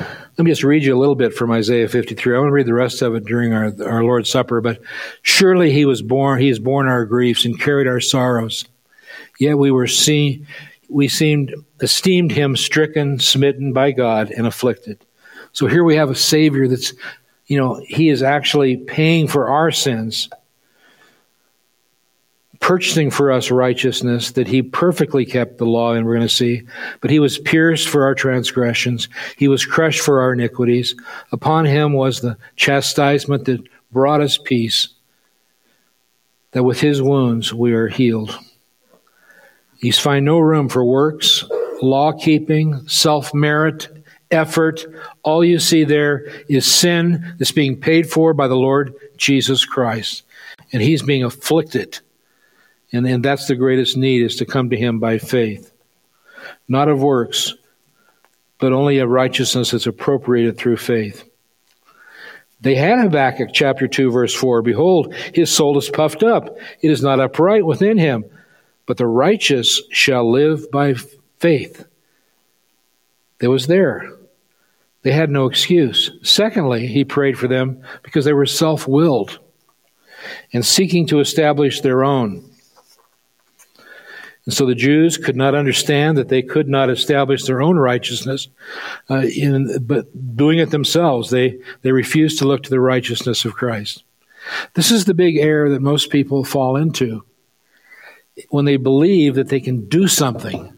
Let 0.00 0.38
me 0.38 0.50
just 0.50 0.64
read 0.64 0.82
you 0.82 0.96
a 0.96 0.98
little 0.98 1.14
bit 1.14 1.34
from 1.34 1.50
Isaiah 1.52 1.90
53. 1.90 2.34
I 2.34 2.38
want 2.38 2.48
to 2.48 2.54
read 2.54 2.64
the 2.64 2.72
rest 2.72 3.02
of 3.02 3.14
it 3.14 3.26
during 3.26 3.52
our, 3.52 3.70
our 3.86 4.02
Lord's 4.02 4.30
Supper. 4.30 4.62
But 4.62 4.80
surely 5.20 5.70
he 5.70 5.84
was 5.84 6.00
born, 6.00 6.40
he 6.40 6.48
has 6.48 6.58
borne 6.58 6.88
our 6.88 7.04
griefs 7.04 7.44
and 7.44 7.60
carried 7.60 7.88
our 7.88 8.00
sorrows. 8.00 8.64
Yet 9.38 9.58
we 9.58 9.70
were 9.70 9.88
seen, 9.88 10.46
we 10.88 11.06
seemed, 11.06 11.54
esteemed 11.82 12.32
him 12.32 12.56
stricken, 12.56 13.18
smitten 13.18 13.74
by 13.74 13.92
God, 13.92 14.30
and 14.30 14.46
afflicted. 14.46 15.04
So 15.52 15.66
here 15.66 15.84
we 15.84 15.96
have 15.96 16.08
a 16.08 16.14
Savior 16.14 16.66
that's 16.66 16.94
you 17.52 17.58
know, 17.58 17.82
he 17.86 18.08
is 18.08 18.22
actually 18.22 18.78
paying 18.78 19.28
for 19.28 19.48
our 19.48 19.70
sins, 19.70 20.30
purchasing 22.60 23.10
for 23.10 23.30
us 23.30 23.50
righteousness, 23.50 24.30
that 24.30 24.48
he 24.48 24.62
perfectly 24.62 25.26
kept 25.26 25.58
the 25.58 25.66
law, 25.66 25.92
and 25.92 26.06
we're 26.06 26.14
going 26.14 26.26
to 26.26 26.34
see. 26.34 26.62
But 27.02 27.10
he 27.10 27.18
was 27.18 27.36
pierced 27.36 27.90
for 27.90 28.04
our 28.04 28.14
transgressions, 28.14 29.10
he 29.36 29.48
was 29.48 29.66
crushed 29.66 30.00
for 30.00 30.22
our 30.22 30.32
iniquities. 30.32 30.94
Upon 31.30 31.66
him 31.66 31.92
was 31.92 32.22
the 32.22 32.38
chastisement 32.56 33.44
that 33.44 33.60
brought 33.90 34.22
us 34.22 34.38
peace, 34.38 34.88
that 36.52 36.64
with 36.64 36.80
his 36.80 37.02
wounds 37.02 37.52
we 37.52 37.74
are 37.74 37.88
healed. 37.88 38.34
He's 39.76 39.98
find 39.98 40.24
no 40.24 40.38
room 40.38 40.70
for 40.70 40.82
works, 40.82 41.44
law 41.82 42.12
keeping, 42.12 42.88
self 42.88 43.34
merit, 43.34 43.90
effort. 44.32 44.84
All 45.22 45.44
you 45.44 45.58
see 45.58 45.84
there 45.84 46.26
is 46.48 46.66
sin 46.66 47.34
that's 47.38 47.52
being 47.52 47.80
paid 47.80 48.10
for 48.10 48.34
by 48.34 48.48
the 48.48 48.56
Lord 48.56 48.94
Jesus 49.16 49.64
Christ. 49.64 50.22
And 50.72 50.82
he's 50.82 51.02
being 51.02 51.22
afflicted. 51.22 52.00
And, 52.92 53.06
and 53.06 53.24
that's 53.24 53.46
the 53.46 53.54
greatest 53.54 53.96
need 53.96 54.22
is 54.22 54.36
to 54.36 54.46
come 54.46 54.70
to 54.70 54.76
him 54.76 54.98
by 54.98 55.18
faith. 55.18 55.72
Not 56.68 56.88
of 56.88 57.02
works, 57.02 57.54
but 58.58 58.72
only 58.72 58.98
of 58.98 59.08
righteousness 59.08 59.70
that's 59.70 59.86
appropriated 59.86 60.56
through 60.56 60.76
faith. 60.76 61.24
They 62.60 62.76
had 62.76 63.00
Habakkuk 63.00 63.50
chapter 63.52 63.88
2 63.88 64.10
verse 64.10 64.34
4. 64.34 64.62
Behold, 64.62 65.14
his 65.34 65.50
soul 65.50 65.76
is 65.78 65.90
puffed 65.90 66.22
up. 66.22 66.56
It 66.80 66.90
is 66.90 67.02
not 67.02 67.20
upright 67.20 67.66
within 67.66 67.98
him. 67.98 68.24
But 68.86 68.96
the 68.96 69.06
righteous 69.06 69.80
shall 69.90 70.30
live 70.30 70.70
by 70.70 70.94
faith. 71.38 71.86
That 73.40 73.50
was 73.50 73.66
there. 73.66 74.12
They 75.02 75.12
had 75.12 75.30
no 75.30 75.46
excuse. 75.46 76.10
Secondly, 76.22 76.86
he 76.86 77.04
prayed 77.04 77.38
for 77.38 77.48
them 77.48 77.82
because 78.02 78.24
they 78.24 78.32
were 78.32 78.46
self 78.46 78.86
willed 78.86 79.38
and 80.52 80.64
seeking 80.64 81.06
to 81.08 81.20
establish 81.20 81.80
their 81.80 82.04
own. 82.04 82.48
And 84.44 84.52
so 84.52 84.66
the 84.66 84.74
Jews 84.74 85.18
could 85.18 85.36
not 85.36 85.54
understand 85.54 86.18
that 86.18 86.28
they 86.28 86.42
could 86.42 86.68
not 86.68 86.90
establish 86.90 87.44
their 87.44 87.62
own 87.62 87.76
righteousness, 87.76 88.48
uh, 89.08 89.22
in, 89.22 89.78
but 89.82 90.36
doing 90.36 90.58
it 90.58 90.70
themselves, 90.70 91.30
they, 91.30 91.58
they 91.82 91.92
refused 91.92 92.38
to 92.40 92.48
look 92.48 92.64
to 92.64 92.70
the 92.70 92.80
righteousness 92.80 93.44
of 93.44 93.54
Christ. 93.54 94.02
This 94.74 94.90
is 94.90 95.04
the 95.04 95.14
big 95.14 95.36
error 95.36 95.70
that 95.70 95.80
most 95.80 96.10
people 96.10 96.42
fall 96.42 96.76
into 96.76 97.24
when 98.48 98.64
they 98.64 98.76
believe 98.76 99.36
that 99.36 99.48
they 99.48 99.60
can 99.60 99.88
do 99.88 100.08
something. 100.08 100.74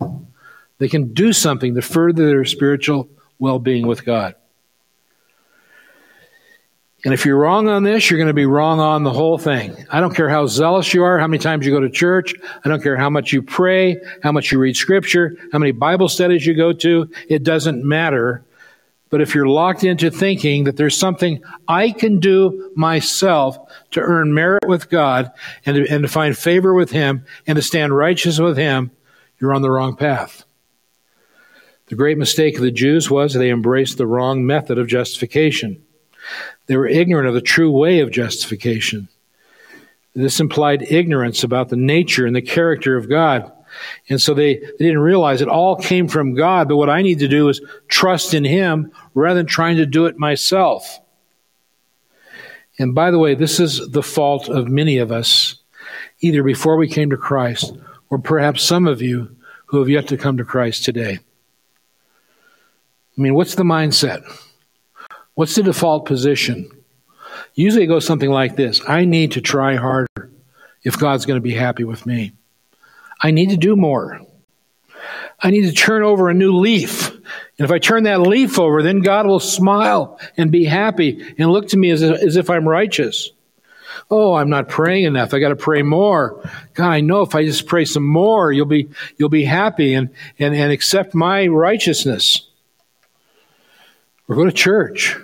They 0.79 0.89
can 0.89 1.15
do 1.15 1.33
something 1.33 1.75
to 1.75 1.83
further 1.83 2.27
their 2.27 2.45
spiritual 2.45 3.09
well 3.45 3.61
being 3.61 3.87
with 3.87 4.05
God. 4.05 4.35
And 7.05 7.13
if 7.13 7.27
you're 7.27 7.39
wrong 7.39 7.69
on 7.69 7.83
this, 7.83 8.11
you're 8.11 8.17
going 8.17 8.29
to 8.29 8.35
be 8.35 8.47
wrong 8.47 8.81
on 8.81 9.03
the 9.05 9.13
whole 9.13 9.37
thing. 9.37 9.87
I 9.91 10.01
don't 10.01 10.15
care 10.15 10.31
how 10.31 10.47
zealous 10.47 10.95
you 10.95 11.05
are, 11.05 11.19
how 11.19 11.27
many 11.27 11.39
times 11.39 11.67
you 11.67 11.73
go 11.73 11.81
to 11.81 11.91
church. 11.91 12.35
I 12.65 12.69
don't 12.71 12.83
care 12.83 12.97
how 12.97 13.11
much 13.11 13.31
you 13.31 13.43
pray, 13.43 13.99
how 14.23 14.33
much 14.33 14.51
you 14.51 14.59
read 14.59 14.75
scripture, 14.75 15.37
how 15.53 15.59
many 15.59 15.73
Bible 15.73 16.09
studies 16.09 16.47
you 16.47 16.55
go 16.55 16.73
to. 16.73 17.11
It 17.29 17.43
doesn't 17.43 17.85
matter. 17.85 18.43
But 19.11 19.21
if 19.21 19.35
you're 19.35 19.47
locked 19.47 19.85
into 19.85 20.11
thinking 20.11 20.65
that 20.65 20.79
there's 20.79 20.97
something 20.97 21.43
I 21.69 21.91
can 21.91 22.21
do 22.21 22.73
myself 22.75 23.59
to 23.91 24.01
earn 24.01 24.33
merit 24.33 24.67
with 24.67 24.89
God 24.89 25.31
and 25.67 25.77
to, 25.77 25.89
and 25.89 26.03
to 26.05 26.09
find 26.09 26.37
favor 26.37 26.73
with 26.73 26.91
Him 26.91 27.27
and 27.47 27.57
to 27.57 27.63
stand 27.63 27.95
righteous 27.95 28.41
with 28.41 28.57
Him, 28.57 28.91
you're 29.39 29.55
on 29.55 29.63
the 29.63 29.71
wrong 29.71 29.95
path. 29.95 30.47
The 31.87 31.95
great 31.95 32.17
mistake 32.17 32.57
of 32.57 32.63
the 32.63 32.71
Jews 32.71 33.11
was 33.11 33.35
they 33.35 33.51
embraced 33.51 33.99
the 33.99 34.07
wrong 34.07 34.47
method 34.47 34.79
of 34.79 34.87
justification. 34.87 35.83
They 36.67 36.77
were 36.77 36.87
ignorant 36.87 37.29
of 37.29 37.35
the 37.35 37.43
true 37.43 37.71
way 37.71 38.01
of 38.01 38.11
justification. 38.11 39.09
This 40.15 40.41
implied 40.41 40.91
ignorance 40.91 41.45
about 41.45 41.69
the 41.69 41.77
nature 41.77 42.25
and 42.25 42.35
the 42.35 42.41
character 42.43 42.97
of 42.97 43.09
God. 43.09 43.53
And 44.09 44.23
so 44.23 44.33
they, 44.33 44.55
they 44.55 44.79
didn't 44.79 45.01
realize 45.01 45.43
it 45.43 45.49
all 45.49 45.77
came 45.77 46.09
from 46.09 46.35
God, 46.35 46.69
but 46.69 46.77
what 46.77 46.89
I 46.89 47.03
need 47.03 47.19
to 47.19 47.29
do 47.29 47.49
is 47.49 47.61
trust 47.89 48.33
in 48.33 48.45
Him 48.45 48.93
rather 49.13 49.41
than 49.41 49.47
trying 49.47 49.77
to 49.77 49.87
do 49.87 50.07
it 50.07 50.17
myself. 50.17 51.01
And 52.79 52.95
by 52.95 53.11
the 53.11 53.19
way, 53.19 53.35
this 53.35 53.61
is 53.61 53.91
the 53.91 54.03
fault 54.03 54.49
of 54.49 54.69
many 54.69 54.99
of 54.99 55.13
us, 55.13 55.57
either 56.21 56.43
before 56.43 56.77
we 56.77 56.89
came 56.89 57.11
to 57.11 57.17
Christ, 57.17 57.77
or 58.09 58.19
perhaps 58.19 58.63
some 58.63 58.87
of 58.87 59.03
you 59.03 59.37
who 59.67 59.81
have 59.81 59.89
yet 59.89 60.09
to 60.09 60.17
come 60.17 60.37
to 60.37 60.45
Christ 60.45 60.85
today. 60.85 61.19
I 63.17 63.21
mean, 63.21 63.35
what's 63.35 63.55
the 63.55 63.63
mindset? 63.63 64.25
What's 65.35 65.55
the 65.55 65.63
default 65.63 66.07
position? 66.07 66.71
Usually 67.55 67.85
it 67.85 67.89
goes 67.89 68.05
something 68.05 68.31
like 68.31 68.57
this 68.57 68.81
I 68.87 69.05
need 69.05 69.33
to 69.33 69.41
try 69.41 69.77
harder 69.77 70.31
if 70.83 70.99
God's 70.99 71.27
going 71.27 71.39
to 71.39 71.43
be 71.43 71.55
happy 71.55 71.85
with 71.85 72.07
me. 72.07 72.33
I 73.21 73.31
need 73.31 73.51
to 73.51 73.57
do 73.57 73.77
more. 73.77 74.21
I 75.41 75.51
need 75.51 75.67
to 75.67 75.73
turn 75.73 76.03
over 76.03 76.29
a 76.29 76.35
new 76.35 76.57
leaf. 76.57 77.11
And 77.11 77.65
if 77.65 77.71
I 77.71 77.79
turn 77.79 78.05
that 78.05 78.21
leaf 78.21 78.59
over, 78.59 78.83
then 78.83 79.01
God 79.01 79.27
will 79.27 79.41
smile 79.41 80.19
and 80.37 80.51
be 80.51 80.65
happy 80.65 81.35
and 81.39 81.51
look 81.51 81.69
to 81.69 81.77
me 81.77 81.91
as, 81.91 82.03
as 82.03 82.37
if 82.37 82.51
I'm 82.51 82.69
righteous. 82.69 83.31
Oh, 84.11 84.35
I'm 84.35 84.51
not 84.51 84.69
praying 84.69 85.05
enough. 85.05 85.33
I 85.33 85.39
got 85.39 85.49
to 85.51 85.57
pray 85.57 85.83
more. 85.83 86.41
God, 86.75 86.91
I 86.91 87.01
know 87.01 87.23
if 87.23 87.35
I 87.35 87.45
just 87.45 87.67
pray 87.67 87.85
some 87.85 88.07
more, 88.07 88.53
you'll 88.53 88.67
be, 88.67 88.89
you'll 89.17 89.29
be 89.29 89.45
happy 89.45 89.95
and, 89.95 90.11
and, 90.39 90.55
and 90.55 90.73
accept 90.73 91.15
my 91.15 91.47
righteousness. 91.47 92.49
Or 94.29 94.37
go 94.37 94.45
to 94.45 94.53
church. 94.53 95.17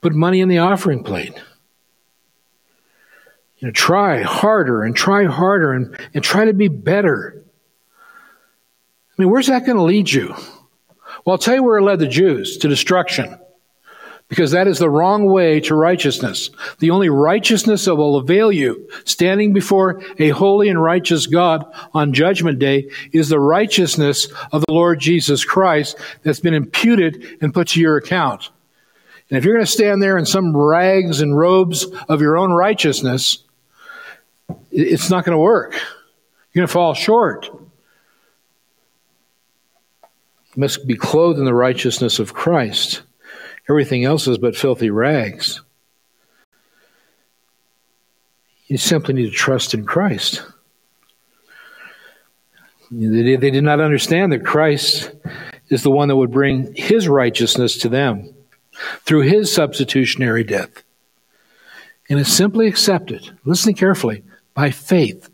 Put 0.00 0.14
money 0.14 0.40
in 0.40 0.48
the 0.48 0.58
offering 0.58 1.04
plate. 1.04 1.34
You 3.58 3.68
know, 3.68 3.72
try 3.72 4.22
harder 4.22 4.82
and 4.82 4.96
try 4.96 5.24
harder 5.24 5.72
and, 5.72 5.98
and 6.14 6.24
try 6.24 6.46
to 6.46 6.54
be 6.54 6.68
better. 6.68 7.44
I 8.00 9.22
mean, 9.22 9.30
where's 9.30 9.48
that 9.48 9.66
going 9.66 9.76
to 9.76 9.82
lead 9.82 10.10
you? 10.10 10.34
Well, 11.24 11.34
I'll 11.34 11.38
tell 11.38 11.54
you 11.54 11.62
where 11.62 11.78
it 11.78 11.82
led 11.82 11.98
the 11.98 12.06
Jews 12.06 12.56
to 12.58 12.68
destruction. 12.68 13.38
Because 14.30 14.52
that 14.52 14.68
is 14.68 14.78
the 14.78 14.88
wrong 14.88 15.26
way 15.26 15.58
to 15.60 15.74
righteousness. 15.74 16.50
The 16.78 16.90
only 16.90 17.08
righteousness 17.08 17.84
that 17.84 17.96
will 17.96 18.16
avail 18.16 18.52
you 18.52 18.88
standing 19.04 19.52
before 19.52 20.00
a 20.20 20.28
holy 20.30 20.68
and 20.68 20.80
righteous 20.80 21.26
God 21.26 21.64
on 21.92 22.14
judgment 22.14 22.60
day 22.60 22.88
is 23.12 23.28
the 23.28 23.40
righteousness 23.40 24.28
of 24.52 24.64
the 24.66 24.72
Lord 24.72 25.00
Jesus 25.00 25.44
Christ 25.44 25.98
that's 26.22 26.38
been 26.38 26.54
imputed 26.54 27.38
and 27.42 27.52
put 27.52 27.68
to 27.68 27.80
your 27.80 27.96
account. 27.96 28.50
And 29.28 29.36
if 29.36 29.44
you're 29.44 29.54
going 29.54 29.66
to 29.66 29.70
stand 29.70 30.00
there 30.00 30.16
in 30.16 30.26
some 30.26 30.56
rags 30.56 31.20
and 31.20 31.36
robes 31.36 31.86
of 32.08 32.20
your 32.20 32.38
own 32.38 32.52
righteousness, 32.52 33.42
it's 34.70 35.10
not 35.10 35.24
going 35.24 35.34
to 35.34 35.42
work. 35.42 35.72
You're 35.72 36.60
going 36.62 36.68
to 36.68 36.72
fall 36.72 36.94
short. 36.94 37.50
You 40.54 40.60
must 40.60 40.86
be 40.86 40.96
clothed 40.96 41.40
in 41.40 41.44
the 41.44 41.54
righteousness 41.54 42.20
of 42.20 42.32
Christ. 42.32 43.02
Everything 43.70 44.04
else 44.04 44.26
is 44.26 44.36
but 44.36 44.56
filthy 44.56 44.90
rags. 44.90 45.60
You 48.66 48.76
simply 48.78 49.14
need 49.14 49.26
to 49.26 49.30
trust 49.30 49.74
in 49.74 49.86
Christ. 49.86 50.42
They 52.90 53.36
did 53.36 53.62
not 53.62 53.78
understand 53.78 54.32
that 54.32 54.44
Christ 54.44 55.12
is 55.68 55.84
the 55.84 55.90
one 55.92 56.08
that 56.08 56.16
would 56.16 56.32
bring 56.32 56.74
his 56.74 57.06
righteousness 57.06 57.78
to 57.78 57.88
them 57.88 58.34
through 59.04 59.22
his 59.22 59.52
substitutionary 59.52 60.42
death. 60.42 60.82
And 62.08 62.18
it's 62.18 62.32
simply 62.32 62.66
accepted, 62.66 63.38
listen 63.44 63.74
carefully, 63.74 64.24
by 64.52 64.72
faith. 64.72 65.30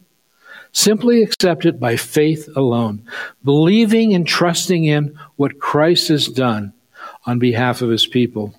Simply 0.73 1.23
accepted 1.23 1.81
by 1.81 1.97
faith 1.97 2.51
alone, 2.55 3.03
believing 3.43 4.13
and 4.13 4.27
trusting 4.27 4.85
in 4.85 5.19
what 5.37 5.59
Christ 5.59 6.09
has 6.09 6.29
done 6.29 6.75
on 7.27 7.39
behalf 7.39 7.83
of 7.83 7.91
his 7.91 8.07
people. 8.07 8.55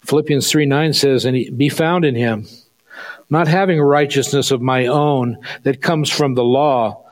Philippians 0.00 0.50
3 0.50 0.66
9 0.66 0.92
says, 0.92 1.24
And 1.24 1.56
be 1.56 1.68
found 1.68 2.04
in 2.04 2.14
him, 2.14 2.46
not 3.30 3.48
having 3.48 3.80
righteousness 3.80 4.50
of 4.50 4.62
my 4.62 4.86
own 4.86 5.38
that 5.62 5.82
comes 5.82 6.10
from 6.10 6.34
the 6.34 6.44
law 6.44 7.02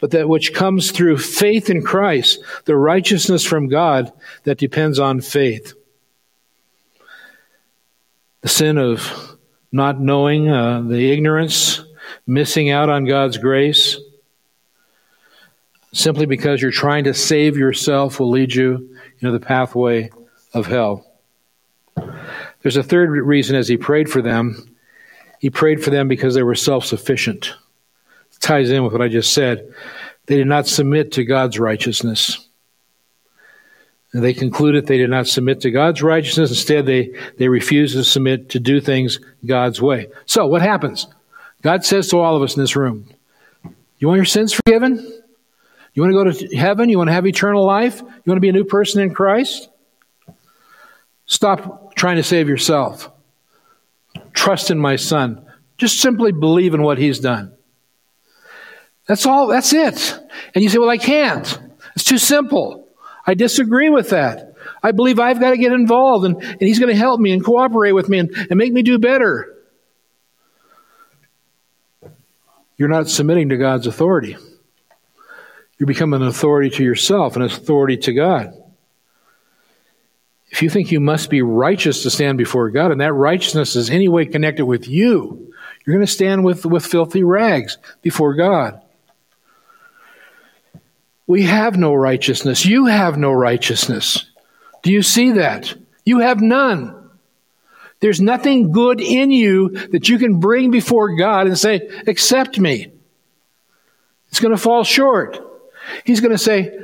but 0.00 0.12
that 0.12 0.30
which 0.30 0.54
comes 0.54 0.92
through 0.92 1.18
faith 1.18 1.68
in 1.68 1.82
Christ, 1.82 2.42
the 2.64 2.74
righteousness 2.74 3.44
from 3.44 3.68
God 3.68 4.10
that 4.44 4.56
depends 4.56 4.98
on 4.98 5.20
faith 5.20 5.74
the 8.40 8.48
sin 8.48 8.78
of 8.78 9.36
not 9.70 10.00
knowing, 10.00 10.48
uh, 10.48 10.80
the 10.80 11.12
ignorance, 11.12 11.84
missing 12.26 12.70
out 12.70 12.88
on 12.88 13.04
God's 13.04 13.36
grace, 13.36 13.99
simply 15.92 16.26
because 16.26 16.62
you're 16.62 16.70
trying 16.70 17.04
to 17.04 17.14
save 17.14 17.56
yourself 17.56 18.20
will 18.20 18.30
lead 18.30 18.54
you 18.54 18.96
into 19.20 19.32
the 19.32 19.44
pathway 19.44 20.10
of 20.54 20.66
hell. 20.66 21.06
There's 22.62 22.76
a 22.76 22.82
third 22.82 23.10
reason 23.10 23.56
as 23.56 23.68
he 23.68 23.76
prayed 23.76 24.10
for 24.10 24.22
them. 24.22 24.76
He 25.38 25.50
prayed 25.50 25.82
for 25.82 25.90
them 25.90 26.08
because 26.08 26.34
they 26.34 26.42
were 26.42 26.54
self 26.54 26.84
sufficient. 26.84 27.54
Ties 28.40 28.70
in 28.70 28.82
with 28.82 28.92
what 28.92 29.02
I 29.02 29.08
just 29.08 29.34
said. 29.34 29.72
They 30.26 30.36
did 30.36 30.46
not 30.46 30.66
submit 30.66 31.12
to 31.12 31.24
God's 31.24 31.58
righteousness. 31.58 32.46
And 34.12 34.24
they 34.24 34.32
concluded 34.32 34.86
they 34.86 34.98
did 34.98 35.10
not 35.10 35.28
submit 35.28 35.60
to 35.60 35.70
God's 35.70 36.02
righteousness. 36.02 36.50
Instead, 36.50 36.86
they, 36.86 37.12
they 37.36 37.48
refused 37.48 37.94
to 37.94 38.02
submit 38.02 38.48
to 38.50 38.58
do 38.58 38.80
things 38.80 39.20
God's 39.44 39.80
way. 39.80 40.08
So, 40.26 40.46
what 40.46 40.62
happens? 40.62 41.06
God 41.62 41.84
says 41.84 42.08
to 42.08 42.18
all 42.18 42.34
of 42.34 42.42
us 42.42 42.56
in 42.56 42.62
this 42.62 42.76
room, 42.76 43.08
You 43.98 44.08
want 44.08 44.18
your 44.18 44.24
sins 44.24 44.52
forgiven? 44.52 45.19
You 45.94 46.02
want 46.02 46.12
to 46.12 46.24
go 46.24 46.30
to 46.48 46.56
heaven? 46.56 46.88
You 46.88 46.98
want 46.98 47.08
to 47.08 47.14
have 47.14 47.26
eternal 47.26 47.66
life? 47.66 48.00
You 48.00 48.06
want 48.26 48.36
to 48.36 48.40
be 48.40 48.48
a 48.48 48.52
new 48.52 48.64
person 48.64 49.02
in 49.02 49.12
Christ? 49.12 49.68
Stop 51.26 51.94
trying 51.94 52.16
to 52.16 52.22
save 52.22 52.48
yourself. 52.48 53.10
Trust 54.32 54.70
in 54.70 54.78
my 54.78 54.96
Son. 54.96 55.44
Just 55.78 56.00
simply 56.00 56.32
believe 56.32 56.74
in 56.74 56.82
what 56.82 56.98
He's 56.98 57.18
done. 57.18 57.52
That's 59.06 59.26
all, 59.26 59.48
that's 59.48 59.72
it. 59.72 60.18
And 60.54 60.62
you 60.62 60.68
say, 60.68 60.78
Well, 60.78 60.90
I 60.90 60.98
can't. 60.98 61.58
It's 61.94 62.04
too 62.04 62.18
simple. 62.18 62.88
I 63.26 63.34
disagree 63.34 63.90
with 63.90 64.10
that. 64.10 64.54
I 64.82 64.92
believe 64.92 65.18
I've 65.18 65.40
got 65.40 65.50
to 65.50 65.56
get 65.56 65.72
involved 65.72 66.24
and, 66.24 66.36
and 66.42 66.60
He's 66.60 66.78
going 66.78 66.92
to 66.92 66.98
help 66.98 67.20
me 67.20 67.32
and 67.32 67.44
cooperate 67.44 67.92
with 67.92 68.08
me 68.08 68.18
and, 68.18 68.30
and 68.50 68.56
make 68.56 68.72
me 68.72 68.82
do 68.82 68.98
better. 68.98 69.56
You're 72.76 72.88
not 72.88 73.08
submitting 73.08 73.50
to 73.50 73.56
God's 73.56 73.86
authority. 73.86 74.36
You 75.80 75.86
become 75.86 76.12
an 76.12 76.22
authority 76.22 76.68
to 76.76 76.84
yourself, 76.84 77.36
an 77.36 77.42
authority 77.42 77.96
to 77.96 78.12
God. 78.12 78.52
If 80.50 80.60
you 80.60 80.68
think 80.68 80.92
you 80.92 81.00
must 81.00 81.30
be 81.30 81.40
righteous 81.40 82.02
to 82.02 82.10
stand 82.10 82.36
before 82.36 82.68
God, 82.68 82.92
and 82.92 83.00
that 83.00 83.14
righteousness 83.14 83.76
is 83.76 83.88
any 83.88 84.06
way 84.06 84.26
connected 84.26 84.66
with 84.66 84.86
you, 84.86 85.54
you're 85.86 85.96
going 85.96 86.06
to 86.06 86.12
stand 86.12 86.44
with, 86.44 86.66
with 86.66 86.84
filthy 86.84 87.24
rags 87.24 87.78
before 88.02 88.34
God. 88.34 88.82
We 91.26 91.44
have 91.44 91.78
no 91.78 91.94
righteousness. 91.94 92.66
You 92.66 92.86
have 92.86 93.16
no 93.16 93.32
righteousness. 93.32 94.30
Do 94.82 94.92
you 94.92 95.00
see 95.00 95.32
that? 95.32 95.74
You 96.04 96.18
have 96.18 96.42
none. 96.42 97.10
There's 98.00 98.20
nothing 98.20 98.72
good 98.72 99.00
in 99.00 99.30
you 99.30 99.70
that 99.92 100.10
you 100.10 100.18
can 100.18 100.40
bring 100.40 100.70
before 100.70 101.16
God 101.16 101.46
and 101.46 101.58
say, 101.58 101.88
accept 102.06 102.58
me. 102.58 102.92
It's 104.28 104.40
going 104.40 104.54
to 104.54 104.60
fall 104.60 104.84
short. 104.84 105.46
He's 106.04 106.20
going 106.20 106.32
to 106.32 106.38
say, 106.38 106.76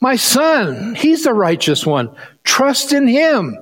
my 0.00 0.16
son, 0.16 0.94
he's 0.94 1.24
the 1.24 1.32
righteous 1.32 1.86
one. 1.86 2.14
Trust 2.42 2.92
in 2.92 3.06
him. 3.06 3.56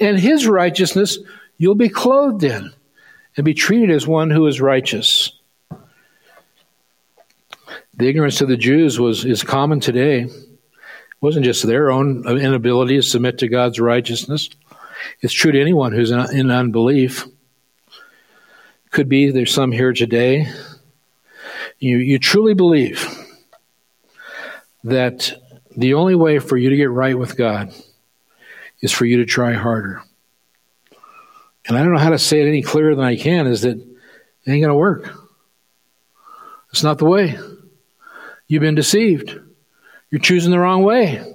And 0.00 0.18
his 0.18 0.46
righteousness 0.46 1.18
you'll 1.58 1.74
be 1.74 1.88
clothed 1.88 2.44
in 2.44 2.72
and 3.36 3.44
be 3.44 3.54
treated 3.54 3.90
as 3.90 4.06
one 4.06 4.30
who 4.30 4.46
is 4.46 4.60
righteous. 4.60 5.38
The 7.96 8.08
ignorance 8.08 8.40
of 8.40 8.48
the 8.48 8.56
Jews 8.56 8.98
was 8.98 9.24
is 9.24 9.42
common 9.42 9.80
today. 9.80 10.22
It 10.22 10.32
wasn't 11.20 11.44
just 11.44 11.66
their 11.66 11.90
own 11.90 12.26
inability 12.26 12.96
to 12.96 13.02
submit 13.02 13.38
to 13.38 13.48
God's 13.48 13.78
righteousness. 13.78 14.50
It's 15.20 15.32
true 15.32 15.52
to 15.52 15.60
anyone 15.60 15.92
who's 15.92 16.10
in 16.10 16.50
unbelief. 16.50 17.26
Could 18.90 19.08
be 19.08 19.30
there's 19.30 19.54
some 19.54 19.72
here 19.72 19.92
today. 19.92 20.48
You 21.78 21.98
you 21.98 22.18
truly 22.18 22.54
believe 22.54 23.23
that 24.84 25.32
the 25.76 25.94
only 25.94 26.14
way 26.14 26.38
for 26.38 26.56
you 26.56 26.70
to 26.70 26.76
get 26.76 26.90
right 26.90 27.18
with 27.18 27.36
God 27.36 27.74
is 28.80 28.92
for 28.92 29.06
you 29.06 29.18
to 29.18 29.24
try 29.24 29.54
harder. 29.54 30.02
And 31.66 31.76
I 31.76 31.82
don't 31.82 31.92
know 31.92 31.98
how 31.98 32.10
to 32.10 32.18
say 32.18 32.42
it 32.42 32.48
any 32.48 32.62
clearer 32.62 32.94
than 32.94 33.04
I 33.04 33.16
can 33.16 33.46
is 33.46 33.62
that 33.62 33.78
it 33.78 34.50
ain't 34.50 34.62
going 34.62 34.68
to 34.68 34.74
work. 34.74 35.12
It's 36.70 36.82
not 36.82 36.98
the 36.98 37.06
way. 37.06 37.38
You've 38.46 38.60
been 38.60 38.74
deceived. 38.74 39.40
You're 40.10 40.20
choosing 40.20 40.50
the 40.50 40.58
wrong 40.58 40.82
way. 40.82 41.30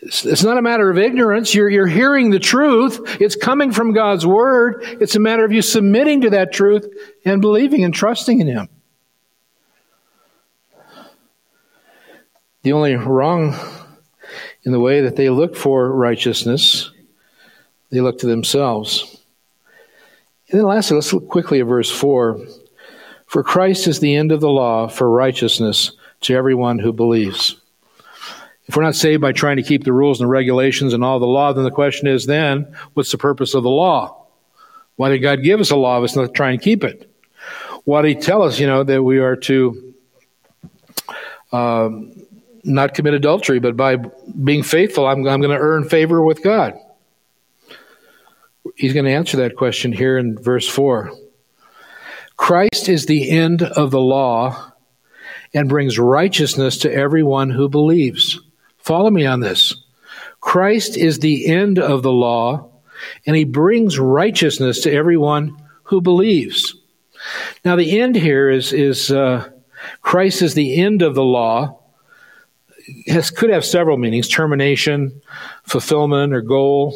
It's, 0.00 0.42
not 0.42 0.58
a 0.58 0.62
matter 0.62 0.90
of 0.90 0.98
ignorance. 0.98 1.54
You're, 1.54 1.68
you're 1.68 1.86
hearing 1.86 2.30
the 2.30 2.40
truth. 2.40 3.20
It's 3.20 3.36
coming 3.36 3.70
from 3.70 3.92
God's 3.92 4.26
Word. 4.26 4.82
It's 5.00 5.14
a 5.14 5.20
matter 5.20 5.44
of 5.44 5.52
you 5.52 5.62
submitting 5.62 6.22
to 6.22 6.30
that 6.30 6.52
truth 6.52 6.88
and 7.24 7.40
believing 7.40 7.84
and 7.84 7.94
trusting 7.94 8.40
in 8.40 8.48
Him. 8.48 8.68
The 12.62 12.72
only 12.72 12.94
wrong 12.94 13.56
in 14.64 14.72
the 14.72 14.80
way 14.80 15.00
that 15.00 15.16
they 15.16 15.30
look 15.30 15.56
for 15.56 15.90
righteousness, 15.90 16.90
they 17.90 18.00
look 18.00 18.18
to 18.20 18.26
themselves. 18.26 19.20
And 20.48 20.60
then 20.60 20.66
lastly, 20.66 20.96
let's 20.96 21.12
look 21.12 21.28
quickly 21.28 21.60
at 21.60 21.66
verse 21.66 21.90
4. 21.90 22.40
For 23.26 23.42
Christ 23.42 23.86
is 23.88 23.98
the 23.98 24.14
end 24.14 24.30
of 24.30 24.40
the 24.40 24.50
law 24.50 24.86
for 24.86 25.10
righteousness 25.10 25.92
to 26.20 26.34
everyone 26.34 26.78
who 26.78 26.92
believes. 26.92 27.56
If 28.66 28.76
we're 28.76 28.84
not 28.84 28.94
saved 28.94 29.20
by 29.20 29.32
trying 29.32 29.56
to 29.56 29.62
keep 29.62 29.84
the 29.84 29.92
rules 29.92 30.20
and 30.20 30.28
the 30.28 30.30
regulations 30.30 30.94
and 30.94 31.02
all 31.02 31.18
the 31.18 31.26
law, 31.26 31.52
then 31.52 31.64
the 31.64 31.70
question 31.70 32.06
is 32.06 32.26
then, 32.26 32.76
what's 32.94 33.10
the 33.10 33.18
purpose 33.18 33.54
of 33.54 33.64
the 33.64 33.70
law? 33.70 34.26
Why 34.96 35.08
did 35.08 35.18
God 35.18 35.42
give 35.42 35.58
us 35.58 35.70
a 35.70 35.76
law 35.76 35.98
if 35.98 36.04
it's 36.04 36.16
not 36.16 36.26
to 36.26 36.32
try 36.32 36.52
and 36.52 36.62
keep 36.62 36.84
it? 36.84 37.10
Why 37.84 38.02
did 38.02 38.08
He 38.08 38.14
tell 38.14 38.42
us, 38.42 38.60
you 38.60 38.68
know, 38.68 38.84
that 38.84 39.02
we 39.02 39.18
are 39.18 39.34
to 39.36 39.94
um, 41.50 42.21
not 42.64 42.94
commit 42.94 43.14
adultery, 43.14 43.58
but 43.58 43.76
by 43.76 43.96
being 43.96 44.62
faithful, 44.62 45.06
I'm, 45.06 45.26
I'm 45.26 45.40
going 45.40 45.56
to 45.56 45.62
earn 45.62 45.88
favor 45.88 46.24
with 46.24 46.42
God? 46.42 46.74
He's 48.76 48.92
going 48.92 49.06
to 49.06 49.12
answer 49.12 49.36
that 49.38 49.56
question 49.56 49.92
here 49.92 50.16
in 50.18 50.38
verse 50.38 50.68
4. 50.68 51.12
Christ 52.36 52.88
is 52.88 53.06
the 53.06 53.30
end 53.30 53.62
of 53.62 53.90
the 53.90 54.00
law 54.00 54.72
and 55.54 55.68
brings 55.68 55.98
righteousness 55.98 56.78
to 56.78 56.92
everyone 56.92 57.50
who 57.50 57.68
believes. 57.68 58.40
Follow 58.78 59.10
me 59.10 59.26
on 59.26 59.40
this. 59.40 59.76
Christ 60.40 60.96
is 60.96 61.18
the 61.18 61.46
end 61.46 61.78
of 61.78 62.02
the 62.02 62.12
law 62.12 62.70
and 63.26 63.36
he 63.36 63.44
brings 63.44 63.98
righteousness 63.98 64.80
to 64.82 64.92
everyone 64.92 65.56
who 65.84 66.00
believes. 66.00 66.74
Now, 67.64 67.76
the 67.76 68.00
end 68.00 68.16
here 68.16 68.50
is, 68.50 68.72
is 68.72 69.10
uh, 69.10 69.48
Christ 70.00 70.42
is 70.42 70.54
the 70.54 70.80
end 70.80 71.02
of 71.02 71.14
the 71.14 71.24
law. 71.24 71.81
Has, 73.06 73.30
could 73.30 73.50
have 73.50 73.64
several 73.64 73.96
meanings 73.96 74.28
termination, 74.28 75.22
fulfillment, 75.64 76.32
or 76.32 76.40
goal. 76.40 76.94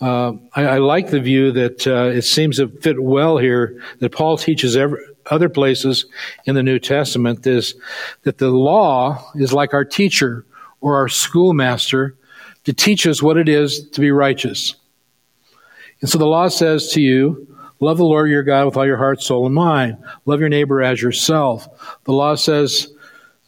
Uh, 0.00 0.32
I, 0.54 0.64
I, 0.64 0.78
like 0.78 1.10
the 1.10 1.20
view 1.20 1.52
that 1.52 1.86
uh, 1.86 2.06
it 2.06 2.22
seems 2.22 2.56
to 2.56 2.68
fit 2.68 3.00
well 3.00 3.38
here 3.38 3.80
that 4.00 4.10
Paul 4.10 4.36
teaches 4.36 4.76
every, 4.76 4.98
other 5.30 5.48
places 5.48 6.06
in 6.44 6.54
the 6.54 6.62
New 6.62 6.78
Testament 6.78 7.46
is 7.46 7.74
that 8.22 8.38
the 8.38 8.50
law 8.50 9.30
is 9.36 9.52
like 9.52 9.74
our 9.74 9.84
teacher 9.84 10.44
or 10.80 10.96
our 10.96 11.08
schoolmaster 11.08 12.16
to 12.64 12.72
teach 12.72 13.06
us 13.06 13.22
what 13.22 13.36
it 13.36 13.48
is 13.48 13.88
to 13.90 14.00
be 14.00 14.10
righteous. 14.10 14.74
And 16.00 16.10
so 16.10 16.18
the 16.18 16.26
law 16.26 16.48
says 16.48 16.90
to 16.92 17.00
you, 17.00 17.46
love 17.80 17.98
the 17.98 18.04
Lord 18.04 18.30
your 18.30 18.42
God 18.42 18.66
with 18.66 18.76
all 18.76 18.86
your 18.86 18.96
heart, 18.96 19.22
soul, 19.22 19.46
and 19.46 19.54
mind. 19.54 19.98
Love 20.26 20.40
your 20.40 20.48
neighbor 20.48 20.82
as 20.82 21.00
yourself. 21.00 21.68
The 22.04 22.12
law 22.12 22.34
says, 22.34 22.91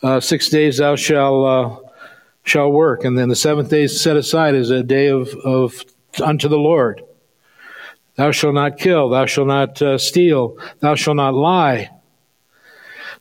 uh, 0.04 0.20
six 0.20 0.50
days 0.50 0.76
thou 0.78 0.96
shall 0.96 1.44
uh, 1.44 1.76
shall 2.44 2.70
work, 2.70 3.04
and 3.04 3.16
then 3.16 3.30
the 3.30 3.36
seventh 3.36 3.70
day 3.70 3.86
set 3.86 4.18
aside 4.18 4.54
as 4.54 4.68
a 4.68 4.82
day 4.82 5.08
of, 5.08 5.28
of 5.44 5.82
unto 6.22 6.46
the 6.46 6.58
Lord. 6.58 7.02
Thou 8.16 8.30
shalt 8.30 8.54
not 8.54 8.78
kill. 8.78 9.08
Thou 9.08 9.24
shalt 9.24 9.48
not 9.48 9.80
uh, 9.80 9.96
steal. 9.96 10.58
Thou 10.80 10.94
shalt 10.94 11.16
not 11.16 11.32
lie. 11.34 11.90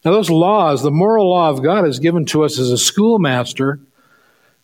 Now, 0.04 0.12
those 0.12 0.30
laws, 0.30 0.84
the 0.84 0.92
moral 0.92 1.30
law 1.30 1.50
of 1.50 1.64
God, 1.64 1.88
is 1.88 2.00
given 2.00 2.26
to 2.26 2.44
us 2.44 2.60
as 2.60 2.70
a 2.70 2.78
schoolmaster 2.78 3.80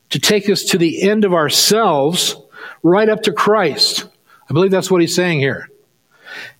to 0.09 0.19
take 0.19 0.49
us 0.49 0.63
to 0.65 0.77
the 0.77 1.01
end 1.01 1.23
of 1.23 1.33
ourselves, 1.33 2.35
right 2.83 3.07
up 3.07 3.23
to 3.23 3.31
Christ. 3.31 4.05
I 4.49 4.53
believe 4.53 4.71
that's 4.71 4.91
what 4.91 5.01
he's 5.01 5.15
saying 5.15 5.39
here. 5.39 5.69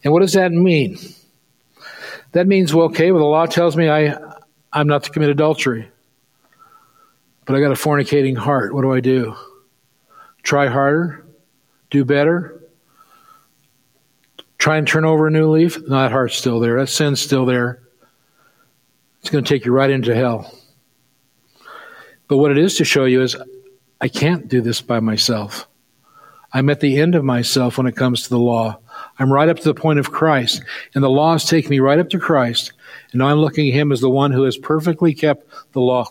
And 0.03 0.14
what 0.14 0.22
does 0.22 0.34
that 0.34 0.53
mean? 0.53 0.97
That 2.32 2.47
means, 2.47 2.74
well, 2.74 2.86
okay, 2.86 3.12
well, 3.12 3.24
the 3.24 3.30
law 3.30 3.45
tells 3.45 3.76
me 3.76 3.89
I, 3.89 4.16
I'm 4.72 4.88
not 4.88 5.03
to 5.03 5.09
commit 5.09 5.30
adultery, 5.30 5.89
but 7.45 7.55
I 7.55 7.59
got 7.59 7.72
a 7.72 7.76
fornicating 7.76 8.38
heart. 8.38 8.74
What 8.74 8.84
do 8.84 8.93
I 8.93 8.99
do? 8.99 9.36
Try 10.43 10.67
harder? 10.67 11.26
Do 11.89 12.05
better? 12.05 12.63
Try 14.59 14.78
and 14.78 14.88
turn 14.88 15.05
over 15.05 15.28
a 15.28 15.32
new 15.32 15.49
leaf? 15.49 15.80
No, 15.88 16.01
that 16.01 16.11
heart's 16.11 16.36
still 16.36 16.59
there. 16.59 16.80
That 16.80 16.89
sin's 16.89 17.22
still 17.22 17.45
there. 17.45 17.82
It's 19.22 19.30
going 19.30 19.43
to 19.43 19.49
take 19.49 19.65
you 19.65 19.72
right 19.72 19.89
into 19.89 20.13
hell. 20.13 20.53
But 22.28 22.38
what 22.38 22.51
it 22.51 22.57
is 22.57 22.76
to 22.78 22.86
show 22.86 23.05
you 23.05 23.22
is 23.22 23.36
I 23.99 24.07
can't 24.07 24.47
do 24.47 24.61
this 24.61 24.82
by 24.82 24.99
myself. 24.99 25.67
I'm 26.53 26.70
at 26.70 26.80
the 26.80 26.99
end 26.99 27.15
of 27.15 27.24
myself 27.24 27.78
when 27.78 27.88
it 27.88 27.95
comes 27.95 28.24
to 28.24 28.30
the 28.30 28.39
law. 28.39 28.80
I'm 29.17 29.32
right 29.32 29.49
up 29.49 29.57
to 29.57 29.63
the 29.63 29.74
point 29.74 29.99
of 29.99 30.11
Christ. 30.11 30.63
And 30.93 31.03
the 31.03 31.09
laws 31.09 31.45
take 31.45 31.70
me 31.70 31.80
right 31.80 31.99
up 31.99 32.09
to 32.09 32.20
Christ. 32.20 32.74
And 33.12 33.20
now 33.20 33.28
I'm 33.28 33.39
looking 33.39 33.68
at 33.68 33.74
him 33.74 33.91
as 33.91 34.01
the 34.01 34.10
one 34.10 34.32
who 34.32 34.43
has 34.43 34.57
perfectly 34.57 35.14
kept 35.14 35.47
the 35.74 35.82
law, 35.82 36.05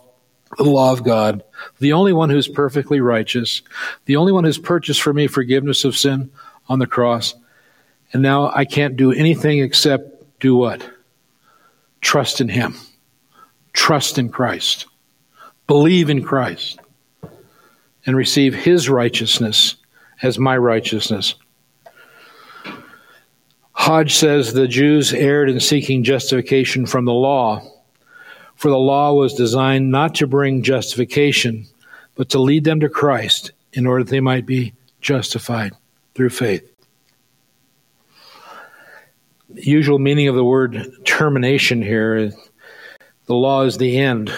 the 0.57 0.65
law 0.65 0.93
of 0.93 1.05
God, 1.05 1.45
the 1.79 1.93
only 1.93 2.13
one 2.13 2.31
who's 2.31 2.49
perfectly 2.49 3.01
righteous, 3.01 3.63
the 4.07 4.17
only 4.17 4.33
one 4.33 4.45
who's 4.45 4.59
purchased 4.59 5.03
for 5.03 5.13
me 5.13 5.27
forgiveness 5.27 5.85
of 5.85 5.97
sin 5.97 6.31
on 6.69 6.79
the 6.79 6.87
cross. 6.87 7.35
And 8.13 8.23
now 8.23 8.51
I 8.55 8.65
can't 8.65 8.97
do 8.97 9.13
anything 9.13 9.61
except 9.61 10.41
do 10.41 10.57
what? 10.57 10.89
Trust 12.01 12.41
in 12.41 12.49
him. 12.49 12.75
Trust 13.73 14.19
in 14.19 14.31
Christ 14.31 14.87
believe 15.69 16.09
in 16.11 16.25
Christ 16.25 16.81
and 18.05 18.17
receive 18.17 18.55
his 18.55 18.89
righteousness 18.89 19.77
as 20.23 20.39
my 20.39 20.57
righteousness. 20.57 21.37
Hodge 23.79 24.17
says 24.17 24.53
the 24.53 24.67
Jews 24.67 25.15
erred 25.15 25.49
in 25.49 25.61
seeking 25.61 26.03
justification 26.03 26.85
from 26.85 27.05
the 27.05 27.15
law, 27.15 27.63
for 28.57 28.71
the 28.71 28.77
law 28.77 29.15
was 29.15 29.35
designed 29.35 29.93
not 29.93 30.17
to 30.17 30.27
bring 30.27 30.65
justification, 30.65 31.65
but 32.17 32.29
to 32.31 32.41
lead 32.41 32.65
them 32.65 32.81
to 32.81 32.89
Christ 32.89 33.53
in 33.73 33.87
order 33.87 34.03
that 34.03 34.11
they 34.11 34.19
might 34.19 34.47
be 34.47 34.75
justified 35.01 35.75
through 36.17 36.31
faith. 36.31 36.69
The 39.51 39.65
usual 39.65 40.01
meaning 40.01 40.27
of 40.27 40.35
the 40.35 40.45
word 40.45 40.85
termination 41.05 41.81
here 41.81 42.17
is 42.17 42.37
the 43.27 43.37
law 43.37 43.63
is 43.63 43.79
the 43.79 43.97
end 43.97 44.37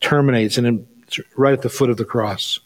terminates 0.00 0.58
and 0.58 0.86
right 1.36 1.54
at 1.54 1.62
the 1.62 1.70
foot 1.70 1.88
of 1.88 1.96
the 1.96 2.04
cross. 2.04 2.60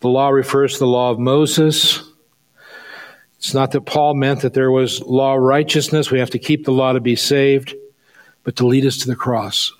The 0.00 0.08
law 0.08 0.28
refers 0.28 0.74
to 0.74 0.78
the 0.78 0.86
law 0.86 1.10
of 1.10 1.18
Moses. 1.18 2.13
It's 3.44 3.52
not 3.52 3.72
that 3.72 3.82
Paul 3.82 4.14
meant 4.14 4.40
that 4.40 4.54
there 4.54 4.70
was 4.70 5.02
law 5.02 5.34
righteousness, 5.34 6.10
we 6.10 6.18
have 6.18 6.30
to 6.30 6.38
keep 6.38 6.64
the 6.64 6.72
law 6.72 6.94
to 6.94 7.00
be 7.00 7.14
saved, 7.14 7.74
but 8.42 8.56
to 8.56 8.66
lead 8.66 8.86
us 8.86 8.96
to 8.98 9.06
the 9.06 9.14
cross. 9.14 9.70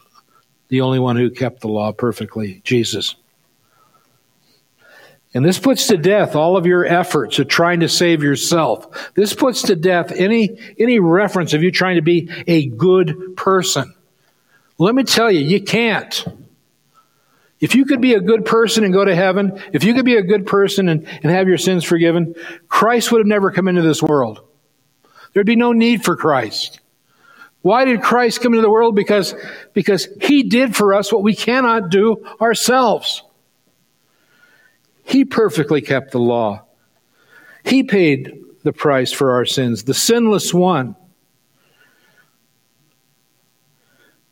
The 0.69 0.83
only 0.83 0.99
one 0.99 1.17
who 1.17 1.31
kept 1.31 1.63
the 1.63 1.69
law 1.69 1.91
perfectly, 1.93 2.61
Jesus. 2.63 3.15
And 5.33 5.43
this 5.43 5.59
puts 5.59 5.87
to 5.87 5.97
death 5.97 6.37
all 6.37 6.59
of 6.59 6.67
your 6.67 6.85
efforts 6.85 7.39
of 7.39 7.49
trying 7.49 7.81
to 7.81 7.89
save 7.89 8.23
yourself. 8.23 9.15
This 9.15 9.33
puts 9.33 9.63
to 9.63 9.77
death 9.77 10.13
any, 10.13 10.59
any 10.79 10.99
reference 10.99 11.55
of 11.55 11.63
you 11.63 11.71
trying 11.71 11.97
to 11.97 12.03
be 12.03 12.29
a 12.47 12.67
good 12.67 13.35
person. 13.35 13.95
Let 14.77 14.95
me 14.95 15.05
tell 15.05 15.31
you, 15.31 15.41
you 15.41 15.63
can't. 15.63 16.23
If 17.65 17.75
you 17.75 17.87
could 17.87 18.03
be 18.03 18.13
a 18.13 18.21
good 18.21 18.45
person 18.45 18.85
and 18.85 18.93
go 18.93 19.07
to 19.07 19.17
heaven, 19.17 19.59
if 19.73 19.85
you 19.85 19.95
could 19.95 20.05
be 20.05 20.17
a 20.17 20.23
good 20.23 20.47
person 20.47 20.91
and, 20.91 21.09
and 21.23 21.33
have 21.33 21.49
your 21.49 21.57
sins 21.57 21.83
forgiven, 21.83 22.35
Christ 22.69 23.11
would 23.11 23.21
have 23.21 23.27
never 23.27 23.51
come 23.51 23.69
into 23.69 23.81
this 23.81 24.03
world. 24.03 24.47
There'd 25.33 25.47
be 25.47 25.57
no 25.57 25.73
need 25.73 26.05
for 26.05 26.15
Christ. 26.15 26.81
Why 27.63 27.87
did 27.87 28.03
Christ 28.03 28.43
come 28.43 28.53
into 28.53 28.61
the 28.61 28.71
world? 28.71 28.95
Because, 28.95 29.35
because 29.73 30.09
he 30.21 30.43
did 30.43 30.77
for 30.77 30.93
us 30.93 31.11
what 31.11 31.23
we 31.23 31.35
cannot 31.35 31.89
do 31.89 32.27
ourselves. 32.39 33.23
He 35.03 35.25
perfectly 35.25 35.81
kept 35.81 36.13
the 36.13 36.21
law. 36.21 36.65
He 37.65 37.83
paid 37.83 38.43
the 38.63 38.75
price 38.75 39.11
for 39.11 39.33
our 39.33 39.47
sins, 39.47 39.85
the 39.85 39.95
sinless 39.95 40.53
one. 40.53 40.97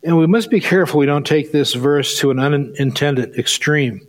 And 0.03 0.17
we 0.17 0.27
must 0.27 0.49
be 0.49 0.59
careful 0.59 0.99
we 0.99 1.05
don't 1.05 1.25
take 1.25 1.51
this 1.51 1.73
verse 1.73 2.19
to 2.19 2.31
an 2.31 2.39
unintended 2.39 3.39
extreme. 3.39 4.05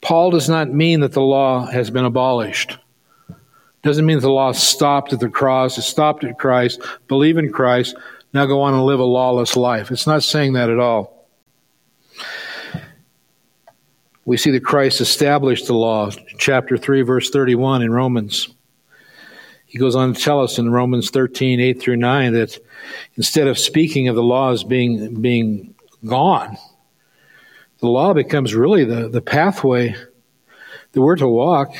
Paul 0.00 0.30
does 0.30 0.48
not 0.48 0.72
mean 0.72 1.00
that 1.00 1.12
the 1.12 1.20
law 1.20 1.66
has 1.66 1.90
been 1.90 2.04
abolished. 2.04 2.78
Doesn't 3.82 4.06
mean 4.06 4.16
that 4.16 4.22
the 4.22 4.30
law 4.30 4.52
stopped 4.52 5.12
at 5.12 5.20
the 5.20 5.28
cross, 5.28 5.76
it 5.76 5.82
stopped 5.82 6.24
at 6.24 6.38
Christ, 6.38 6.80
believe 7.08 7.36
in 7.36 7.52
Christ, 7.52 7.96
now 8.32 8.46
go 8.46 8.62
on 8.62 8.74
and 8.74 8.84
live 8.84 9.00
a 9.00 9.04
lawless 9.04 9.56
life. 9.56 9.90
It's 9.90 10.06
not 10.06 10.22
saying 10.22 10.54
that 10.54 10.70
at 10.70 10.78
all. 10.78 11.28
We 14.24 14.36
see 14.36 14.52
that 14.52 14.64
Christ 14.64 15.00
established 15.00 15.66
the 15.66 15.74
law, 15.74 16.10
chapter 16.38 16.76
3, 16.76 17.02
verse 17.02 17.28
31 17.30 17.82
in 17.82 17.92
Romans. 17.92 18.48
He 19.66 19.78
goes 19.78 19.96
on 19.96 20.14
to 20.14 20.20
tell 20.20 20.40
us 20.40 20.58
in 20.58 20.70
Romans 20.70 21.10
13, 21.10 21.58
8 21.58 21.80
through 21.80 21.96
9, 21.96 22.32
that 22.34 22.58
instead 23.16 23.46
of 23.46 23.58
speaking 23.58 24.08
of 24.08 24.16
the 24.16 24.22
laws 24.22 24.64
being, 24.64 25.20
being 25.20 25.74
gone, 26.04 26.56
the 27.78 27.88
law 27.88 28.14
becomes 28.14 28.54
really 28.54 28.84
the, 28.84 29.08
the 29.08 29.20
pathway 29.20 29.94
that 30.92 31.00
we're 31.00 31.16
to 31.16 31.28
walk 31.28 31.74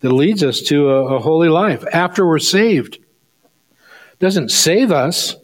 that 0.00 0.12
leads 0.12 0.42
us 0.42 0.60
to 0.62 0.88
a, 0.88 1.16
a 1.16 1.20
holy 1.20 1.48
life 1.48 1.84
after 1.92 2.26
we're 2.26 2.38
saved. 2.38 2.94
It 2.94 4.18
doesn't 4.18 4.50
save 4.50 4.90
us, 4.90 5.36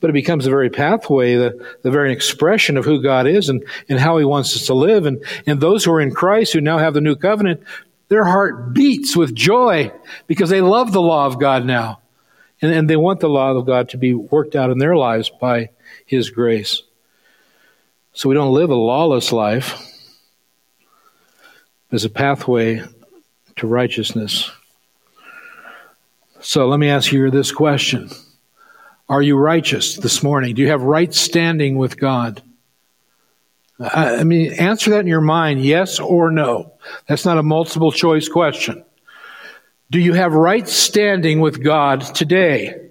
but 0.00 0.10
it 0.10 0.14
becomes 0.14 0.44
the 0.44 0.50
very 0.50 0.68
pathway, 0.68 1.36
the, 1.36 1.76
the 1.82 1.90
very 1.90 2.12
expression 2.12 2.76
of 2.76 2.84
who 2.84 3.02
God 3.02 3.26
is 3.26 3.48
and, 3.48 3.64
and 3.88 3.98
how 3.98 4.18
He 4.18 4.24
wants 4.24 4.54
us 4.54 4.66
to 4.66 4.74
live. 4.74 5.06
And, 5.06 5.24
and 5.46 5.60
those 5.60 5.84
who 5.84 5.92
are 5.92 6.00
in 6.00 6.10
Christ, 6.10 6.52
who 6.52 6.60
now 6.60 6.78
have 6.78 6.92
the 6.92 7.00
new 7.00 7.16
covenant, 7.16 7.62
their 8.08 8.24
heart 8.24 8.74
beats 8.74 9.16
with 9.16 9.34
joy 9.34 9.90
because 10.26 10.50
they 10.50 10.60
love 10.60 10.92
the 10.92 11.00
law 11.00 11.24
of 11.24 11.40
God 11.40 11.64
now. 11.64 12.01
And, 12.62 12.72
and 12.72 12.88
they 12.88 12.96
want 12.96 13.20
the 13.20 13.28
law 13.28 13.50
of 13.50 13.66
God 13.66 13.90
to 13.90 13.98
be 13.98 14.14
worked 14.14 14.56
out 14.56 14.70
in 14.70 14.78
their 14.78 14.96
lives 14.96 15.28
by 15.28 15.70
His 16.06 16.30
grace. 16.30 16.82
So 18.14 18.28
we 18.28 18.34
don't 18.34 18.54
live 18.54 18.70
a 18.70 18.74
lawless 18.74 19.32
life 19.32 19.80
as 21.90 22.04
a 22.04 22.10
pathway 22.10 22.82
to 23.56 23.66
righteousness. 23.66 24.50
So 26.40 26.66
let 26.68 26.78
me 26.78 26.88
ask 26.88 27.12
you 27.12 27.30
this 27.30 27.52
question 27.52 28.10
Are 29.08 29.22
you 29.22 29.36
righteous 29.36 29.96
this 29.96 30.22
morning? 30.22 30.54
Do 30.54 30.62
you 30.62 30.68
have 30.68 30.82
right 30.82 31.12
standing 31.12 31.76
with 31.76 31.98
God? 31.98 32.42
I 33.80 34.22
mean, 34.22 34.52
answer 34.52 34.90
that 34.90 35.00
in 35.00 35.06
your 35.06 35.20
mind, 35.20 35.64
yes 35.64 35.98
or 35.98 36.30
no. 36.30 36.74
That's 37.08 37.24
not 37.24 37.38
a 37.38 37.42
multiple 37.42 37.90
choice 37.90 38.28
question. 38.28 38.84
Do 39.92 40.00
you 40.00 40.14
have 40.14 40.32
right 40.32 40.66
standing 40.66 41.40
with 41.40 41.62
God 41.62 42.00
today? 42.00 42.88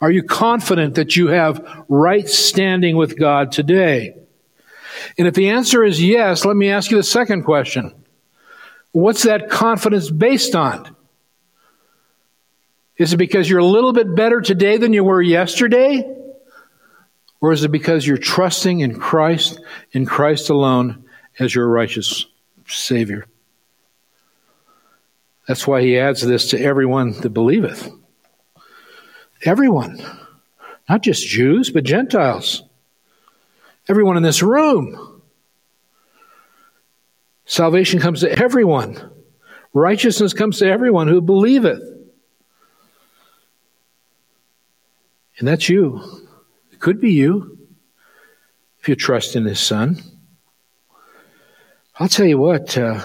Are 0.00 0.10
you 0.10 0.22
confident 0.22 0.94
that 0.94 1.16
you 1.16 1.26
have 1.26 1.84
right 1.88 2.28
standing 2.28 2.96
with 2.96 3.18
God 3.18 3.50
today? 3.50 4.14
And 5.18 5.26
if 5.26 5.34
the 5.34 5.50
answer 5.50 5.82
is 5.82 6.00
yes, 6.00 6.44
let 6.44 6.54
me 6.54 6.70
ask 6.70 6.92
you 6.92 6.96
the 6.96 7.02
second 7.02 7.42
question. 7.42 7.92
What's 8.92 9.24
that 9.24 9.50
confidence 9.50 10.10
based 10.10 10.54
on? 10.54 10.94
Is 12.98 13.12
it 13.12 13.16
because 13.16 13.50
you're 13.50 13.58
a 13.58 13.64
little 13.64 13.92
bit 13.92 14.14
better 14.14 14.40
today 14.40 14.76
than 14.76 14.92
you 14.92 15.02
were 15.02 15.20
yesterday? 15.20 16.04
Or 17.40 17.50
is 17.50 17.64
it 17.64 17.72
because 17.72 18.06
you're 18.06 18.16
trusting 18.16 18.78
in 18.78 19.00
Christ, 19.00 19.60
in 19.90 20.06
Christ 20.06 20.50
alone, 20.50 21.04
as 21.40 21.52
your 21.52 21.66
righteous 21.66 22.26
Savior? 22.68 23.26
That's 25.46 25.66
why 25.66 25.82
he 25.82 25.98
adds 25.98 26.20
this 26.22 26.50
to 26.50 26.60
everyone 26.60 27.12
that 27.20 27.30
believeth. 27.30 27.90
Everyone. 29.44 30.00
Not 30.88 31.02
just 31.02 31.26
Jews, 31.26 31.70
but 31.70 31.84
Gentiles. 31.84 32.62
Everyone 33.88 34.16
in 34.16 34.22
this 34.22 34.42
room. 34.42 35.22
Salvation 37.44 37.98
comes 37.98 38.20
to 38.20 38.30
everyone. 38.30 39.10
Righteousness 39.74 40.32
comes 40.32 40.58
to 40.58 40.66
everyone 40.66 41.08
who 41.08 41.20
believeth. 41.20 41.82
And 45.38 45.48
that's 45.48 45.68
you 45.68 46.00
It 46.70 46.78
could 46.78 47.00
be 47.00 47.12
you 47.12 47.58
if 48.80 48.88
you 48.88 48.94
trust 48.94 49.34
in 49.34 49.44
His 49.44 49.60
Son. 49.60 50.00
I'll 51.98 52.08
tell 52.08 52.26
you 52.26 52.38
what, 52.38 52.76
uh, 52.78 53.00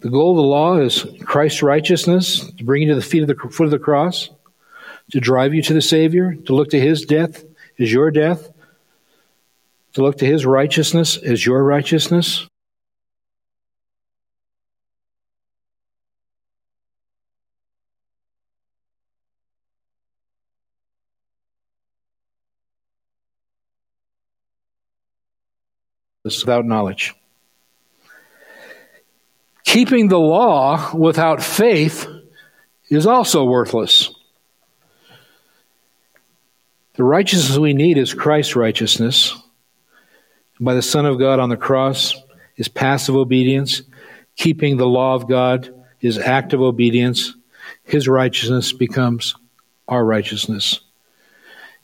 the 0.00 0.10
goal 0.10 0.30
of 0.30 0.36
the 0.36 0.42
law 0.42 0.78
is 0.78 1.06
Christ's 1.24 1.62
righteousness, 1.62 2.50
to 2.56 2.64
bring 2.64 2.82
you 2.82 2.88
to 2.88 2.94
the 2.94 3.02
feet 3.02 3.22
of 3.22 3.28
the 3.28 3.34
foot 3.34 3.64
of 3.64 3.70
the 3.70 3.78
cross, 3.78 4.30
to 5.12 5.20
drive 5.20 5.52
you 5.52 5.62
to 5.62 5.74
the 5.74 5.82
Savior, 5.82 6.34
to 6.46 6.54
look 6.54 6.70
to 6.70 6.80
His 6.80 7.02
death 7.02 7.44
as 7.78 7.92
your 7.92 8.10
death, 8.10 8.50
to 9.94 10.02
look 10.02 10.18
to 10.18 10.26
His 10.26 10.46
righteousness 10.46 11.16
as 11.16 11.44
your 11.44 11.62
righteousness. 11.62 12.46
without 26.24 26.64
knowledge. 26.64 27.14
Keeping 29.70 30.08
the 30.08 30.18
law 30.18 30.92
without 30.96 31.40
faith 31.40 32.04
is 32.88 33.06
also 33.06 33.44
worthless. 33.44 34.12
The 36.94 37.04
righteousness 37.04 37.56
we 37.56 37.72
need 37.72 37.96
is 37.96 38.12
Christ's 38.12 38.56
righteousness. 38.56 39.32
By 40.58 40.74
the 40.74 40.82
Son 40.82 41.06
of 41.06 41.20
God 41.20 41.38
on 41.38 41.50
the 41.50 41.56
cross 41.56 42.16
is 42.56 42.66
passive 42.66 43.14
obedience. 43.14 43.82
Keeping 44.34 44.76
the 44.76 44.88
law 44.88 45.14
of 45.14 45.28
God 45.28 45.72
is 46.00 46.18
active 46.18 46.60
obedience. 46.60 47.32
His 47.84 48.08
righteousness 48.08 48.72
becomes 48.72 49.36
our 49.86 50.04
righteousness. 50.04 50.80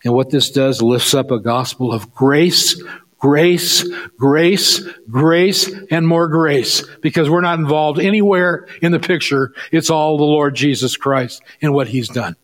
And 0.03 0.13
what 0.13 0.31
this 0.31 0.51
does 0.51 0.83
lifts 0.83 1.15
up 1.15 1.31
a 1.31 1.39
gospel 1.39 1.93
of 1.93 2.13
grace 2.13 2.83
Grace, 3.27 3.85
grace, 4.17 4.81
grace, 5.11 5.69
and 5.91 6.07
more 6.07 6.29
grace 6.29 6.87
because 7.03 7.29
we're 7.29 7.41
not 7.41 7.59
involved 7.59 7.99
anywhere 7.99 8.69
in 8.81 8.93
the 8.93 9.01
picture. 9.01 9.53
It's 9.73 9.91
all 9.91 10.17
the 10.17 10.23
Lord 10.23 10.55
Jesus 10.55 10.97
Christ 10.97 11.43
and 11.61 11.75
what 11.75 11.89
He's 11.89 12.09
done. 12.09 12.37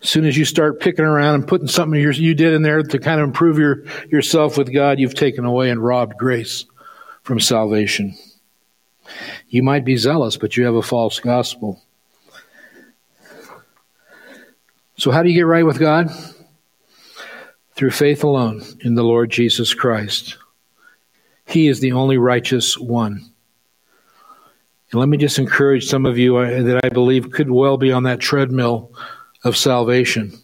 As 0.00 0.08
soon 0.08 0.24
as 0.24 0.38
you 0.38 0.46
start 0.46 0.80
picking 0.80 1.04
around 1.04 1.34
and 1.34 1.46
putting 1.46 1.68
something 1.68 2.00
you 2.00 2.34
did 2.34 2.54
in 2.54 2.62
there 2.62 2.82
to 2.82 2.98
kind 2.98 3.20
of 3.20 3.26
improve 3.26 3.58
your, 3.58 3.84
yourself 4.08 4.56
with 4.56 4.72
God, 4.72 4.98
you've 4.98 5.14
taken 5.14 5.44
away 5.44 5.68
and 5.68 5.84
robbed 5.84 6.16
grace 6.16 6.64
from 7.24 7.38
salvation. 7.38 8.16
You 9.50 9.62
might 9.62 9.84
be 9.84 9.98
zealous, 9.98 10.38
but 10.38 10.56
you 10.56 10.64
have 10.64 10.76
a 10.76 10.80
false 10.80 11.20
gospel. 11.20 11.82
So, 14.96 15.10
how 15.10 15.22
do 15.22 15.28
you 15.28 15.34
get 15.34 15.42
right 15.42 15.66
with 15.66 15.78
God? 15.78 16.08
Through 17.78 17.92
faith 17.92 18.24
alone 18.24 18.60
in 18.80 18.96
the 18.96 19.04
Lord 19.04 19.30
Jesus 19.30 19.72
Christ. 19.72 20.36
He 21.46 21.68
is 21.68 21.78
the 21.78 21.92
only 21.92 22.18
righteous 22.18 22.76
one. 22.76 23.30
And 24.90 24.98
let 24.98 25.08
me 25.08 25.16
just 25.16 25.38
encourage 25.38 25.86
some 25.86 26.04
of 26.04 26.18
you 26.18 26.38
uh, 26.38 26.62
that 26.64 26.80
I 26.84 26.88
believe 26.88 27.30
could 27.30 27.52
well 27.52 27.76
be 27.76 27.92
on 27.92 28.02
that 28.02 28.18
treadmill 28.18 28.92
of 29.44 29.56
salvation. 29.56 30.36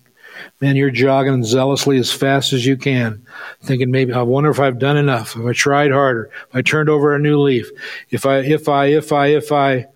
Man, 0.61 0.77
you're 0.77 0.93
jogging 0.93 1.43
zealously 1.43 1.99
as 1.99 2.13
fast 2.13 2.53
as 2.53 2.65
you 2.65 2.77
can, 2.77 3.27
thinking 3.61 3.91
maybe 3.91 4.13
I 4.13 4.23
wonder 4.23 4.51
if 4.51 4.61
I've 4.61 4.79
done 4.79 4.97
enough, 4.97 5.35
if 5.35 5.45
I 5.45 5.53
tried 5.53 5.91
harder, 5.91 6.31
if 6.49 6.55
I 6.55 6.63
turned 6.63 6.89
over 6.89 7.17
a 7.17 7.19
new 7.19 7.41
leaf, 7.41 7.69
if 8.11 8.27
I, 8.27 8.39
if 8.43 8.69
I, 8.69 8.87
if 8.87 9.11
I, 9.11 9.27
if 9.27 9.51
I, 9.51 9.89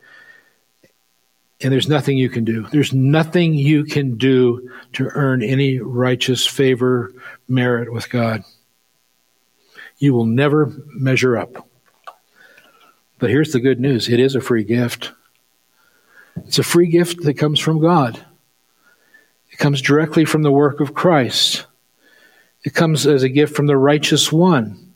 and 1.60 1.72
there's 1.72 1.88
nothing 1.88 2.16
you 2.16 2.28
can 2.28 2.44
do. 2.44 2.66
There's 2.70 2.92
nothing 2.92 3.54
you 3.54 3.84
can 3.84 4.16
do 4.16 4.70
to 4.92 5.08
earn 5.14 5.42
any 5.42 5.78
righteous 5.78 6.46
favor, 6.46 7.12
merit 7.48 7.92
with 7.92 8.08
God. 8.10 8.44
You 9.98 10.14
will 10.14 10.26
never 10.26 10.72
measure 10.86 11.36
up. 11.36 11.68
But 13.18 13.30
here's 13.30 13.52
the 13.52 13.60
good 13.60 13.80
news 13.80 14.08
it 14.08 14.20
is 14.20 14.36
a 14.36 14.40
free 14.40 14.62
gift. 14.62 15.12
It's 16.46 16.60
a 16.60 16.62
free 16.62 16.86
gift 16.86 17.24
that 17.24 17.34
comes 17.34 17.58
from 17.58 17.80
God, 17.80 18.24
it 19.50 19.58
comes 19.58 19.82
directly 19.82 20.24
from 20.24 20.42
the 20.42 20.52
work 20.52 20.80
of 20.80 20.94
Christ. 20.94 21.66
It 22.64 22.74
comes 22.74 23.06
as 23.06 23.22
a 23.22 23.28
gift 23.28 23.54
from 23.54 23.66
the 23.66 23.76
righteous 23.76 24.32
one 24.32 24.92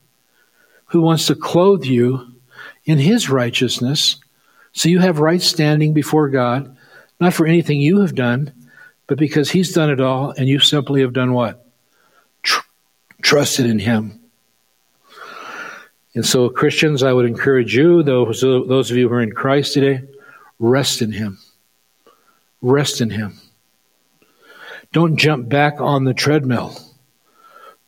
who 0.86 1.00
wants 1.00 1.28
to 1.28 1.34
clothe 1.34 1.84
you 1.84 2.34
in 2.84 2.98
his 2.98 3.30
righteousness 3.30 4.16
so 4.72 4.88
you 4.88 5.00
have 5.00 5.18
right 5.18 5.40
standing 5.40 5.92
before 5.92 6.28
God, 6.28 6.76
not 7.20 7.34
for 7.34 7.46
anything 7.46 7.80
you 7.80 8.00
have 8.00 8.14
done, 8.14 8.52
but 9.06 9.18
because 9.18 9.50
He's 9.50 9.72
done 9.72 9.90
it 9.90 10.00
all, 10.00 10.30
and 10.30 10.48
you 10.48 10.58
simply 10.58 11.02
have 11.02 11.12
done 11.12 11.32
what? 11.32 11.66
Tr- 12.42 12.66
trusted 13.20 13.66
in 13.66 13.78
Him. 13.78 14.18
And 16.14 16.26
so, 16.26 16.48
Christians, 16.50 17.02
I 17.02 17.12
would 17.12 17.26
encourage 17.26 17.74
you, 17.74 18.02
those, 18.02 18.40
those 18.40 18.90
of 18.90 18.96
you 18.96 19.08
who 19.08 19.14
are 19.14 19.22
in 19.22 19.32
Christ 19.32 19.74
today, 19.74 20.06
rest 20.58 21.00
in 21.00 21.12
Him. 21.12 21.38
Rest 22.60 23.00
in 23.00 23.10
Him. 23.10 23.38
Don't 24.92 25.16
jump 25.16 25.48
back 25.48 25.80
on 25.80 26.04
the 26.04 26.12
treadmill. 26.12 26.78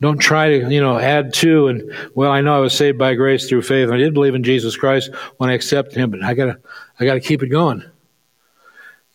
Don't 0.00 0.18
try 0.18 0.48
to, 0.48 0.70
you 0.70 0.80
know, 0.80 0.98
add 0.98 1.32
to 1.34 1.68
and, 1.68 1.92
well, 2.14 2.30
I 2.30 2.40
know 2.40 2.56
I 2.56 2.60
was 2.60 2.74
saved 2.74 2.98
by 2.98 3.14
grace 3.14 3.48
through 3.48 3.62
faith. 3.62 3.90
I 3.90 3.96
did 3.96 4.12
believe 4.12 4.34
in 4.34 4.42
Jesus 4.42 4.76
Christ 4.76 5.10
when 5.38 5.50
I 5.50 5.54
accepted 5.54 5.96
Him, 5.96 6.10
but 6.10 6.22
I 6.22 6.34
gotta, 6.34 6.58
I 6.98 7.04
gotta 7.04 7.20
keep 7.20 7.42
it 7.42 7.48
going. 7.48 7.84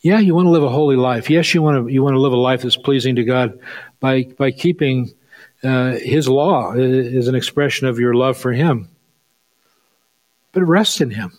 Yeah, 0.01 0.19
you 0.19 0.33
want 0.33 0.45
to 0.45 0.51
live 0.51 0.63
a 0.63 0.69
holy 0.69 0.95
life. 0.95 1.29
Yes, 1.29 1.53
you 1.53 1.61
want 1.61 1.87
to, 1.87 1.93
you 1.93 2.01
want 2.01 2.15
to 2.15 2.21
live 2.21 2.31
a 2.31 2.37
life 2.37 2.61
that's 2.61 2.77
pleasing 2.77 3.17
to 3.17 3.23
God 3.23 3.59
by, 3.99 4.23
by 4.37 4.51
keeping 4.51 5.11
uh, 5.61 5.91
His 5.91 6.29
law 6.29 6.73
is 6.73 7.27
an 7.27 7.35
expression 7.35 7.87
of 7.87 7.99
your 7.99 8.13
love 8.13 8.37
for 8.37 8.53
Him. 8.53 8.87
But 10.53 10.63
rest 10.63 11.01
in 11.01 11.11
Him. 11.11 11.37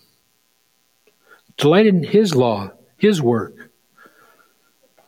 Delight 1.57 1.87
in 1.87 2.03
His 2.03 2.35
law, 2.35 2.71
His 2.99 3.23
work. 3.23 3.55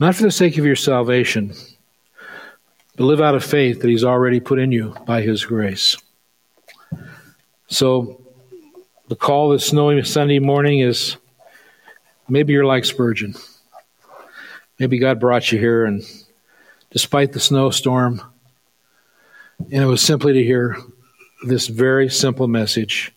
Not 0.00 0.14
for 0.14 0.22
the 0.22 0.30
sake 0.30 0.56
of 0.58 0.64
your 0.64 0.74
salvation, 0.74 1.54
but 2.96 3.04
live 3.04 3.20
out 3.20 3.34
of 3.34 3.44
faith 3.44 3.80
that 3.80 3.88
He's 3.88 4.04
already 4.04 4.40
put 4.40 4.58
in 4.58 4.72
you 4.72 4.94
by 5.06 5.22
His 5.22 5.44
grace. 5.44 5.96
So, 7.68 8.20
the 9.08 9.16
call 9.16 9.50
this 9.50 9.66
snowy 9.66 10.02
Sunday 10.04 10.38
morning 10.38 10.80
is 10.80 11.16
maybe 12.28 12.52
you're 12.52 12.64
like 12.64 12.84
Spurgeon. 12.84 13.34
Maybe 14.78 14.98
God 14.98 15.20
brought 15.20 15.52
you 15.52 15.58
here 15.58 15.84
and 15.84 16.02
despite 16.90 17.32
the 17.32 17.40
snowstorm. 17.40 18.20
And 19.58 19.82
it 19.82 19.86
was 19.86 20.02
simply 20.02 20.32
to 20.34 20.42
hear 20.42 20.76
this 21.46 21.66
very 21.66 22.08
simple 22.08 22.48
message 22.48 23.12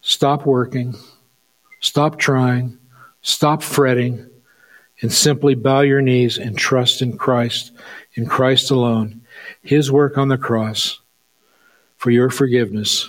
stop 0.00 0.46
working, 0.46 0.94
stop 1.80 2.18
trying, 2.18 2.78
stop 3.22 3.62
fretting, 3.62 4.28
and 5.00 5.12
simply 5.12 5.54
bow 5.54 5.80
your 5.80 6.02
knees 6.02 6.38
and 6.38 6.56
trust 6.56 7.02
in 7.02 7.16
Christ, 7.16 7.72
in 8.14 8.26
Christ 8.26 8.70
alone, 8.70 9.22
His 9.62 9.92
work 9.92 10.18
on 10.18 10.28
the 10.28 10.38
cross 10.38 11.00
for 11.96 12.10
your 12.10 12.30
forgiveness, 12.30 13.08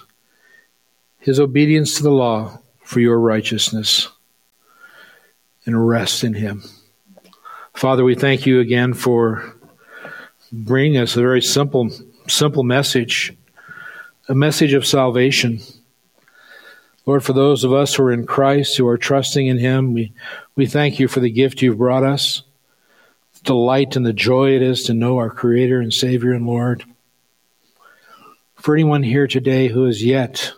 His 1.19 1.39
obedience 1.39 1.95
to 1.97 2.03
the 2.03 2.11
law 2.11 2.59
for 2.83 2.99
your 2.99 3.19
righteousness, 3.19 4.07
and 5.65 5.87
rest 5.87 6.23
in 6.23 6.33
Him. 6.33 6.63
Father, 7.73 8.03
we 8.03 8.15
thank 8.15 8.45
you 8.45 8.59
again 8.59 8.93
for 8.93 9.55
bringing 10.51 10.97
us 10.97 11.15
a 11.15 11.21
very 11.21 11.41
simple, 11.41 11.89
simple 12.27 12.63
message, 12.63 13.35
a 14.27 14.35
message 14.35 14.73
of 14.73 14.85
salvation. 14.85 15.59
Lord, 17.09 17.23
for 17.23 17.33
those 17.33 17.63
of 17.63 17.73
us 17.73 17.95
who 17.95 18.03
are 18.03 18.11
in 18.11 18.27
Christ, 18.27 18.77
who 18.77 18.87
are 18.87 18.95
trusting 18.95 19.47
in 19.47 19.57
Him, 19.57 19.93
we, 19.93 20.13
we 20.55 20.67
thank 20.67 20.99
you 20.99 21.07
for 21.07 21.21
the 21.21 21.31
gift 21.31 21.59
you've 21.59 21.79
brought 21.79 22.03
us, 22.03 22.43
the 23.33 23.45
delight 23.45 23.95
and 23.95 24.05
the 24.05 24.13
joy 24.13 24.51
it 24.51 24.61
is 24.61 24.83
to 24.83 24.93
know 24.93 25.17
our 25.17 25.31
Creator 25.31 25.81
and 25.81 25.91
Savior 25.91 26.33
and 26.33 26.45
Lord. 26.45 26.83
For 28.57 28.75
anyone 28.75 29.01
here 29.01 29.25
today 29.25 29.69
who 29.69 29.87
is 29.87 30.05
yet, 30.05 30.53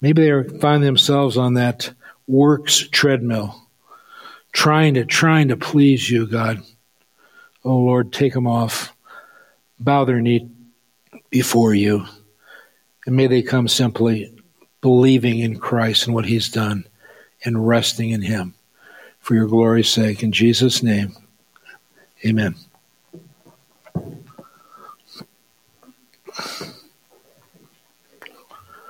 maybe 0.00 0.22
they 0.22 0.30
are, 0.30 0.44
find 0.44 0.84
themselves 0.84 1.36
on 1.36 1.54
that 1.54 1.94
works 2.28 2.86
treadmill, 2.88 3.60
trying 4.52 4.94
to 4.94 5.04
trying 5.04 5.48
to 5.48 5.56
please 5.56 6.08
you, 6.08 6.28
God. 6.28 6.62
Oh 7.64 7.78
Lord, 7.78 8.12
take 8.12 8.34
them 8.34 8.46
off. 8.46 8.94
Bow 9.80 10.04
their 10.04 10.20
knee 10.20 10.48
before 11.28 11.74
you. 11.74 12.06
And 13.04 13.16
may 13.16 13.26
they 13.26 13.42
come 13.42 13.66
simply 13.66 14.39
believing 14.80 15.38
in 15.38 15.58
Christ 15.58 16.06
and 16.06 16.14
what 16.14 16.26
he's 16.26 16.48
done 16.48 16.86
and 17.44 17.66
resting 17.66 18.10
in 18.10 18.22
him 18.22 18.54
for 19.18 19.34
your 19.34 19.46
glory's 19.46 19.88
sake. 19.88 20.22
In 20.22 20.32
Jesus' 20.32 20.82
name, 20.82 21.16
amen. 22.24 22.54